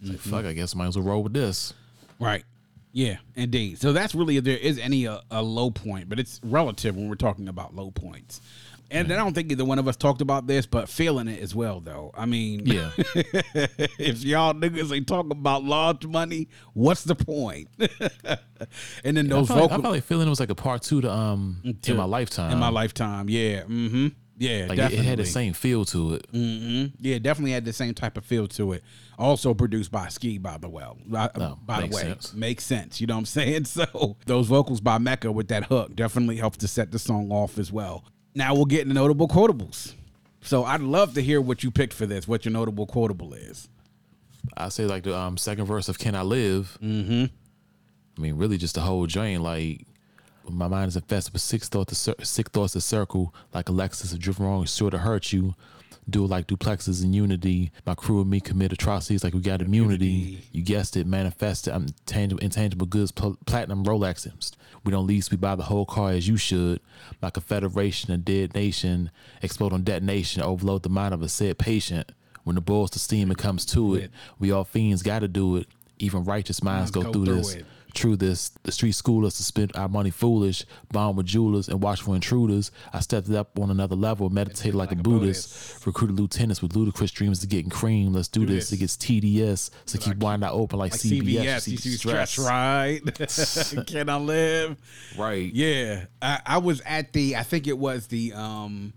it's 0.00 0.10
like 0.10 0.18
Mm-hmm. 0.20 0.30
fuck, 0.30 0.44
I 0.44 0.52
guess 0.52 0.74
I 0.74 0.78
might 0.78 0.86
as 0.86 0.96
well 0.96 1.06
roll 1.06 1.22
with 1.24 1.32
this. 1.32 1.74
Right. 2.20 2.44
Yeah, 2.92 3.16
indeed. 3.34 3.80
So 3.80 3.92
that's 3.92 4.14
really 4.14 4.36
if 4.36 4.44
there 4.44 4.56
is 4.56 4.78
any 4.78 5.08
uh, 5.08 5.18
a 5.32 5.42
low 5.42 5.72
point, 5.72 6.08
but 6.08 6.20
it's 6.20 6.40
relative 6.44 6.94
when 6.94 7.08
we're 7.08 7.16
talking 7.16 7.48
about 7.48 7.74
low 7.74 7.90
points. 7.90 8.40
And 8.90 9.08
then 9.10 9.18
I 9.18 9.24
don't 9.24 9.34
think 9.34 9.50
either 9.50 9.64
one 9.64 9.78
of 9.78 9.88
us 9.88 9.96
talked 9.96 10.20
about 10.20 10.46
this, 10.46 10.66
but 10.66 10.88
feeling 10.88 11.26
it 11.28 11.40
as 11.42 11.54
well, 11.54 11.80
though. 11.80 12.12
I 12.16 12.26
mean, 12.26 12.64
Yeah. 12.66 12.90
if 13.98 14.22
y'all 14.22 14.54
niggas 14.54 14.94
ain't 14.94 15.06
talking 15.08 15.32
about 15.32 15.64
large 15.64 16.06
money, 16.06 16.48
what's 16.74 17.04
the 17.04 17.14
point? 17.14 17.68
and 19.04 19.16
then 19.16 19.26
I 19.26 19.28
those 19.36 19.48
felt, 19.48 19.50
like, 19.50 19.70
I 19.70 19.74
vocal 19.76 19.82
felt 19.82 19.94
like 19.94 20.04
feeling 20.04 20.26
it 20.26 20.30
was 20.30 20.40
like 20.40 20.50
a 20.50 20.54
part 20.54 20.82
two 20.82 21.00
to 21.00 21.10
um 21.10 21.60
to- 21.82 21.90
in 21.92 21.96
my 21.96 22.04
lifetime. 22.04 22.52
in 22.52 22.58
my 22.58 22.68
lifetime, 22.68 23.28
yeah, 23.28 23.62
mm-hmm, 23.62 24.08
yeah, 24.36 24.66
Like 24.68 24.72
it, 24.72 24.76
definitely. 24.76 24.98
it 24.98 25.08
had 25.08 25.18
the 25.18 25.26
same 25.26 25.52
feel 25.52 25.84
to 25.86 26.14
it. 26.14 26.26
Yeah, 26.32 27.18
definitely 27.18 27.52
had 27.52 27.64
the 27.64 27.72
same 27.72 27.94
type 27.94 28.16
of 28.16 28.24
feel 28.24 28.46
to 28.48 28.72
it. 28.72 28.82
Also 29.18 29.54
produced 29.54 29.92
by 29.92 30.08
Ski, 30.08 30.38
by 30.38 30.58
the 30.58 30.68
way. 30.68 30.84
By, 31.06 31.30
Oh, 31.36 31.56
by 31.64 31.82
the 31.82 31.86
way, 31.94 32.02
sense. 32.02 32.34
makes 32.34 32.64
sense. 32.64 33.00
You 33.00 33.06
know 33.06 33.14
what 33.14 33.20
I'm 33.20 33.26
saying? 33.26 33.64
So 33.74 34.16
those 34.26 34.46
vocals 34.48 34.80
by 34.80 34.98
Mecca 34.98 35.30
with 35.32 35.48
that 35.48 35.64
hook 35.66 35.94
definitely 35.94 36.36
helps 36.36 36.58
to 36.58 36.68
set 36.68 36.90
the 36.90 36.98
song 36.98 37.30
off 37.30 37.58
as 37.58 37.70
well. 37.72 38.04
Now 38.34 38.54
we'll 38.54 38.64
get 38.64 38.82
into 38.82 38.94
notable 38.94 39.28
quotables. 39.28 39.94
So 40.42 40.64
I'd 40.64 40.80
love 40.80 41.14
to 41.14 41.22
hear 41.22 41.40
what 41.40 41.62
you 41.64 41.70
picked 41.70 41.94
for 41.94 42.06
this. 42.06 42.28
What 42.28 42.44
your 42.44 42.52
notable 42.52 42.86
quotable 42.86 43.32
is. 43.32 43.68
I 44.56 44.68
say 44.68 44.84
like 44.84 45.04
the 45.04 45.16
um 45.16 45.36
second 45.38 45.64
verse 45.64 45.88
of 45.88 45.98
Can 45.98 46.14
I 46.14 46.22
Live? 46.22 46.76
Mm-hmm. 46.82 47.24
I 48.16 48.20
mean, 48.20 48.36
really 48.36 48.58
just 48.58 48.74
the 48.74 48.82
whole 48.82 49.06
joint. 49.06 49.42
Like 49.42 49.86
my 50.48 50.68
mind 50.68 50.88
is 50.88 50.96
infested 50.96 51.32
with 51.32 51.42
sick 51.42 51.62
thoughts, 51.62 51.90
to 51.90 51.94
cir- 51.94 52.24
sick 52.24 52.50
thoughts 52.50 52.74
that 52.74 52.82
circle 52.82 53.34
like 53.54 53.68
Alexis. 53.68 54.12
If 54.12 54.18
driven 54.18 54.44
wrong, 54.44 54.64
is 54.64 54.74
sure 54.74 54.90
to 54.90 54.98
hurt 54.98 55.32
you. 55.32 55.54
Do 56.10 56.24
it 56.24 56.28
like 56.28 56.46
duplexes 56.46 57.02
in 57.02 57.14
unity. 57.14 57.72
My 57.86 57.94
crew 57.94 58.20
and 58.20 58.28
me 58.28 58.38
commit 58.38 58.74
atrocities 58.74 59.24
like 59.24 59.32
we 59.32 59.40
got 59.40 59.62
immunity. 59.62 60.42
You 60.52 60.62
guessed 60.62 60.98
it, 60.98 61.06
manifested. 61.06 61.72
I'm 61.72 61.86
tangible, 62.04 62.42
intangible 62.42 62.86
goods, 62.86 63.10
pl- 63.10 63.38
platinum 63.46 63.84
Rolexes. 63.84 64.52
We 64.84 64.92
don't 64.92 65.06
lease, 65.06 65.30
we 65.30 65.36
buy 65.36 65.54
the 65.54 65.62
whole 65.62 65.86
car 65.86 66.10
as 66.10 66.28
you 66.28 66.36
should. 66.36 66.80
My 67.22 67.30
confederation, 67.30 68.12
a 68.12 68.18
dead 68.18 68.54
nation, 68.54 69.10
explode 69.42 69.72
on 69.72 69.82
detonation, 69.82 70.42
overload 70.42 70.82
the 70.82 70.90
mind 70.90 71.14
of 71.14 71.22
a 71.22 71.28
said 71.28 71.58
patient. 71.58 72.12
When 72.44 72.54
the 72.54 72.60
boils 72.60 72.90
to 72.90 72.98
steam 72.98 73.30
and 73.30 73.38
comes 73.38 73.64
to 73.66 73.94
it, 73.94 74.10
we 74.38 74.52
all 74.52 74.64
fiends 74.64 75.02
got 75.02 75.20
to 75.20 75.28
do 75.28 75.56
it. 75.56 75.66
Even 75.98 76.24
righteous 76.24 76.62
minds 76.62 76.90
go, 76.90 77.02
go 77.02 77.12
through, 77.12 77.24
through 77.24 77.34
this. 77.36 77.54
it. 77.54 77.66
True 77.94 78.16
this, 78.16 78.50
the 78.64 78.72
street 78.72 78.92
school 78.92 79.24
us 79.24 79.36
to 79.36 79.44
spend 79.44 79.72
our 79.76 79.88
money 79.88 80.10
foolish, 80.10 80.64
bond 80.92 81.16
with 81.16 81.26
jewelers 81.26 81.68
and 81.68 81.80
watch 81.80 82.02
for 82.02 82.14
intruders. 82.14 82.70
I 82.92 83.00
stepped 83.00 83.28
it 83.28 83.36
up 83.36 83.58
on 83.58 83.70
another 83.70 83.94
level, 83.94 84.30
meditated 84.30 84.74
like, 84.74 84.90
a 84.90 84.96
Buddhist, 84.96 85.86
recruited 85.86 86.18
lieutenants 86.18 86.60
with 86.60 86.74
ludicrous 86.74 87.10
dreams 87.12 87.42
of 87.42 87.48
getting 87.48 87.70
cream. 87.70 88.12
Let's 88.12 88.28
do, 88.28 88.44
this. 88.44 88.72
It 88.72 88.78
gets 88.78 88.96
tedious, 88.96 89.70
so 89.86 89.98
keep 89.98 90.18
winding 90.18 90.48
out 90.48 90.54
open 90.54 90.78
like, 90.78 90.92
Like 90.92 91.00
CBS. 91.00 91.44
CBS, 91.44 91.68
you 91.68 91.76
see 91.76 91.90
stress. 91.90 92.30
stress, 92.30 92.48
right? 92.48 93.00
Can 93.86 94.08
I 94.08 94.16
live? 94.16 94.76
Right. 95.16 95.52
Yeah, 95.52 96.06
I, 96.20 96.40
I 96.44 96.58
was 96.58 96.80
at 96.82 97.12
the. 97.12 97.36
I 97.36 97.42
think 97.42 97.66
it 97.66 97.78
was 97.78 98.08
the 98.08 98.32
um, 98.32 98.92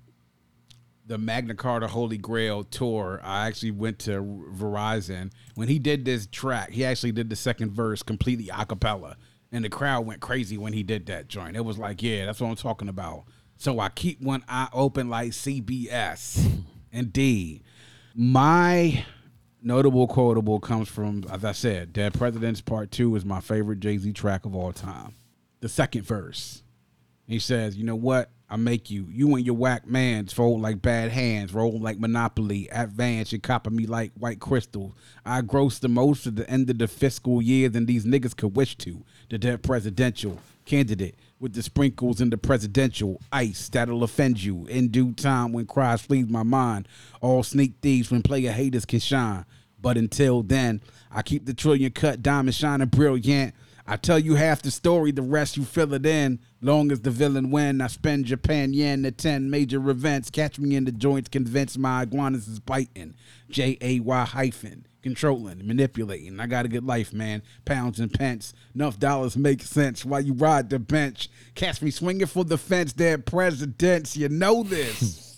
the 1.07 1.17
Magna 1.17 1.55
Carta 1.55 1.87
Holy 1.87 2.17
Grail 2.17 2.65
tour. 2.65 3.19
I 3.23 3.47
actually 3.47 3.71
went 3.71 3.99
to 3.99 4.21
Verizon 4.53 5.31
when 5.55 5.69
he 5.69 5.79
did 5.79 6.05
this 6.05 6.27
track. 6.27 6.71
He 6.71 6.83
actually 6.83 7.13
did 7.13 7.29
the 7.29 7.35
second 7.35 7.71
verse 7.71 8.03
completely 8.03 8.49
a 8.49 8.65
cappella, 8.65 9.15
and 9.51 9.63
the 9.63 9.69
crowd 9.69 10.05
went 10.05 10.19
crazy 10.19 10.57
when 10.57 10.73
he 10.73 10.83
did 10.83 11.05
that 11.07 11.29
joint. 11.29 11.55
It 11.55 11.65
was 11.65 11.77
like, 11.77 12.03
yeah, 12.03 12.25
that's 12.25 12.41
what 12.41 12.49
I'm 12.49 12.55
talking 12.55 12.89
about. 12.89 13.23
So 13.55 13.79
I 13.79 13.89
keep 13.89 14.21
one 14.21 14.43
eye 14.47 14.67
open 14.73 15.09
like 15.09 15.31
CBS. 15.31 16.45
Indeed, 16.91 17.63
my 18.15 19.05
notable 19.61 20.07
quotable 20.07 20.59
comes 20.59 20.89
from, 20.89 21.23
as 21.31 21.45
I 21.45 21.53
said, 21.53 21.93
Dead 21.93 22.13
Presidents 22.13 22.61
Part 22.61 22.91
Two 22.91 23.15
is 23.15 23.23
my 23.23 23.39
favorite 23.39 23.79
Jay 23.79 23.97
Z 23.97 24.11
track 24.11 24.45
of 24.45 24.55
all 24.55 24.73
time. 24.73 25.15
The 25.61 25.69
second 25.69 26.03
verse. 26.03 26.63
He 27.27 27.39
says, 27.39 27.75
"You 27.75 27.83
know 27.83 27.95
what? 27.95 28.31
I 28.49 28.55
make 28.55 28.89
you. 28.89 29.07
You 29.11 29.35
and 29.35 29.45
your 29.45 29.55
whack 29.55 29.87
mans 29.87 30.31
fold 30.31 30.61
like 30.61 30.81
bad 30.81 31.11
hands, 31.11 31.53
roll 31.53 31.79
like 31.79 31.99
Monopoly. 31.99 32.69
Advance, 32.71 33.33
you 33.33 33.39
copper 33.39 33.69
me 33.69 33.85
like 33.85 34.13
white 34.17 34.39
crystal. 34.39 34.95
I 35.25 35.41
gross 35.41 35.79
the 35.79 35.89
most 35.89 36.27
at 36.27 36.37
the 36.37 36.49
end 36.49 36.69
of 36.69 36.77
the 36.77 36.87
fiscal 36.87 37.41
year 37.41 37.67
than 37.67 37.85
these 37.85 38.05
niggas 38.05 38.35
could 38.37 38.55
wish 38.55 38.77
to. 38.77 39.03
The 39.29 39.37
dead 39.37 39.63
presidential 39.63 40.39
candidate 40.63 41.15
with 41.39 41.53
the 41.53 41.63
sprinkles 41.63 42.21
in 42.21 42.29
the 42.29 42.37
presidential 42.37 43.19
ice 43.31 43.67
that'll 43.69 44.03
offend 44.03 44.41
you 44.41 44.65
in 44.67 44.89
due 44.89 45.11
time 45.13 45.51
when 45.51 45.65
cries 45.65 46.01
flees 46.01 46.29
my 46.29 46.43
mind. 46.43 46.87
All 47.19 47.43
sneak 47.43 47.73
thieves 47.81 48.11
when 48.11 48.21
player 48.21 48.51
haters 48.51 48.85
can 48.85 48.99
shine. 48.99 49.45
But 49.79 49.97
until 49.97 50.41
then, 50.41 50.81
I 51.11 51.21
keep 51.21 51.45
the 51.45 51.53
trillion 51.53 51.91
cut 51.91 52.23
diamond 52.23 52.55
shining 52.55 52.87
brilliant. 52.87 53.53
I 53.89 53.95
tell 53.95 54.19
you 54.19 54.35
half 54.35 54.61
the 54.61 54.69
story, 54.69 55.11
the 55.11 55.21
rest 55.21 55.55
you 55.55 55.63
fill 55.63 55.93
it 55.93 56.05
in. 56.05 56.39
Long 56.61 56.91
as 56.91 56.99
the 56.99 57.09
villain 57.11 57.51
win, 57.51 57.79
I 57.79 57.87
spend 57.87 58.25
Japan 58.25 58.73
yen 58.73 59.03
to 59.03 59.11
10 59.11 59.49
major 59.49 59.89
events. 59.89 60.29
Catch 60.29 60.59
me 60.59 60.75
in 60.75 60.83
the 60.83 60.91
joints, 60.91 61.29
convince 61.29 61.77
my 61.77 62.01
iguanas 62.03 62.47
is 62.49 62.59
biting. 62.59 63.15
J 63.49 63.77
A 63.79 63.99
Y 64.01 64.25
hyphen. 64.25 64.85
Controlling, 65.03 65.65
manipulating. 65.65 66.37
I 66.41 66.47
got 66.47 66.65
a 66.65 66.67
good 66.67 66.83
life, 66.83 67.13
man. 67.13 67.41
Pounds 67.63 68.01
and 68.01 68.11
pence. 68.11 68.53
Enough 68.75 68.99
dollars 68.99 69.37
make 69.37 69.61
sense 69.61 70.03
while 70.03 70.19
you 70.19 70.33
ride 70.33 70.69
the 70.69 70.79
bench. 70.79 71.29
Catch 71.55 71.81
me 71.81 71.91
swinging 71.91 72.27
for 72.27 72.43
the 72.43 72.57
fence, 72.57 72.91
dead 72.91 73.25
presidents. 73.25 74.17
You 74.17 74.27
know 74.29 74.63
this. 74.63 75.23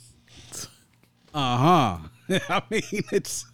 Uh 1.31 1.57
huh. 1.57 1.97
I 2.49 2.61
mean, 2.69 2.81
it's. 3.11 3.45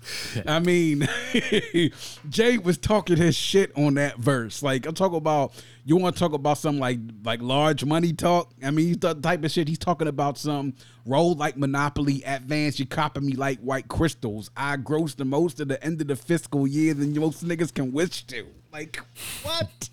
I 0.46 0.60
mean, 0.60 1.08
Jay 2.30 2.58
was 2.58 2.78
talking 2.78 3.18
his 3.18 3.36
shit 3.36 3.72
on 3.78 3.94
that 3.96 4.18
verse. 4.18 4.62
Like 4.62 4.86
I'm 4.86 4.94
talking 4.94 5.18
about. 5.18 5.54
You 5.88 5.98
want 5.98 6.16
to 6.16 6.20
talk 6.20 6.34
about 6.34 6.58
some 6.58 6.80
like 6.80 7.00
like 7.24 7.42
large 7.42 7.86
money 7.86 8.12
talk? 8.12 8.52
I 8.64 8.72
mean, 8.72 8.88
he's 8.88 8.98
the 8.98 9.14
type 9.14 9.44
of 9.44 9.52
shit 9.52 9.68
he's 9.68 9.78
talking 9.78 10.08
about. 10.08 10.38
Some 10.38 10.74
roll 11.06 11.36
like 11.36 11.58
Monopoly, 11.58 12.24
advance. 12.26 12.80
You 12.80 12.86
copy 12.88 13.20
me 13.22 13.34
like 13.34 13.60
white 13.60 13.88
crystals. 13.88 14.50
I 14.58 14.78
gross 14.78 15.14
the 15.14 15.26
most 15.26 15.60
at 15.60 15.68
the 15.68 15.82
end 15.84 16.02
of 16.02 16.08
the 16.08 16.16
fiscal 16.16 16.66
year 16.68 16.94
than 16.96 17.14
most 17.20 17.46
niggas 17.46 17.74
can 17.74 17.92
wish 17.92 18.24
to. 18.28 18.48
Like 18.74 19.00
what? 19.44 19.90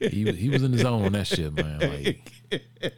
he 0.00 0.24
was- 0.24 0.36
he 0.36 0.48
was 0.50 0.62
in 0.62 0.72
his 0.72 0.84
own 0.84 1.04
on 1.06 1.12
that 1.12 1.26
shit, 1.26 1.52
man. 1.54 1.78
Like, 1.80 2.32
like 2.52 2.92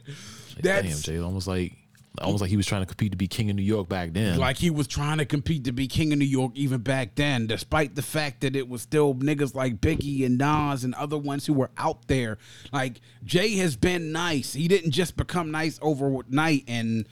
damn, 0.61 0.85
Jay, 0.97 1.19
almost 1.19 1.47
like 1.47 1.73
almost 2.21 2.41
like 2.41 2.49
he 2.49 2.57
was 2.57 2.65
trying 2.65 2.81
to 2.81 2.85
compete 2.85 3.11
to 3.11 3.17
be 3.17 3.27
king 3.27 3.49
of 3.49 3.55
New 3.55 3.63
York 3.63 3.89
back 3.89 4.13
then. 4.13 4.37
Like 4.37 4.57
he 4.57 4.69
was 4.69 4.87
trying 4.87 5.17
to 5.17 5.25
compete 5.25 5.65
to 5.65 5.71
be 5.71 5.87
king 5.87 6.13
of 6.13 6.19
New 6.19 6.25
York 6.25 6.51
even 6.55 6.81
back 6.81 7.15
then, 7.15 7.47
despite 7.47 7.95
the 7.95 8.01
fact 8.01 8.41
that 8.41 8.55
it 8.55 8.67
was 8.67 8.81
still 8.81 9.15
niggas 9.15 9.55
like 9.55 9.81
Biggie 9.81 10.25
and 10.25 10.37
Nas 10.37 10.83
and 10.83 10.93
other 10.95 11.17
ones 11.17 11.45
who 11.45 11.53
were 11.53 11.71
out 11.77 12.07
there. 12.07 12.37
Like 12.71 13.01
Jay 13.23 13.55
has 13.57 13.75
been 13.75 14.11
nice. 14.11 14.53
He 14.53 14.67
didn't 14.67 14.91
just 14.91 15.17
become 15.17 15.51
nice 15.51 15.79
overnight 15.81 16.63
and 16.67 17.07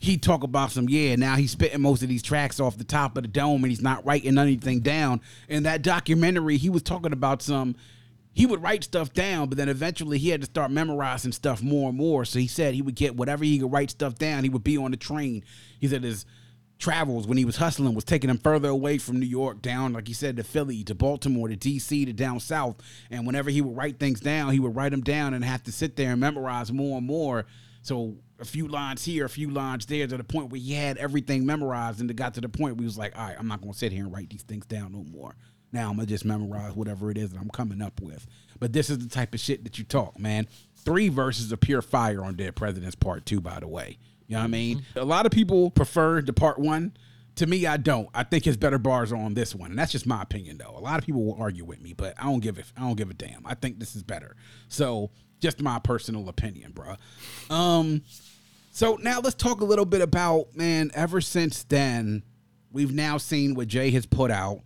he 0.00 0.16
talk 0.16 0.44
about 0.44 0.70
some 0.70 0.88
yeah 0.88 1.16
now 1.16 1.34
he's 1.34 1.50
spitting 1.50 1.80
most 1.80 2.02
of 2.04 2.08
these 2.08 2.22
tracks 2.22 2.60
off 2.60 2.78
the 2.78 2.84
top 2.84 3.16
of 3.16 3.24
the 3.24 3.28
dome 3.28 3.64
and 3.64 3.70
he's 3.70 3.82
not 3.82 4.04
writing 4.06 4.38
anything 4.38 4.78
down 4.78 5.20
in 5.48 5.64
that 5.64 5.82
documentary 5.82 6.56
he 6.56 6.70
was 6.70 6.82
talking 6.82 7.12
about 7.12 7.42
some 7.42 7.74
he 8.38 8.46
would 8.46 8.62
write 8.62 8.84
stuff 8.84 9.12
down, 9.12 9.48
but 9.48 9.58
then 9.58 9.68
eventually 9.68 10.16
he 10.16 10.28
had 10.28 10.42
to 10.42 10.46
start 10.46 10.70
memorizing 10.70 11.32
stuff 11.32 11.60
more 11.60 11.88
and 11.88 11.98
more. 11.98 12.24
So 12.24 12.38
he 12.38 12.46
said 12.46 12.72
he 12.72 12.82
would 12.82 12.94
get 12.94 13.16
whatever 13.16 13.42
he 13.42 13.58
could 13.58 13.72
write 13.72 13.90
stuff 13.90 14.14
down. 14.14 14.44
He 14.44 14.48
would 14.48 14.62
be 14.62 14.78
on 14.78 14.92
the 14.92 14.96
train. 14.96 15.42
He 15.80 15.88
said 15.88 16.04
his 16.04 16.24
travels 16.78 17.26
when 17.26 17.36
he 17.36 17.44
was 17.44 17.56
hustling 17.56 17.96
was 17.96 18.04
taking 18.04 18.30
him 18.30 18.38
further 18.38 18.68
away 18.68 18.98
from 18.98 19.18
New 19.18 19.26
York 19.26 19.60
down, 19.60 19.92
like 19.92 20.06
he 20.06 20.14
said, 20.14 20.36
to 20.36 20.44
Philly, 20.44 20.84
to 20.84 20.94
Baltimore, 20.94 21.48
to 21.48 21.56
DC, 21.56 22.06
to 22.06 22.12
down 22.12 22.38
south. 22.38 22.76
And 23.10 23.26
whenever 23.26 23.50
he 23.50 23.60
would 23.60 23.76
write 23.76 23.98
things 23.98 24.20
down, 24.20 24.52
he 24.52 24.60
would 24.60 24.76
write 24.76 24.92
them 24.92 25.02
down 25.02 25.34
and 25.34 25.44
have 25.44 25.64
to 25.64 25.72
sit 25.72 25.96
there 25.96 26.12
and 26.12 26.20
memorize 26.20 26.70
more 26.70 26.98
and 26.98 27.06
more. 27.08 27.44
So 27.82 28.18
a 28.38 28.44
few 28.44 28.68
lines 28.68 29.04
here, 29.04 29.24
a 29.24 29.28
few 29.28 29.50
lines 29.50 29.84
there, 29.86 30.06
to 30.06 30.16
the 30.16 30.22
point 30.22 30.50
where 30.50 30.60
he 30.60 30.74
had 30.74 30.96
everything 30.98 31.44
memorized, 31.44 32.00
and 32.00 32.08
it 32.08 32.14
got 32.14 32.34
to 32.34 32.40
the 32.40 32.48
point 32.48 32.76
where 32.76 32.82
he 32.82 32.86
was 32.86 32.98
like, 32.98 33.18
"All 33.18 33.26
right, 33.26 33.36
I'm 33.36 33.48
not 33.48 33.60
gonna 33.60 33.74
sit 33.74 33.90
here 33.90 34.04
and 34.04 34.12
write 34.12 34.30
these 34.30 34.42
things 34.42 34.64
down 34.64 34.92
no 34.92 35.02
more." 35.02 35.34
Now 35.72 35.90
I'm 35.90 35.96
gonna 35.96 36.06
just 36.06 36.24
memorize 36.24 36.74
whatever 36.74 37.10
it 37.10 37.18
is 37.18 37.30
that 37.30 37.40
I'm 37.40 37.50
coming 37.50 37.82
up 37.82 38.00
with. 38.00 38.26
But 38.58 38.72
this 38.72 38.90
is 38.90 38.98
the 38.98 39.08
type 39.08 39.34
of 39.34 39.40
shit 39.40 39.64
that 39.64 39.78
you 39.78 39.84
talk, 39.84 40.18
man. 40.18 40.46
Three 40.76 41.08
verses 41.08 41.52
of 41.52 41.60
pure 41.60 41.82
fire 41.82 42.24
on 42.24 42.34
Dead 42.34 42.56
Presidents 42.56 42.94
Part 42.94 43.26
Two, 43.26 43.40
by 43.40 43.60
the 43.60 43.68
way. 43.68 43.98
You 44.26 44.34
know 44.34 44.40
what 44.40 44.44
I 44.44 44.48
mean? 44.48 44.84
A 44.96 45.04
lot 45.04 45.26
of 45.26 45.32
people 45.32 45.70
prefer 45.70 46.20
the 46.20 46.32
part 46.32 46.58
one. 46.58 46.96
To 47.36 47.46
me, 47.46 47.66
I 47.66 47.76
don't. 47.76 48.08
I 48.14 48.24
think 48.24 48.44
his 48.44 48.56
better 48.56 48.78
bars 48.78 49.12
are 49.12 49.16
on 49.16 49.34
this 49.34 49.54
one, 49.54 49.70
and 49.70 49.78
that's 49.78 49.92
just 49.92 50.06
my 50.06 50.22
opinion, 50.22 50.58
though. 50.58 50.74
A 50.76 50.80
lot 50.80 50.98
of 50.98 51.06
people 51.06 51.24
will 51.24 51.40
argue 51.40 51.64
with 51.64 51.80
me, 51.80 51.92
but 51.92 52.14
I 52.18 52.24
don't 52.24 52.40
give 52.40 52.58
a 52.58 52.62
I 52.76 52.80
don't 52.80 52.96
give 52.96 53.10
a 53.10 53.14
damn. 53.14 53.46
I 53.46 53.54
think 53.54 53.78
this 53.78 53.94
is 53.94 54.02
better. 54.02 54.34
So, 54.68 55.10
just 55.40 55.60
my 55.60 55.78
personal 55.78 56.28
opinion, 56.28 56.72
bruh. 56.72 56.96
Um, 57.54 58.02
so 58.72 58.96
now 59.02 59.20
let's 59.20 59.34
talk 59.34 59.60
a 59.60 59.64
little 59.64 59.84
bit 59.84 60.00
about 60.00 60.54
man. 60.56 60.90
Ever 60.94 61.20
since 61.20 61.62
then, 61.64 62.22
we've 62.72 62.92
now 62.92 63.18
seen 63.18 63.54
what 63.54 63.68
Jay 63.68 63.90
has 63.92 64.06
put 64.06 64.30
out. 64.30 64.60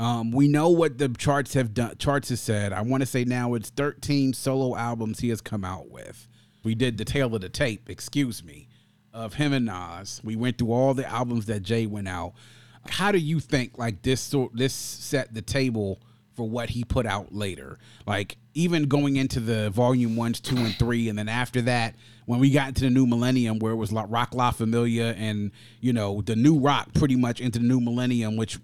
Um, 0.00 0.30
we 0.30 0.48
know 0.48 0.70
what 0.70 0.96
the 0.96 1.10
charts 1.10 1.52
have 1.52 1.74
done. 1.74 1.94
Charts 1.98 2.30
has 2.30 2.40
said. 2.40 2.72
I 2.72 2.80
want 2.80 3.02
to 3.02 3.06
say 3.06 3.24
now 3.24 3.52
it's 3.52 3.68
13 3.68 4.32
solo 4.32 4.74
albums 4.74 5.20
he 5.20 5.28
has 5.28 5.42
come 5.42 5.62
out 5.62 5.90
with. 5.90 6.26
We 6.64 6.74
did 6.74 6.96
the 6.96 7.04
tail 7.04 7.34
of 7.34 7.42
the 7.42 7.50
tape. 7.50 7.90
Excuse 7.90 8.42
me, 8.42 8.68
of 9.12 9.34
him 9.34 9.52
and 9.52 9.66
Nas. 9.66 10.22
We 10.24 10.36
went 10.36 10.56
through 10.56 10.72
all 10.72 10.94
the 10.94 11.06
albums 11.06 11.44
that 11.46 11.62
Jay 11.62 11.84
went 11.84 12.08
out. 12.08 12.32
How 12.88 13.12
do 13.12 13.18
you 13.18 13.40
think 13.40 13.76
like 13.76 14.00
this 14.00 14.22
sort 14.22 14.56
this 14.56 14.72
set 14.72 15.34
the 15.34 15.42
table 15.42 16.00
for 16.34 16.48
what 16.48 16.70
he 16.70 16.82
put 16.82 17.04
out 17.04 17.34
later? 17.34 17.78
Like 18.06 18.38
even 18.54 18.84
going 18.84 19.16
into 19.16 19.38
the 19.38 19.68
volume 19.68 20.16
ones, 20.16 20.40
two, 20.40 20.56
and 20.56 20.74
three, 20.76 21.10
and 21.10 21.18
then 21.18 21.28
after 21.28 21.60
that, 21.62 21.94
when 22.24 22.40
we 22.40 22.50
got 22.50 22.68
into 22.68 22.84
the 22.84 22.90
new 22.90 23.06
millennium, 23.06 23.58
where 23.58 23.72
it 23.72 23.76
was 23.76 23.92
like 23.92 24.06
Roc 24.08 24.34
La 24.34 24.50
Familia 24.50 25.14
and 25.18 25.50
you 25.82 25.92
know 25.92 26.22
the 26.22 26.36
new 26.36 26.58
rock, 26.58 26.94
pretty 26.94 27.16
much 27.16 27.38
into 27.38 27.58
the 27.58 27.66
new 27.66 27.82
millennium, 27.82 28.38
which 28.38 28.58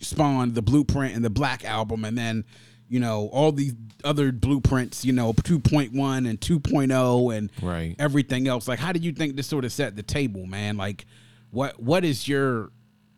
spawned 0.00 0.54
the 0.54 0.62
Blueprint 0.62 1.14
and 1.14 1.24
the 1.24 1.30
Black 1.30 1.64
album, 1.64 2.04
and 2.04 2.16
then 2.16 2.44
you 2.88 3.00
know 3.00 3.28
all 3.32 3.52
these 3.52 3.74
other 4.04 4.32
blueprints, 4.32 5.04
you 5.04 5.12
know 5.12 5.32
2.1 5.32 6.28
and 6.28 6.40
2.0 6.40 7.36
and 7.36 7.50
Right. 7.60 7.94
everything 7.98 8.48
else. 8.48 8.66
Like, 8.68 8.78
how 8.78 8.92
do 8.92 9.00
you 9.00 9.12
think 9.12 9.36
this 9.36 9.46
sort 9.46 9.64
of 9.64 9.72
set 9.72 9.96
the 9.96 10.02
table, 10.02 10.46
man? 10.46 10.76
Like, 10.76 11.04
what 11.50 11.82
what 11.82 12.04
is 12.04 12.26
your 12.28 12.70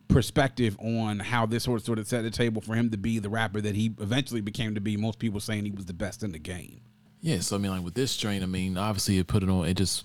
perspective 0.09 0.77
on 0.81 1.21
how 1.21 1.47
this 1.47 1.65
sort 1.65 1.81
of 1.81 1.87
sort 1.87 1.99
of 1.99 2.09
set 2.09 2.23
the 2.23 2.31
table 2.31 2.61
for 2.61 2.75
him 2.75 2.91
to 2.91 2.97
be 2.97 3.19
the 3.21 3.29
rapper 3.29 3.61
that 3.61 3.75
he 3.77 3.93
eventually 4.01 4.41
became 4.41 4.75
to 4.75 4.81
be? 4.81 4.97
Most 4.97 5.19
people 5.19 5.39
saying 5.41 5.65
he 5.65 5.71
was 5.71 5.87
the 5.87 5.93
best 5.95 6.23
in 6.23 6.33
the 6.33 6.39
game. 6.39 6.81
Yeah, 7.21 7.41
so 7.41 7.57
I 7.57 7.59
mean, 7.59 7.71
like 7.71 7.83
with 7.85 7.95
this 7.95 8.11
strain, 8.11 8.43
I 8.43 8.47
mean, 8.47 8.77
obviously 8.79 9.19
it 9.19 9.27
put 9.27 9.43
it 9.43 9.49
on. 9.51 9.67
It 9.67 9.75
just 9.77 10.05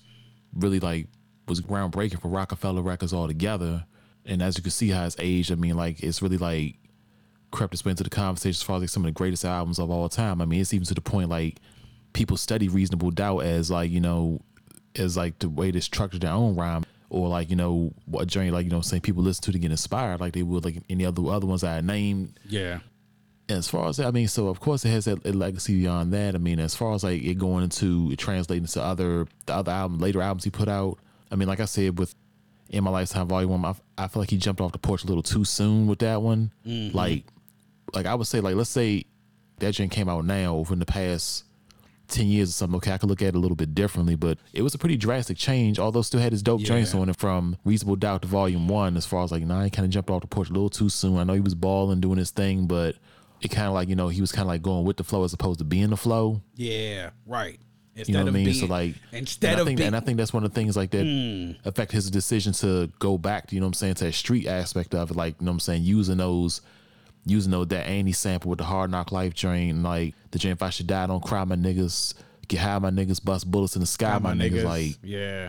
really 0.54 0.78
like 0.80 1.08
was 1.48 1.60
groundbreaking 1.60 2.20
for 2.20 2.28
Roc-A-Fella 2.28 2.82
Records 2.82 3.12
altogether. 3.12 3.86
And 4.26 4.42
as 4.42 4.56
you 4.56 4.62
can 4.62 4.70
see, 4.72 4.88
how 4.90 5.06
it's 5.06 5.16
aged. 5.18 5.52
I 5.52 5.54
mean, 5.54 5.76
like 5.76 6.02
it's 6.02 6.20
really 6.22 6.38
like 6.38 6.76
crept 7.52 7.72
its 7.74 7.84
way 7.84 7.90
into 7.90 8.04
the 8.04 8.10
conversation 8.10 8.50
as 8.58 8.62
far 8.62 8.76
as 8.76 8.82
like 8.82 8.88
some 8.90 9.04
of 9.04 9.06
the 9.06 9.12
greatest 9.12 9.44
albums 9.44 9.78
of 9.78 9.90
all 9.90 10.08
time. 10.08 10.42
I 10.42 10.44
mean, 10.44 10.60
it's 10.60 10.74
even 10.74 10.86
to 10.86 10.94
the 10.94 11.00
point 11.00 11.28
like 11.30 11.58
people 12.12 12.36
study 12.36 12.68
Reasonable 12.68 13.10
Doubt 13.10 13.40
as 13.44 13.70
like 13.70 13.90
you 13.90 14.00
know, 14.00 14.40
as 14.96 15.16
like 15.16 15.38
the 15.38 15.48
way 15.48 15.70
they 15.70 15.80
structure 15.80 16.18
their 16.18 16.32
own 16.32 16.56
rhyme. 16.56 16.84
Or 17.08 17.28
like 17.28 17.50
you 17.50 17.56
know 17.56 17.92
what 18.06 18.26
journey 18.26 18.50
like 18.50 18.64
you 18.64 18.70
know 18.70 18.80
saying 18.80 19.02
people 19.02 19.22
listen 19.22 19.44
to 19.44 19.52
to 19.52 19.58
get 19.60 19.70
inspired 19.70 20.18
like 20.20 20.32
they 20.32 20.42
would 20.42 20.64
like 20.64 20.82
any 20.90 21.06
other 21.06 21.24
other 21.28 21.46
ones 21.46 21.62
I 21.62 21.80
named 21.80 22.40
Yeah. 22.48 22.80
as 23.48 23.68
far 23.68 23.88
as 23.88 24.00
I 24.00 24.10
mean, 24.10 24.26
so 24.26 24.48
of 24.48 24.58
course 24.58 24.84
it 24.84 24.88
has 24.88 25.06
a, 25.06 25.16
a 25.24 25.30
legacy 25.30 25.78
beyond 25.78 26.12
that. 26.14 26.34
I 26.34 26.38
mean, 26.38 26.58
as 26.58 26.74
far 26.74 26.94
as 26.94 27.04
like 27.04 27.22
it 27.22 27.38
going 27.38 27.62
into 27.62 28.10
it 28.10 28.18
translating 28.18 28.66
to 28.66 28.82
other 28.82 29.28
the 29.46 29.54
other 29.54 29.70
album 29.70 29.98
later 30.00 30.20
albums 30.20 30.42
he 30.42 30.50
put 30.50 30.66
out. 30.66 30.98
I 31.30 31.36
mean, 31.36 31.46
like 31.46 31.60
I 31.60 31.66
said 31.66 31.96
with 31.96 32.12
in 32.70 32.84
my 32.84 32.90
lifetime 32.90 33.28
volume 33.28 33.50
one, 33.62 33.64
I, 33.64 34.04
I 34.04 34.08
feel 34.08 34.22
like 34.22 34.30
he 34.30 34.36
jumped 34.36 34.60
off 34.60 34.72
the 34.72 34.78
porch 34.78 35.04
a 35.04 35.06
little 35.06 35.22
too 35.22 35.44
soon 35.44 35.86
with 35.86 36.00
that 36.00 36.20
one. 36.22 36.50
Mm-hmm. 36.66 36.96
Like, 36.96 37.24
like 37.94 38.06
I 38.06 38.14
would 38.14 38.26
say, 38.26 38.40
like 38.40 38.56
let's 38.56 38.70
say 38.70 39.04
that 39.58 39.72
joint 39.72 39.90
came 39.92 40.08
out 40.08 40.24
now 40.24 40.56
over 40.56 40.72
in 40.72 40.78
the 40.80 40.86
past 40.86 41.44
ten 42.08 42.26
years 42.26 42.50
or 42.50 42.52
something. 42.52 42.76
Okay, 42.76 42.92
I 42.92 42.98
could 42.98 43.08
look 43.08 43.22
at 43.22 43.28
it 43.28 43.34
a 43.34 43.38
little 43.38 43.56
bit 43.56 43.74
differently, 43.74 44.14
but 44.16 44.38
it 44.52 44.62
was 44.62 44.74
a 44.74 44.78
pretty 44.78 44.96
drastic 44.96 45.36
change. 45.36 45.78
Although 45.78 46.02
still 46.02 46.20
had 46.20 46.32
his 46.32 46.42
dope 46.42 46.60
joints 46.62 46.94
Yeah. 46.94 47.00
on 47.00 47.08
it 47.08 47.16
from 47.16 47.56
Reasonable 47.64 47.96
Doubt 47.96 48.22
to 48.22 48.28
Volume 48.28 48.68
One. 48.68 48.96
As 48.96 49.06
far 49.06 49.22
as 49.24 49.30
like, 49.32 49.44
nah, 49.44 49.62
he 49.64 49.70
kind 49.70 49.84
of 49.86 49.90
jumped 49.90 50.10
off 50.10 50.20
the 50.22 50.26
porch 50.26 50.50
a 50.50 50.52
little 50.52 50.70
too 50.70 50.88
soon. 50.88 51.16
I 51.18 51.24
know 51.24 51.32
he 51.34 51.40
was 51.40 51.54
balling, 51.54 52.00
doing 52.00 52.18
his 52.18 52.30
thing, 52.30 52.66
but 52.66 52.96
it 53.40 53.48
kind 53.48 53.68
of 53.68 53.74
like 53.74 53.88
you 53.88 53.96
know 53.96 54.08
he 54.08 54.20
was 54.20 54.32
kind 54.32 54.42
of 54.42 54.48
like 54.48 54.62
going 54.62 54.84
with 54.84 54.96
the 54.96 55.04
flow 55.04 55.22
as 55.24 55.32
opposed 55.32 55.58
to 55.58 55.64
being 55.64 55.90
the 55.90 55.96
flow. 55.96 56.42
Yeah. 56.54 57.10
Right. 57.26 57.60
Instead 57.96 58.08
You 58.08 58.14
know 58.18 58.24
what 58.24 58.28
I 58.28 58.32
mean? 58.32 58.44
being, 58.44 58.56
so 58.56 58.66
like, 58.66 58.94
instead 59.10 59.48
and 59.52 59.56
I 59.56 59.60
of 59.62 59.66
think, 59.66 59.78
being, 59.78 59.88
Hmm. 59.88 59.94
and 59.94 60.02
I 60.02 60.04
think 60.04 60.18
that's 60.18 60.32
one 60.32 60.44
of 60.44 60.52
the 60.52 60.54
things 60.54 60.76
like 60.76 60.90
that 60.90 61.56
affect 61.64 61.92
his 61.92 62.10
decision 62.10 62.52
to 62.54 62.90
go 62.98 63.16
back 63.16 63.46
to 63.48 63.54
you 63.54 63.60
know 63.60 63.66
what 63.66 63.70
I'm 63.70 63.74
saying 63.74 63.94
to 63.94 64.04
that 64.04 64.12
street 64.12 64.46
aspect 64.46 64.94
of 64.94 65.10
it, 65.10 65.16
like 65.16 65.36
you 65.40 65.46
know 65.46 65.50
what 65.52 65.56
I'm 65.56 65.60
saying 65.60 65.82
using 65.82 66.18
those. 66.18 66.60
Using 67.28 67.50
those 67.50 67.66
that 67.68 67.88
Annie 67.88 68.12
sample 68.12 68.50
with 68.50 68.58
the 68.60 68.64
hard 68.64 68.88
knock 68.92 69.10
life 69.10 69.34
drain, 69.34 69.82
like 69.82 70.14
the 70.30 70.38
dream 70.38 70.52
if 70.52 70.62
I 70.62 70.70
should 70.70 70.86
die, 70.86 71.04
don't 71.08 71.20
cry 71.24 71.42
my 71.42 71.56
niggas, 71.56 72.14
get 72.46 72.60
high 72.60 72.78
my 72.78 72.90
niggas, 72.90 73.24
bust 73.24 73.50
bullets 73.50 73.74
in 73.74 73.80
the 73.80 73.86
sky, 73.86 74.16
my, 74.18 74.32
niggas, 74.32 74.62
like 74.62 74.92
yeah. 75.02 75.48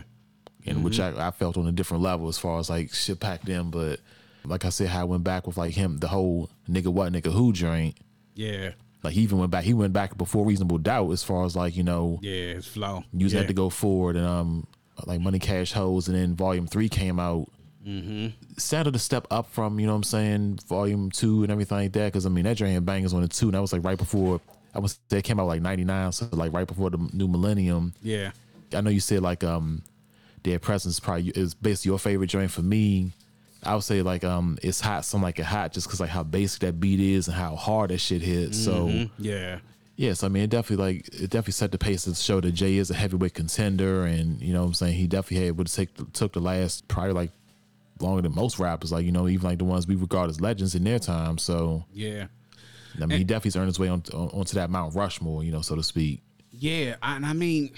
and 0.66 0.82
which 0.82 0.98
I, 0.98 1.28
I 1.28 1.30
felt 1.30 1.56
on 1.56 1.68
a 1.68 1.70
different 1.72 2.02
level 2.02 2.26
as 2.26 2.36
far 2.36 2.58
as 2.58 2.68
like 2.68 2.92
shit 2.92 3.20
packed 3.20 3.48
in. 3.48 3.70
But 3.70 4.00
like 4.44 4.64
I 4.64 4.70
said, 4.70 4.88
how 4.88 5.02
I 5.02 5.04
went 5.04 5.22
back 5.22 5.46
with 5.46 5.56
like 5.56 5.74
him, 5.74 5.98
the 5.98 6.08
whole 6.08 6.50
nigga 6.68 6.88
what 6.88 7.12
nigga 7.12 7.30
who 7.30 7.52
drink. 7.52 7.94
Yeah. 8.34 8.70
Like 9.02 9.14
he 9.14 9.22
even 9.22 9.38
went 9.38 9.50
back. 9.50 9.64
He 9.64 9.74
went 9.74 9.92
back 9.92 10.16
before 10.18 10.44
reasonable 10.44 10.78
doubt 10.78 11.10
as 11.12 11.22
far 11.22 11.44
as 11.44 11.54
like 11.54 11.76
you 11.76 11.84
know 11.84 12.18
Yeah. 12.22 12.54
His 12.54 12.66
flow. 12.66 13.04
using 13.12 13.36
yeah. 13.38 13.42
that 13.42 13.48
to 13.48 13.54
go 13.54 13.70
forward 13.70 14.16
and 14.16 14.26
um 14.26 14.66
like 15.06 15.20
money 15.20 15.38
cash 15.38 15.72
hoes 15.72 16.08
and 16.08 16.16
then 16.16 16.34
volume 16.34 16.66
three 16.66 16.88
came 16.88 17.20
out. 17.20 17.48
Mm-hmm. 17.86 18.28
A 18.56 18.98
step 18.98 19.26
up 19.30 19.50
from 19.50 19.78
you 19.78 19.86
know 19.86 19.92
what 19.92 19.98
I'm 19.98 20.02
saying 20.04 20.58
volume 20.68 21.10
two 21.10 21.42
and 21.42 21.52
everything 21.52 21.78
like 21.78 21.92
that 21.92 22.12
because 22.12 22.26
I 22.26 22.28
mean 22.28 22.44
that 22.44 22.56
drain 22.56 22.74
had 22.74 22.84
bangers 22.84 23.14
on 23.14 23.22
the 23.22 23.28
two 23.28 23.46
and 23.46 23.54
that 23.54 23.60
was 23.60 23.72
like 23.72 23.84
right 23.84 23.96
before 23.96 24.40
I 24.74 24.80
was 24.80 24.98
that 25.08 25.24
came 25.24 25.40
out 25.40 25.46
like 25.46 25.62
'99 25.62 26.12
so 26.12 26.28
like 26.32 26.52
right 26.52 26.66
before 26.66 26.90
the 26.90 26.98
new 27.12 27.28
millennium. 27.28 27.94
Yeah. 28.02 28.32
I 28.74 28.80
know 28.80 28.90
you 28.90 29.00
said 29.00 29.22
like 29.22 29.44
um 29.44 29.82
Dead 30.42 30.60
Presidents 30.60 31.00
probably 31.00 31.28
is 31.30 31.54
basically 31.54 31.90
your 31.90 31.98
favorite 31.98 32.28
joint 32.28 32.50
for 32.50 32.62
me. 32.62 33.12
I 33.64 33.74
would 33.74 33.84
say 33.84 34.02
like 34.02 34.24
um 34.24 34.58
it's 34.62 34.80
hot, 34.80 35.04
some 35.04 35.22
like 35.22 35.38
it 35.38 35.44
hot, 35.44 35.72
just 35.72 35.86
because 35.86 36.00
like 36.00 36.10
how 36.10 36.22
basic 36.22 36.60
that 36.60 36.78
beat 36.80 37.00
is 37.00 37.28
and 37.28 37.36
how 37.36 37.56
hard 37.56 37.90
that 37.90 37.98
shit 37.98 38.22
hits. 38.22 38.56
So 38.58 39.06
Yeah. 39.18 39.58
yes, 39.96 40.22
I 40.22 40.28
mean 40.28 40.44
it 40.44 40.50
definitely 40.50 40.84
like 40.84 41.08
it 41.08 41.30
definitely 41.30 41.52
set 41.52 41.72
the 41.72 41.78
pace 41.78 42.04
to 42.04 42.14
show 42.14 42.40
that 42.40 42.52
Jay 42.52 42.76
is 42.76 42.90
a 42.90 42.94
heavyweight 42.94 43.34
contender, 43.34 44.04
and 44.04 44.40
you 44.40 44.52
know 44.52 44.60
what 44.60 44.68
I'm 44.68 44.74
saying 44.74 44.94
he 44.94 45.06
definitely 45.06 45.46
had 45.46 45.58
would 45.58 45.66
take 45.66 45.90
took 46.12 46.32
the 46.34 46.40
last 46.40 46.86
probably 46.88 47.12
like 47.14 47.30
longer 48.00 48.22
than 48.22 48.34
most 48.34 48.58
rappers, 48.60 48.92
like 48.92 49.04
you 49.04 49.10
know 49.12 49.26
even 49.28 49.44
like 49.48 49.58
the 49.58 49.64
ones 49.64 49.86
we 49.88 49.96
regard 49.96 50.30
as 50.30 50.40
legends 50.40 50.74
in 50.76 50.84
their 50.84 51.00
time. 51.00 51.36
So 51.38 51.84
Yeah. 51.92 52.26
I 53.02 53.06
mean 53.06 53.18
he 53.18 53.24
definitely's 53.24 53.56
earned 53.56 53.66
his 53.66 53.78
way 53.78 53.88
on, 53.88 54.02
on 54.14 54.28
onto 54.30 54.54
that 54.54 54.70
Mount 54.70 54.94
Rushmore, 54.94 55.42
you 55.44 55.50
know, 55.52 55.62
so 55.62 55.74
to 55.74 55.82
speak. 55.82 56.22
Yeah, 56.52 56.96
and 57.02 57.24
I 57.26 57.32
mean, 57.32 57.70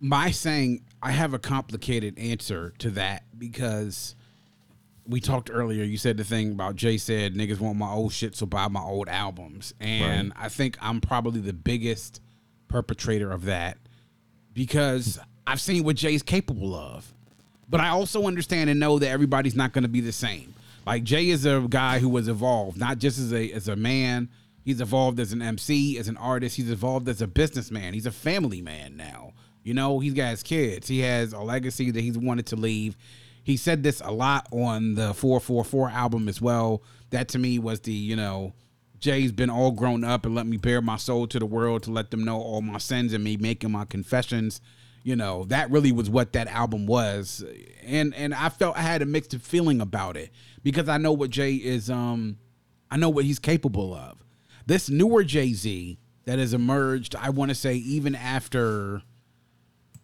my 0.00 0.30
saying 0.30 0.82
I 1.02 1.12
have 1.12 1.34
a 1.34 1.38
complicated 1.38 2.18
answer 2.18 2.72
to 2.78 2.90
that 2.90 3.24
because 3.38 4.14
we 5.12 5.20
talked 5.20 5.50
earlier. 5.52 5.84
You 5.84 5.98
said 5.98 6.16
the 6.16 6.24
thing 6.24 6.52
about 6.52 6.74
Jay 6.74 6.96
said 6.96 7.34
niggas 7.34 7.60
want 7.60 7.76
my 7.76 7.90
old 7.90 8.12
shit, 8.12 8.34
so 8.34 8.46
buy 8.46 8.66
my 8.68 8.80
old 8.80 9.08
albums, 9.08 9.74
and 9.78 10.32
I 10.34 10.48
think 10.48 10.76
I'm 10.80 11.00
probably 11.00 11.40
the 11.40 11.52
biggest 11.52 12.20
perpetrator 12.68 13.30
of 13.30 13.44
that 13.44 13.76
because 14.54 15.18
I've 15.46 15.60
seen 15.60 15.84
what 15.84 15.96
Jay's 15.96 16.22
capable 16.22 16.74
of. 16.74 17.12
But 17.68 17.80
I 17.80 17.88
also 17.88 18.26
understand 18.26 18.70
and 18.70 18.80
know 18.80 18.98
that 18.98 19.08
everybody's 19.08 19.54
not 19.54 19.72
going 19.72 19.82
to 19.82 19.88
be 19.88 20.00
the 20.00 20.12
same. 20.12 20.54
Like 20.86 21.04
Jay 21.04 21.28
is 21.28 21.46
a 21.46 21.64
guy 21.68 21.98
who 22.00 22.08
was 22.08 22.28
evolved, 22.28 22.78
not 22.78 22.98
just 22.98 23.18
as 23.18 23.32
a 23.32 23.52
as 23.52 23.68
a 23.68 23.76
man. 23.76 24.28
He's 24.64 24.80
evolved 24.80 25.20
as 25.20 25.32
an 25.32 25.42
MC, 25.42 25.98
as 25.98 26.08
an 26.08 26.16
artist. 26.16 26.56
He's 26.56 26.70
evolved 26.70 27.08
as 27.08 27.20
a 27.20 27.26
businessman. 27.26 27.94
He's 27.94 28.06
a 28.06 28.12
family 28.12 28.62
man 28.62 28.96
now. 28.96 29.32
You 29.64 29.74
know, 29.74 29.98
he's 30.00 30.14
got 30.14 30.30
his 30.30 30.42
kids. 30.42 30.88
He 30.88 31.00
has 31.00 31.32
a 31.32 31.40
legacy 31.40 31.90
that 31.90 32.00
he's 32.00 32.18
wanted 32.18 32.46
to 32.46 32.56
leave. 32.56 32.96
He 33.42 33.56
said 33.56 33.82
this 33.82 34.00
a 34.04 34.12
lot 34.12 34.46
on 34.50 34.94
the 34.94 35.14
444 35.14 35.90
album 35.90 36.28
as 36.28 36.40
well. 36.40 36.82
That 37.10 37.28
to 37.28 37.38
me 37.38 37.58
was 37.58 37.80
the, 37.80 37.92
you 37.92 38.16
know, 38.16 38.54
Jay's 38.98 39.32
been 39.32 39.50
all 39.50 39.72
grown 39.72 40.04
up 40.04 40.24
and 40.24 40.34
let 40.34 40.46
me 40.46 40.56
bare 40.56 40.80
my 40.80 40.96
soul 40.96 41.26
to 41.26 41.38
the 41.38 41.46
world 41.46 41.82
to 41.82 41.90
let 41.90 42.10
them 42.10 42.24
know 42.24 42.40
all 42.40 42.62
my 42.62 42.78
sins 42.78 43.12
and 43.12 43.24
me 43.24 43.36
making 43.36 43.72
my 43.72 43.84
confessions. 43.84 44.60
You 45.02 45.16
know, 45.16 45.44
that 45.46 45.70
really 45.70 45.90
was 45.90 46.08
what 46.08 46.32
that 46.34 46.46
album 46.46 46.86
was. 46.86 47.44
And 47.84 48.14
and 48.14 48.32
I 48.32 48.48
felt 48.48 48.76
I 48.76 48.82
had 48.82 49.02
a 49.02 49.06
mixed 49.06 49.36
feeling 49.38 49.80
about 49.80 50.16
it 50.16 50.30
because 50.62 50.88
I 50.88 50.98
know 50.98 51.12
what 51.12 51.30
Jay 51.30 51.54
is 51.54 51.90
um 51.90 52.38
I 52.88 52.96
know 52.96 53.08
what 53.08 53.24
he's 53.24 53.40
capable 53.40 53.92
of. 53.92 54.18
This 54.66 54.88
newer 54.88 55.24
Jay-Z 55.24 55.98
that 56.24 56.38
has 56.38 56.54
emerged, 56.54 57.16
I 57.16 57.30
want 57.30 57.48
to 57.48 57.54
say 57.56 57.74
even 57.74 58.14
after 58.14 59.02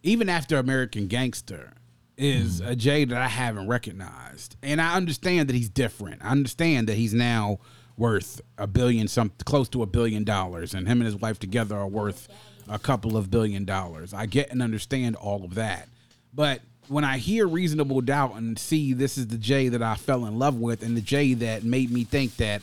even 0.03 0.27
after 0.27 0.57
American 0.57 1.07
Gangster 1.07 1.73
is 2.19 2.61
mm-hmm. 2.61 2.71
a 2.71 2.75
Jay 2.75 3.05
that 3.05 3.19
I 3.19 3.27
haven't 3.27 3.67
recognized. 3.67 4.57
And 4.61 4.79
I 4.81 4.95
understand 4.95 5.49
that 5.49 5.55
he's 5.55 5.69
different. 5.69 6.23
I 6.23 6.29
understand 6.29 6.87
that 6.87 6.95
he's 6.95 7.13
now 7.13 7.59
worth 7.97 8.41
a 8.57 8.67
billion 8.67 9.07
some 9.07 9.31
close 9.45 9.67
to 9.69 9.83
a 9.83 9.85
billion 9.85 10.23
dollars 10.23 10.73
and 10.73 10.87
him 10.87 11.01
and 11.01 11.05
his 11.05 11.17
wife 11.17 11.37
together 11.37 11.75
are 11.75 11.87
worth 11.87 12.29
a 12.69 12.79
couple 12.79 13.17
of 13.17 13.31
billion 13.31 13.65
dollars. 13.65 14.13
I 14.13 14.25
get 14.25 14.51
and 14.51 14.61
understand 14.61 15.15
all 15.15 15.43
of 15.43 15.55
that. 15.55 15.89
But 16.33 16.61
when 16.87 17.03
I 17.03 17.17
hear 17.17 17.47
reasonable 17.47 18.01
doubt 18.01 18.35
and 18.35 18.57
see 18.57 18.93
this 18.93 19.17
is 19.17 19.27
the 19.27 19.37
Jay 19.37 19.69
that 19.69 19.81
I 19.81 19.95
fell 19.95 20.25
in 20.25 20.37
love 20.39 20.55
with 20.55 20.83
and 20.83 20.95
the 20.95 21.01
Jay 21.01 21.33
that 21.35 21.63
made 21.63 21.91
me 21.91 22.03
think 22.03 22.37
that 22.37 22.61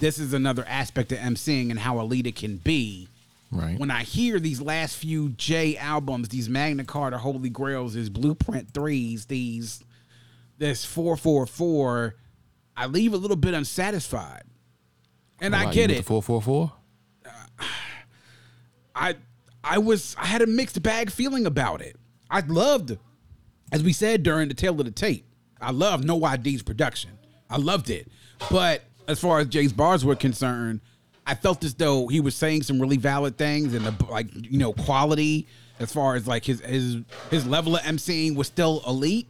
this 0.00 0.18
is 0.18 0.32
another 0.32 0.64
aspect 0.66 1.12
of 1.12 1.18
MCing 1.18 1.70
and 1.70 1.78
how 1.78 1.98
elite 2.00 2.26
it 2.26 2.36
can 2.36 2.56
be, 2.56 3.08
Right. 3.50 3.78
when 3.78 3.90
I 3.90 4.02
hear 4.02 4.38
these 4.38 4.60
last 4.60 4.96
few 4.96 5.30
Jay 5.30 5.76
albums, 5.78 6.28
these 6.28 6.48
Magna 6.50 6.84
Carta 6.84 7.16
Holy 7.16 7.48
Grails, 7.48 7.94
these 7.94 8.10
Blueprint 8.10 8.74
threes, 8.74 9.26
these 9.26 9.82
this 10.58 10.84
four 10.84 11.16
four 11.16 11.46
four, 11.46 12.16
I 12.76 12.86
leave 12.86 13.14
a 13.14 13.16
little 13.16 13.36
bit 13.36 13.54
unsatisfied. 13.54 14.42
And 15.40 15.54
I 15.54 15.72
get 15.72 15.90
it. 15.90 16.04
Four 16.04 16.22
four 16.22 16.42
four. 16.42 16.72
I 18.94 19.16
I 19.64 19.78
was 19.78 20.14
I 20.18 20.26
had 20.26 20.42
a 20.42 20.46
mixed 20.46 20.82
bag 20.82 21.10
feeling 21.10 21.46
about 21.46 21.80
it. 21.80 21.96
I 22.30 22.40
loved, 22.40 22.98
as 23.72 23.82
we 23.82 23.92
said 23.92 24.22
during 24.22 24.48
the 24.48 24.54
tail 24.54 24.78
of 24.78 24.84
the 24.84 24.90
tape, 24.90 25.26
I 25.60 25.70
loved 25.70 26.04
No 26.04 26.24
ID's 26.24 26.62
production. 26.62 27.10
I 27.48 27.56
loved 27.56 27.88
it. 27.88 28.08
But 28.50 28.82
as 29.06 29.18
far 29.20 29.38
as 29.38 29.48
Jay's 29.48 29.72
bars 29.72 30.04
were 30.04 30.16
concerned, 30.16 30.80
I 31.28 31.34
felt 31.34 31.62
as 31.62 31.74
though 31.74 32.08
he 32.08 32.20
was 32.20 32.34
saying 32.34 32.62
some 32.62 32.80
really 32.80 32.96
valid 32.96 33.36
things 33.36 33.74
and 33.74 33.84
the, 33.84 34.04
like 34.06 34.28
you 34.34 34.58
know 34.58 34.72
quality 34.72 35.46
as 35.78 35.92
far 35.92 36.14
as 36.16 36.26
like 36.26 36.44
his 36.44 36.60
his 36.60 36.96
his 37.30 37.46
level 37.46 37.76
of 37.76 37.82
emceeing 37.82 38.34
was 38.34 38.46
still 38.46 38.82
elite. 38.86 39.28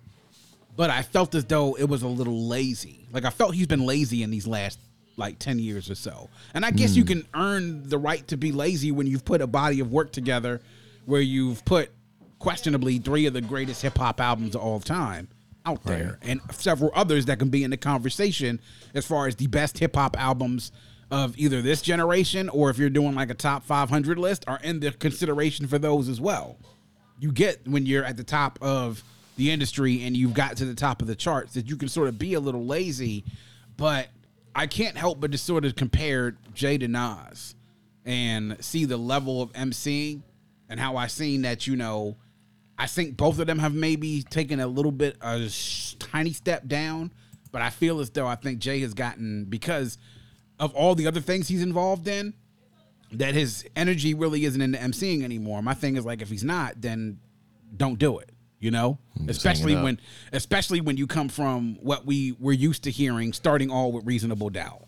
But 0.76 0.90
I 0.90 1.02
felt 1.02 1.34
as 1.34 1.44
though 1.44 1.74
it 1.74 1.88
was 1.88 2.02
a 2.02 2.08
little 2.08 2.46
lazy. 2.46 3.08
Like 3.12 3.24
I 3.24 3.30
felt 3.30 3.56
he's 3.56 3.66
been 3.66 3.84
lazy 3.84 4.22
in 4.22 4.30
these 4.30 4.46
last 4.46 4.78
like 5.16 5.40
10 5.40 5.58
years 5.58 5.90
or 5.90 5.96
so. 5.96 6.30
And 6.54 6.64
I 6.64 6.70
guess 6.70 6.94
you 6.94 7.02
hmm. 7.02 7.08
can 7.08 7.26
earn 7.34 7.88
the 7.88 7.98
right 7.98 8.24
to 8.28 8.36
be 8.36 8.52
lazy 8.52 8.92
when 8.92 9.08
you've 9.08 9.24
put 9.24 9.42
a 9.42 9.48
body 9.48 9.80
of 9.80 9.90
work 9.90 10.12
together 10.12 10.60
where 11.04 11.20
you've 11.20 11.64
put 11.64 11.90
questionably 12.38 12.98
three 12.98 13.26
of 13.26 13.32
the 13.32 13.40
greatest 13.40 13.82
hip 13.82 13.98
hop 13.98 14.20
albums 14.20 14.54
of 14.54 14.60
all 14.60 14.78
time 14.78 15.26
out 15.66 15.82
there 15.82 16.20
and 16.22 16.40
several 16.52 16.92
others 16.94 17.26
that 17.26 17.40
can 17.40 17.48
be 17.48 17.64
in 17.64 17.70
the 17.70 17.76
conversation 17.76 18.60
as 18.94 19.04
far 19.04 19.26
as 19.26 19.34
the 19.36 19.48
best 19.48 19.76
hip 19.78 19.96
hop 19.96 20.16
albums 20.16 20.70
of 21.10 21.38
either 21.38 21.62
this 21.62 21.80
generation 21.80 22.48
or 22.48 22.70
if 22.70 22.78
you're 22.78 22.90
doing 22.90 23.14
like 23.14 23.30
a 23.30 23.34
top 23.34 23.64
500 23.64 24.18
list 24.18 24.44
are 24.46 24.60
in 24.62 24.80
the 24.80 24.92
consideration 24.92 25.66
for 25.66 25.78
those 25.78 26.08
as 26.08 26.20
well. 26.20 26.58
You 27.18 27.32
get 27.32 27.66
when 27.66 27.86
you're 27.86 28.04
at 28.04 28.16
the 28.16 28.24
top 28.24 28.58
of 28.60 29.02
the 29.36 29.50
industry 29.50 30.02
and 30.04 30.16
you've 30.16 30.34
got 30.34 30.56
to 30.58 30.64
the 30.64 30.74
top 30.74 31.00
of 31.00 31.08
the 31.08 31.14
charts 31.14 31.54
that 31.54 31.68
you 31.68 31.76
can 31.76 31.88
sort 31.88 32.08
of 32.08 32.18
be 32.18 32.34
a 32.34 32.40
little 32.40 32.66
lazy, 32.66 33.24
but 33.76 34.08
I 34.54 34.66
can't 34.66 34.96
help 34.96 35.20
but 35.20 35.32
to 35.32 35.38
sort 35.38 35.64
of 35.64 35.76
compare 35.76 36.36
Jay 36.52 36.76
to 36.78 36.88
Nas 36.88 37.54
and 38.04 38.56
see 38.62 38.84
the 38.84 38.96
level 38.96 39.40
of 39.40 39.50
MC 39.54 40.20
and 40.68 40.78
how 40.78 40.96
I 40.96 41.06
seen 41.06 41.42
that, 41.42 41.66
you 41.66 41.76
know, 41.76 42.16
I 42.76 42.86
think 42.86 43.16
both 43.16 43.38
of 43.38 43.46
them 43.46 43.58
have 43.58 43.74
maybe 43.74 44.22
taken 44.22 44.60
a 44.60 44.66
little 44.66 44.92
bit 44.92 45.16
a 45.20 45.48
sh- 45.48 45.94
tiny 45.98 46.32
step 46.32 46.66
down, 46.68 47.12
but 47.50 47.62
I 47.62 47.70
feel 47.70 48.00
as 48.00 48.10
though 48.10 48.26
I 48.26 48.34
think 48.34 48.58
Jay 48.60 48.80
has 48.80 48.94
gotten 48.94 49.46
because 49.46 49.98
of 50.58 50.74
all 50.74 50.94
the 50.94 51.06
other 51.06 51.20
things 51.20 51.48
he's 51.48 51.62
involved 51.62 52.08
in 52.08 52.34
that 53.12 53.34
his 53.34 53.64
energy 53.76 54.12
really 54.14 54.44
isn't 54.44 54.60
into 54.60 54.78
MCing 54.78 55.22
anymore. 55.22 55.62
My 55.62 55.74
thing 55.74 55.96
is 55.96 56.04
like 56.04 56.20
if 56.20 56.28
he's 56.28 56.44
not, 56.44 56.80
then 56.80 57.18
don't 57.76 57.98
do 57.98 58.18
it. 58.18 58.30
You 58.60 58.72
know, 58.72 58.98
Just 59.18 59.30
especially 59.30 59.72
hang 59.74 59.78
it 59.78 59.78
up. 59.78 59.84
when 59.84 60.00
especially 60.32 60.80
when 60.80 60.96
you 60.96 61.06
come 61.06 61.28
from 61.28 61.76
what 61.80 62.04
we 62.04 62.32
were 62.40 62.52
used 62.52 62.82
to 62.84 62.90
hearing, 62.90 63.32
starting 63.32 63.70
all 63.70 63.92
with 63.92 64.04
reasonable 64.04 64.50
doubt. 64.50 64.82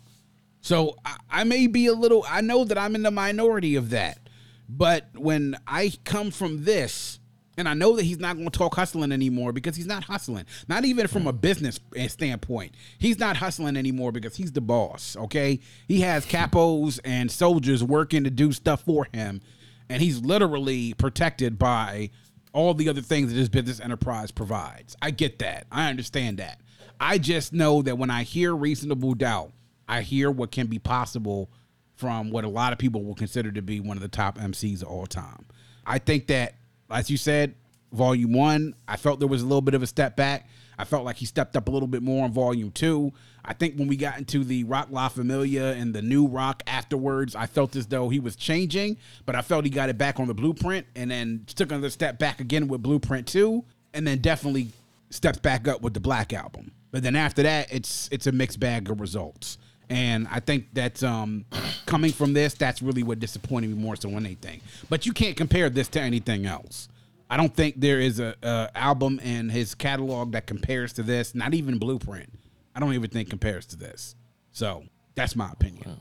So 0.59 0.97
I, 1.05 1.15
I 1.29 1.43
may 1.45 1.67
be 1.67 1.87
a 1.87 1.93
little. 1.93 2.25
I 2.27 2.41
know 2.41 2.65
that 2.65 2.77
I'm 2.77 2.95
in 2.95 3.03
the 3.03 3.11
minority 3.11 3.77
of 3.77 3.91
that, 3.91 4.19
but 4.67 5.07
when 5.15 5.55
I 5.65 5.93
come 6.03 6.31
from 6.31 6.65
this, 6.65 7.20
and 7.57 7.67
I 7.67 7.73
know 7.73 7.95
that 7.95 8.03
he's 8.03 8.19
not 8.19 8.37
going 8.37 8.49
to 8.49 8.57
talk 8.57 8.75
hustling 8.75 9.11
anymore 9.11 9.51
because 9.51 9.75
he's 9.75 9.87
not 9.87 10.05
hustling. 10.05 10.45
Not 10.67 10.85
even 10.85 11.07
from 11.07 11.27
a 11.27 11.33
business 11.33 11.79
eh, 11.95 12.07
standpoint, 12.07 12.73
he's 12.97 13.19
not 13.19 13.37
hustling 13.37 13.77
anymore 13.77 14.11
because 14.11 14.35
he's 14.35 14.51
the 14.51 14.61
boss. 14.61 15.15
Okay, 15.17 15.59
he 15.87 16.01
has 16.01 16.25
capos 16.25 16.99
and 17.03 17.31
soldiers 17.31 17.83
working 17.83 18.23
to 18.23 18.29
do 18.29 18.51
stuff 18.51 18.83
for 18.83 19.07
him, 19.13 19.41
and 19.89 20.01
he's 20.01 20.21
literally 20.21 20.93
protected 20.93 21.59
by 21.59 22.09
all 22.53 22.73
the 22.73 22.89
other 22.89 23.01
things 23.01 23.31
that 23.31 23.37
his 23.37 23.49
business 23.49 23.79
enterprise 23.79 24.31
provides. 24.31 24.95
I 25.01 25.11
get 25.11 25.39
that. 25.39 25.67
I 25.71 25.89
understand 25.89 26.37
that. 26.37 26.59
I 26.99 27.17
just 27.17 27.53
know 27.53 27.81
that 27.81 27.97
when 27.97 28.09
I 28.09 28.23
hear 28.23 28.55
reasonable 28.55 29.15
doubt, 29.15 29.51
I 29.87 30.01
hear 30.01 30.29
what 30.29 30.51
can 30.51 30.67
be 30.67 30.79
possible 30.79 31.49
from 31.95 32.31
what 32.31 32.43
a 32.43 32.49
lot 32.49 32.73
of 32.73 32.79
people 32.79 33.03
will 33.03 33.15
consider 33.15 33.51
to 33.51 33.61
be 33.61 33.79
one 33.79 33.97
of 33.97 34.01
the 34.01 34.09
top 34.09 34.37
MCs 34.37 34.81
of 34.81 34.87
all 34.87 35.05
time. 35.05 35.45
I 35.85 35.99
think 35.99 36.27
that, 36.27 36.55
as 36.91 37.09
you 37.09 37.17
said, 37.17 37.55
volume 37.91 38.33
one, 38.33 38.75
I 38.87 38.97
felt 38.97 39.19
there 39.19 39.27
was 39.27 39.41
a 39.41 39.45
little 39.45 39.61
bit 39.61 39.73
of 39.73 39.83
a 39.83 39.87
step 39.87 40.15
back. 40.15 40.47
I 40.77 40.83
felt 40.83 41.05
like 41.05 41.17
he 41.17 41.25
stepped 41.25 41.55
up 41.55 41.67
a 41.67 41.71
little 41.71 41.87
bit 41.87 42.01
more 42.01 42.25
in 42.25 42.31
volume 42.31 42.71
two. 42.71 43.13
I 43.43 43.53
think 43.53 43.75
when 43.75 43.87
we 43.87 43.95
got 43.95 44.17
into 44.17 44.43
the 44.43 44.63
Roc 44.63 44.87
La 44.91 45.09
Familia 45.09 45.73
and 45.73 45.93
the 45.93 46.01
new 46.01 46.27
rock 46.27 46.63
afterwards, 46.67 47.35
I 47.35 47.47
felt 47.47 47.75
as 47.75 47.87
though 47.87 48.09
he 48.09 48.19
was 48.19 48.35
changing, 48.35 48.97
but 49.25 49.35
I 49.35 49.41
felt 49.41 49.63
he 49.63 49.69
got 49.69 49.89
it 49.89 49.97
back 49.97 50.19
on 50.19 50.27
the 50.27 50.33
blueprint 50.33 50.87
and 50.95 51.11
then 51.11 51.45
took 51.47 51.71
another 51.71 51.89
step 51.89 52.19
back 52.19 52.39
again 52.39 52.67
with 52.67 52.81
Blueprint 52.81 53.27
2, 53.27 53.63
and 53.93 54.07
then 54.07 54.19
definitely 54.19 54.69
stepped 55.09 55.41
back 55.41 55.67
up 55.67 55.81
with 55.81 55.93
the 55.93 55.99
Black 55.99 56.33
album. 56.33 56.71
But 56.91 57.03
then 57.03 57.15
after 57.15 57.43
that, 57.43 57.71
it's 57.71 58.09
it's 58.11 58.27
a 58.27 58.31
mixed 58.31 58.59
bag 58.59 58.89
of 58.89 58.99
results. 58.99 59.57
And 59.91 60.25
I 60.31 60.39
think 60.39 60.67
that's 60.71 61.03
um, 61.03 61.43
coming 61.85 62.13
from 62.13 62.31
this, 62.31 62.53
that's 62.53 62.81
really 62.81 63.03
what 63.03 63.19
disappointed 63.19 63.69
me 63.69 63.75
more 63.75 63.97
so 63.97 64.07
than 64.07 64.25
anything. 64.25 64.61
But 64.89 65.05
you 65.05 65.11
can't 65.11 65.35
compare 65.35 65.69
this 65.69 65.89
to 65.89 65.99
anything 66.01 66.45
else. 66.45 66.87
I 67.29 67.35
don't 67.35 67.53
think 67.53 67.81
there 67.81 67.99
is 67.99 68.17
a, 68.21 68.33
a 68.41 68.69
album 68.73 69.19
in 69.19 69.49
his 69.49 69.75
catalog 69.75 70.31
that 70.31 70.47
compares 70.47 70.93
to 70.93 71.03
this. 71.03 71.35
Not 71.35 71.53
even 71.53 71.77
Blueprint. 71.77 72.29
I 72.73 72.79
don't 72.79 72.93
even 72.93 73.09
think 73.09 73.29
compares 73.29 73.65
to 73.67 73.75
this. 73.75 74.15
So 74.53 74.85
that's 75.15 75.35
my 75.35 75.51
opinion. 75.51 75.99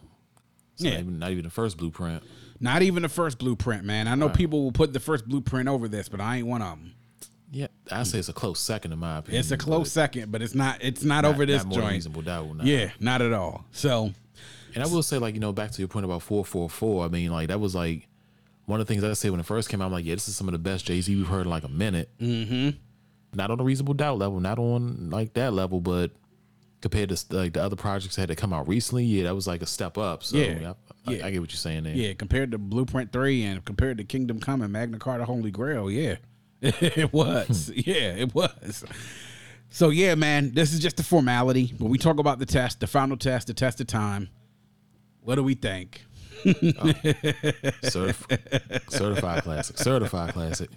It's 0.75 0.85
Yeah. 0.85 0.91
not, 0.93 1.01
even, 1.01 1.19
not 1.19 1.31
even 1.33 1.45
the 1.45 1.51
first 1.51 1.77
blueprint. 1.77 2.23
Not 2.61 2.83
even 2.83 3.03
the 3.03 3.09
first 3.09 3.39
Blueprint, 3.39 3.85
man. 3.85 4.07
I 4.07 4.15
know 4.15 4.29
people 4.29 4.63
will 4.63 4.73
put 4.73 4.93
the 4.93 5.01
first 5.01 5.27
Blueprint 5.27 5.69
over 5.69 5.89
this, 5.89 6.09
but 6.09 6.21
I 6.21 6.37
ain't 6.37 6.47
one 6.47 6.63
of 6.63 6.79
them. 6.79 6.95
Yeah, 7.53 7.67
I 7.91 8.05
say 8.05 8.19
it's 8.21 8.29
a 8.29 8.33
close 8.33 8.61
second 8.61 8.93
in 8.93 8.99
my 9.01 9.19
opinion. 9.19 9.41
It's 9.41 9.51
a 9.51 9.57
close 9.57 9.91
second, 9.91 10.31
but 10.31 10.41
it's 10.43 10.55
not. 10.55 10.79
It's 10.83 11.03
not, 11.03 11.23
not- 11.23 11.35
over 11.35 11.45
this 11.47 11.65
not 11.65 11.75
joint. 11.75 11.93
reasonable 11.93 12.23
doubt. 12.23 12.47
Yeah, 12.65 12.91
not 13.01 13.23
at 13.23 13.33
all. 13.33 13.65
So 13.73 14.13
And 14.75 14.85
I 14.85 14.87
will 14.87 15.03
say, 15.03 15.19
like, 15.19 15.35
you 15.35 15.41
know, 15.41 15.53
back 15.53 15.73
to 15.73 15.79
your 15.81 15.89
point 15.89 16.05
about 16.05 16.23
444, 16.23 17.05
I 17.05 17.09
mean, 17.09 17.33
like, 17.33 17.49
that 17.49 17.59
was 17.59 17.75
like 17.75 18.07
one 18.67 18.81
of 18.81 18.87
the 18.87 18.93
things 18.95 19.03
I 19.03 19.13
said 19.15 19.33
when 19.33 19.41
it 19.41 19.47
first 19.47 19.69
came 19.69 19.83
out. 19.83 19.87
I'm 19.87 19.93
like, 19.93 20.05
yeah, 20.05 20.15
this 20.15 20.29
is 20.29 20.37
some 20.37 20.47
of 20.47 20.53
the 20.53 20.59
best 20.61 20.85
Jay 20.87 21.01
Z 21.01 21.15
we've 21.15 21.27
heard 21.27 21.43
in 21.47 21.51
like 21.51 21.65
a 21.65 21.69
minute. 21.69 22.09
Mm-hmm. 22.21 22.71
Not 23.35 23.51
on 23.51 23.59
a 23.61 23.65
reasonable 23.65 23.95
doubt 23.95 24.19
level, 24.19 24.39
not 24.41 24.59
on 24.61 25.11
like 25.11 25.33
that 25.35 25.53
level, 25.53 25.81
but 25.81 26.13
compared 26.81 27.09
to 27.11 27.37
like 27.37 27.53
the 27.55 27.63
other 27.63 27.77
projects 27.77 28.15
that 28.17 28.23
had 28.23 28.29
to 28.29 28.37
come 28.37 28.53
out 28.53 28.69
recently, 28.69 29.05
yeah, 29.05 29.25
that 29.25 29.35
was 29.35 29.47
like 29.49 29.61
a 29.63 29.67
step 29.67 29.99
up. 29.99 30.23
So, 30.23 30.37
Yeah. 30.37 30.75
I, 31.07 31.11
I, 31.11 31.15
Yeah. 31.15 31.27
I 31.27 31.31
get 31.33 31.41
what 31.41 31.51
you're 31.51 31.57
saying 31.59 31.83
there. 31.83 31.95
yeah, 31.95 32.13
compared 32.15 32.53
to 32.53 32.59
Blueprint 32.59 33.13
Three 33.13 33.43
and 33.43 33.65
compared 33.65 33.99
to 33.99 34.05
Kingdom 34.05 34.39
Come 34.39 34.63
and 34.63 34.73
Magna 34.73 34.99
Carta 34.99 35.25
Holy 35.25 35.51
Grail, 35.51 35.91
yeah, 35.91 36.17
it 36.63 37.13
was. 37.13 37.69
Hmm. 37.69 37.81
yeah, 37.85 38.15
it 38.17 38.35
was. 38.35 38.85
So 39.71 39.91
yeah, 39.91 40.15
man, 40.15 40.53
this 40.53 40.73
is 40.73 40.81
just 40.81 41.01
a 41.01 41.05
formality. 41.05 41.75
When 41.79 41.91
we 41.91 41.99
talk 41.99 42.19
about 42.19 42.39
the 42.39 42.47
test, 42.47 42.81
the 42.81 42.87
final 42.87 43.17
test, 43.17 43.47
the 43.47 43.55
test 43.55 43.81
of 43.81 43.87
time, 43.87 44.29
what 45.23 45.37
do 45.37 45.45
we 45.45 45.55
think? 45.55 46.03
Oh. 46.45 46.51
Certif- 47.83 48.91
certified 48.91 49.43
classic. 49.43 49.79
Certified 49.79 50.33
classic. 50.33 50.71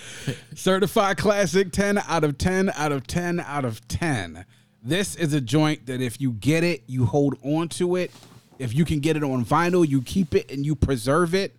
Certified 0.54 1.16
classic, 1.16 1.72
10 1.72 1.98
out 1.98 2.24
of 2.24 2.36
10 2.36 2.70
out 2.76 2.92
of 2.92 3.06
10 3.06 3.40
out 3.40 3.64
of 3.64 3.86
10. 3.88 4.44
This 4.82 5.14
is 5.16 5.32
a 5.32 5.40
joint 5.40 5.86
that 5.86 6.00
if 6.00 6.20
you 6.20 6.32
get 6.32 6.64
it, 6.64 6.82
you 6.86 7.06
hold 7.06 7.38
on 7.42 7.68
to 7.70 7.96
it. 7.96 8.10
If 8.58 8.74
you 8.74 8.84
can 8.84 9.00
get 9.00 9.16
it 9.16 9.24
on 9.24 9.44
vinyl, 9.44 9.88
you 9.88 10.02
keep 10.02 10.34
it 10.34 10.50
and 10.50 10.66
you 10.66 10.74
preserve 10.74 11.34
it. 11.34 11.56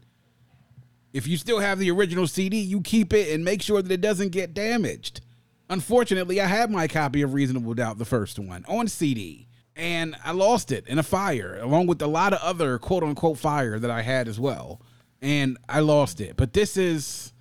If 1.15 1.27
you 1.27 1.37
still 1.37 1.59
have 1.59 1.79
the 1.79 1.89
original 1.91 2.27
CD, 2.27 2.57
you 2.57 2.81
keep 2.81 3.13
it 3.13 3.33
and 3.33 3.45
make 3.45 3.61
sure 3.61 3.81
that 3.81 3.89
it 3.89 4.01
doesn't 4.01 4.33
get 4.33 4.53
damaged. 4.53 5.21
Unfortunately, 5.69 6.41
I 6.41 6.45
had 6.45 6.69
my 6.69 6.89
copy 6.89 7.21
of 7.21 7.33
Reasonable 7.33 7.73
Doubt, 7.73 7.99
the 7.99 8.03
first 8.03 8.37
one, 8.37 8.65
on 8.67 8.89
CD, 8.89 9.47
and 9.77 10.17
I 10.25 10.33
lost 10.33 10.73
it 10.73 10.85
in 10.89 10.99
a 10.99 11.03
fire, 11.03 11.57
along 11.61 11.87
with 11.87 12.01
a 12.01 12.07
lot 12.07 12.33
of 12.33 12.41
other 12.41 12.77
quote 12.79 13.01
unquote 13.01 13.37
fire 13.37 13.79
that 13.79 13.89
I 13.89 14.01
had 14.01 14.27
as 14.27 14.41
well. 14.41 14.81
And 15.21 15.57
I 15.69 15.79
lost 15.79 16.19
it. 16.19 16.35
But 16.35 16.51
this 16.51 16.75
is 16.75 17.31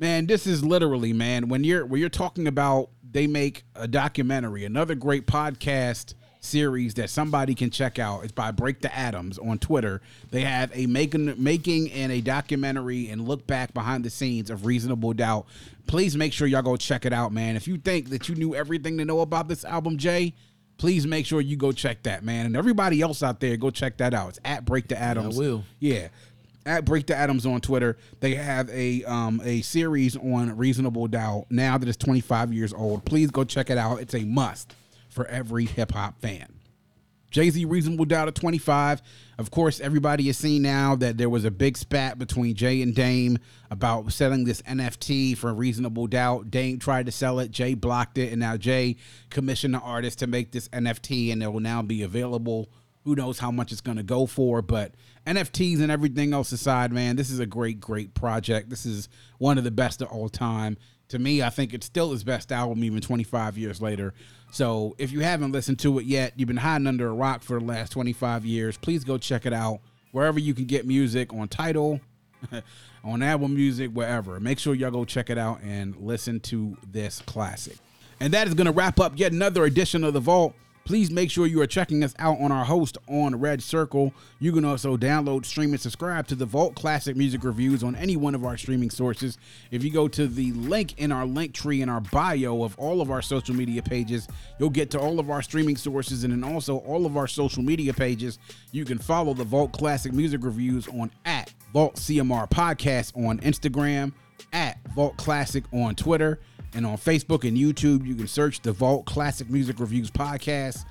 man 0.00 0.26
this 0.26 0.44
is 0.44 0.64
literally 0.64 1.12
man 1.12 1.48
when 1.48 1.62
you're 1.62 1.86
when 1.86 2.00
you're 2.00 2.10
talking 2.10 2.48
about 2.48 2.90
they 3.08 3.28
make 3.28 3.62
a 3.76 3.86
documentary 3.86 4.64
another 4.64 4.94
great 4.94 5.26
podcast 5.26 6.12
series 6.46 6.94
that 6.94 7.10
somebody 7.10 7.54
can 7.54 7.70
check 7.70 7.98
out. 7.98 8.24
It's 8.24 8.32
by 8.32 8.50
break 8.50 8.80
the 8.80 8.96
atoms 8.96 9.38
on 9.38 9.58
twitter. 9.58 10.00
They 10.30 10.42
have 10.42 10.70
a 10.74 10.86
making 10.86 11.34
making 11.42 11.90
and 11.92 12.12
a 12.12 12.20
documentary 12.20 13.08
and 13.08 13.26
look 13.26 13.46
back 13.46 13.74
behind 13.74 14.04
the 14.04 14.10
scenes 14.10 14.50
of 14.50 14.64
reasonable 14.64 15.12
doubt. 15.12 15.46
Please 15.86 16.16
make 16.16 16.32
sure 16.32 16.46
y'all 16.46 16.62
go 16.62 16.76
check 16.76 17.04
it 17.04 17.12
out 17.12 17.32
man. 17.32 17.56
If 17.56 17.68
you 17.68 17.76
think 17.76 18.10
that 18.10 18.28
you 18.28 18.34
knew 18.34 18.54
everything 18.54 18.98
to 18.98 19.04
know 19.04 19.20
about 19.20 19.48
this 19.48 19.64
album 19.64 19.98
jay 19.98 20.34
please 20.78 21.06
make 21.06 21.24
sure 21.24 21.40
you 21.40 21.56
go 21.56 21.72
check 21.72 22.02
that 22.02 22.22
man. 22.22 22.44
And 22.46 22.56
everybody 22.56 23.00
else 23.00 23.22
out 23.22 23.40
there 23.40 23.56
go 23.56 23.70
check 23.70 23.96
that 23.98 24.14
out. 24.14 24.30
It's 24.30 24.40
at 24.44 24.64
break 24.64 24.88
the 24.88 25.00
atoms. 25.00 25.36
will. 25.36 25.64
yeah. 25.80 26.08
At 26.66 26.84
Break 26.84 27.06
the 27.06 27.14
Atoms 27.14 27.46
on 27.46 27.60
Twitter, 27.60 27.96
they 28.18 28.34
have 28.34 28.68
a 28.70 29.04
um 29.04 29.40
a 29.44 29.62
series 29.62 30.16
on 30.16 30.56
Reasonable 30.56 31.06
Doubt 31.06 31.46
now 31.48 31.78
that 31.78 31.88
it's 31.88 31.96
25 31.96 32.52
years 32.52 32.72
old. 32.72 33.04
Please 33.04 33.30
go 33.30 33.44
check 33.44 33.70
it 33.70 33.78
out. 33.78 34.00
It's 34.00 34.16
a 34.16 34.24
must 34.24 34.74
for 35.16 35.26
every 35.26 35.64
hip 35.64 35.90
hop 35.90 36.20
fan. 36.20 36.60
Jay 37.30 37.50
Z 37.50 37.64
Reasonable 37.64 38.04
Doubt 38.04 38.28
at 38.28 38.34
25. 38.34 39.02
Of 39.38 39.50
course, 39.50 39.80
everybody 39.80 40.26
has 40.28 40.38
seen 40.38 40.62
now 40.62 40.94
that 40.96 41.18
there 41.18 41.28
was 41.28 41.44
a 41.44 41.50
big 41.50 41.76
spat 41.76 42.18
between 42.18 42.54
Jay 42.54 42.80
and 42.80 42.94
Dame 42.94 43.38
about 43.70 44.12
selling 44.12 44.44
this 44.44 44.62
NFT 44.62 45.36
for 45.36 45.52
Reasonable 45.52 46.06
Doubt. 46.06 46.50
Dame 46.50 46.78
tried 46.78 47.06
to 47.06 47.12
sell 47.12 47.40
it, 47.40 47.50
Jay 47.50 47.74
blocked 47.74 48.16
it, 48.16 48.30
and 48.30 48.40
now 48.40 48.56
Jay 48.56 48.96
commissioned 49.28 49.74
the 49.74 49.80
artist 49.80 50.20
to 50.20 50.26
make 50.26 50.52
this 50.52 50.68
NFT, 50.68 51.32
and 51.32 51.42
it 51.42 51.52
will 51.52 51.60
now 51.60 51.82
be 51.82 52.02
available. 52.02 52.70
Who 53.04 53.14
knows 53.14 53.38
how 53.38 53.50
much 53.50 53.70
it's 53.70 53.80
going 53.80 53.98
to 53.98 54.02
go 54.02 54.26
for, 54.26 54.62
but 54.62 54.94
NFTs 55.26 55.80
and 55.80 55.92
everything 55.92 56.32
else 56.32 56.52
aside, 56.52 56.92
man, 56.92 57.16
this 57.16 57.30
is 57.30 57.38
a 57.38 57.46
great, 57.46 57.80
great 57.80 58.14
project. 58.14 58.70
This 58.70 58.86
is 58.86 59.08
one 59.38 59.58
of 59.58 59.64
the 59.64 59.70
best 59.70 60.00
of 60.00 60.08
all 60.08 60.28
time. 60.28 60.76
To 61.08 61.18
me, 61.18 61.42
I 61.42 61.50
think 61.50 61.72
it's 61.72 61.86
still 61.86 62.10
his 62.10 62.24
best 62.24 62.50
album, 62.50 62.82
even 62.82 63.00
25 63.00 63.56
years 63.56 63.80
later. 63.80 64.12
So 64.50 64.94
if 64.98 65.12
you 65.12 65.20
haven't 65.20 65.52
listened 65.52 65.78
to 65.80 65.98
it 65.98 66.06
yet, 66.06 66.32
you've 66.36 66.48
been 66.48 66.56
hiding 66.56 66.86
under 66.86 67.08
a 67.08 67.12
rock 67.12 67.42
for 67.42 67.58
the 67.58 67.64
last 67.64 67.92
25 67.92 68.44
years, 68.44 68.76
please 68.76 69.04
go 69.04 69.18
check 69.18 69.46
it 69.46 69.52
out 69.52 69.80
wherever 70.16 70.38
you 70.38 70.54
can 70.54 70.64
get 70.64 70.86
music 70.86 71.32
on 71.34 71.46
Tidal, 71.46 72.00
on 73.04 73.22
Apple 73.22 73.48
Music, 73.48 73.90
wherever. 73.90 74.40
Make 74.40 74.58
sure 74.58 74.74
y'all 74.74 74.90
go 74.90 75.04
check 75.04 75.28
it 75.28 75.36
out 75.36 75.60
and 75.62 75.94
listen 75.96 76.40
to 76.40 76.76
this 76.90 77.20
classic. 77.26 77.76
And 78.18 78.32
that 78.32 78.48
is 78.48 78.54
going 78.54 78.66
to 78.66 78.72
wrap 78.72 78.98
up 78.98 79.12
yet 79.16 79.32
another 79.32 79.64
edition 79.64 80.04
of 80.04 80.14
The 80.14 80.20
Vault. 80.20 80.54
Please 80.86 81.10
make 81.10 81.32
sure 81.32 81.48
you 81.48 81.60
are 81.60 81.66
checking 81.66 82.04
us 82.04 82.14
out 82.20 82.38
on 82.40 82.52
our 82.52 82.64
host 82.64 82.96
on 83.08 83.40
Red 83.40 83.60
Circle. 83.60 84.14
You 84.38 84.52
can 84.52 84.64
also 84.64 84.96
download, 84.96 85.44
stream, 85.44 85.72
and 85.72 85.80
subscribe 85.80 86.28
to 86.28 86.36
the 86.36 86.46
Vault 86.46 86.76
Classic 86.76 87.16
Music 87.16 87.42
Reviews 87.42 87.82
on 87.82 87.96
any 87.96 88.14
one 88.14 88.36
of 88.36 88.44
our 88.44 88.56
streaming 88.56 88.90
sources. 88.90 89.36
If 89.72 89.82
you 89.82 89.90
go 89.90 90.06
to 90.06 90.28
the 90.28 90.52
link 90.52 90.96
in 91.00 91.10
our 91.10 91.26
link 91.26 91.54
tree 91.54 91.82
in 91.82 91.88
our 91.88 92.00
bio 92.00 92.62
of 92.62 92.78
all 92.78 93.00
of 93.00 93.10
our 93.10 93.20
social 93.20 93.52
media 93.52 93.82
pages, 93.82 94.28
you'll 94.60 94.70
get 94.70 94.92
to 94.92 95.00
all 95.00 95.18
of 95.18 95.28
our 95.28 95.42
streaming 95.42 95.76
sources 95.76 96.22
and 96.22 96.32
then 96.32 96.44
also 96.44 96.76
all 96.76 97.04
of 97.04 97.16
our 97.16 97.26
social 97.26 97.64
media 97.64 97.92
pages. 97.92 98.38
You 98.70 98.84
can 98.84 98.98
follow 98.98 99.34
the 99.34 99.42
Vault 99.42 99.72
Classic 99.72 100.12
Music 100.12 100.44
Reviews 100.44 100.86
on 100.86 101.10
at 101.24 101.52
Vault 101.72 101.96
CMR 101.96 102.48
Podcast 102.48 103.16
on 103.16 103.40
Instagram, 103.40 104.12
at 104.52 104.78
Vault 104.94 105.16
Classic 105.16 105.64
on 105.72 105.96
Twitter. 105.96 106.38
And 106.76 106.84
on 106.84 106.98
Facebook 106.98 107.48
and 107.48 107.56
YouTube, 107.56 108.06
you 108.06 108.14
can 108.14 108.28
search 108.28 108.60
the 108.60 108.70
Vault 108.70 109.06
Classic 109.06 109.48
Music 109.48 109.80
Reviews 109.80 110.10
Podcast. 110.10 110.84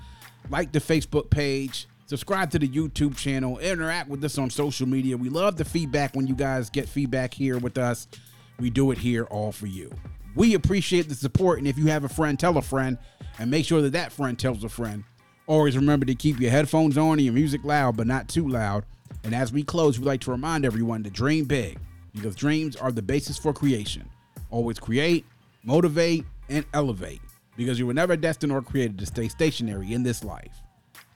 Like 0.50 0.72
the 0.72 0.80
Facebook 0.80 1.30
page, 1.30 1.86
subscribe 2.06 2.50
to 2.50 2.58
the 2.58 2.68
YouTube 2.68 3.16
channel, 3.16 3.58
interact 3.58 4.08
with 4.08 4.24
us 4.24 4.36
on 4.36 4.50
social 4.50 4.88
media. 4.88 5.16
We 5.16 5.28
love 5.28 5.56
the 5.56 5.64
feedback 5.64 6.16
when 6.16 6.26
you 6.26 6.34
guys 6.34 6.70
get 6.70 6.88
feedback 6.88 7.32
here 7.32 7.58
with 7.58 7.78
us. 7.78 8.08
We 8.58 8.68
do 8.68 8.90
it 8.90 8.98
here 8.98 9.26
all 9.26 9.52
for 9.52 9.68
you. 9.68 9.92
We 10.34 10.54
appreciate 10.54 11.08
the 11.08 11.14
support. 11.14 11.60
And 11.60 11.68
if 11.68 11.78
you 11.78 11.86
have 11.86 12.02
a 12.02 12.08
friend, 12.08 12.36
tell 12.36 12.58
a 12.58 12.62
friend 12.62 12.98
and 13.38 13.48
make 13.48 13.64
sure 13.64 13.80
that 13.82 13.92
that 13.92 14.10
friend 14.10 14.36
tells 14.36 14.64
a 14.64 14.68
friend. 14.68 15.04
Always 15.46 15.76
remember 15.76 16.04
to 16.06 16.16
keep 16.16 16.40
your 16.40 16.50
headphones 16.50 16.98
on 16.98 17.12
and 17.12 17.22
your 17.22 17.34
music 17.34 17.62
loud, 17.62 17.96
but 17.96 18.08
not 18.08 18.28
too 18.28 18.48
loud. 18.48 18.84
And 19.22 19.36
as 19.36 19.52
we 19.52 19.62
close, 19.62 20.00
we'd 20.00 20.06
like 20.06 20.22
to 20.22 20.32
remind 20.32 20.64
everyone 20.64 21.04
to 21.04 21.10
dream 21.10 21.44
big 21.44 21.78
because 22.12 22.34
dreams 22.34 22.74
are 22.74 22.90
the 22.90 23.02
basis 23.02 23.38
for 23.38 23.52
creation. 23.52 24.10
Always 24.50 24.80
create, 24.80 25.24
motivate, 25.66 26.24
and 26.48 26.64
elevate 26.72 27.20
because 27.56 27.78
you 27.78 27.86
were 27.86 27.94
never 27.94 28.16
destined 28.16 28.52
or 28.52 28.62
created 28.62 28.98
to 28.98 29.06
stay 29.06 29.28
stationary 29.28 29.92
in 29.92 30.02
this 30.02 30.24
life. 30.24 30.62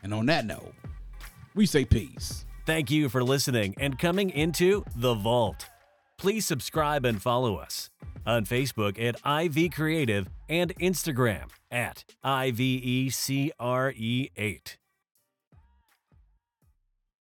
And 0.03 0.13
on 0.13 0.27
that 0.27 0.45
note, 0.45 0.75
we 1.55 1.67
say 1.67 1.85
peace. 1.85 2.45
Thank 2.67 2.91
you 2.91 3.09
for 3.09 3.23
listening 3.25 3.75
and 3.79 3.99
coming 3.99 4.31
into 4.31 4.85
The 4.97 5.15
Vault. 5.15 5.67
Please 6.19 6.45
subscribe 6.47 7.05
and 7.05 7.23
follow 7.23 7.57
us 7.57 7.91
on 8.27 8.45
Facebook 8.45 8.99
at 9.01 9.17
IV 9.27 9.73
Creative 9.73 10.29
and 10.49 10.75
Instagram 10.77 11.49
at 11.71 12.05
E 12.25 13.09
IVECRE8. 13.11 14.77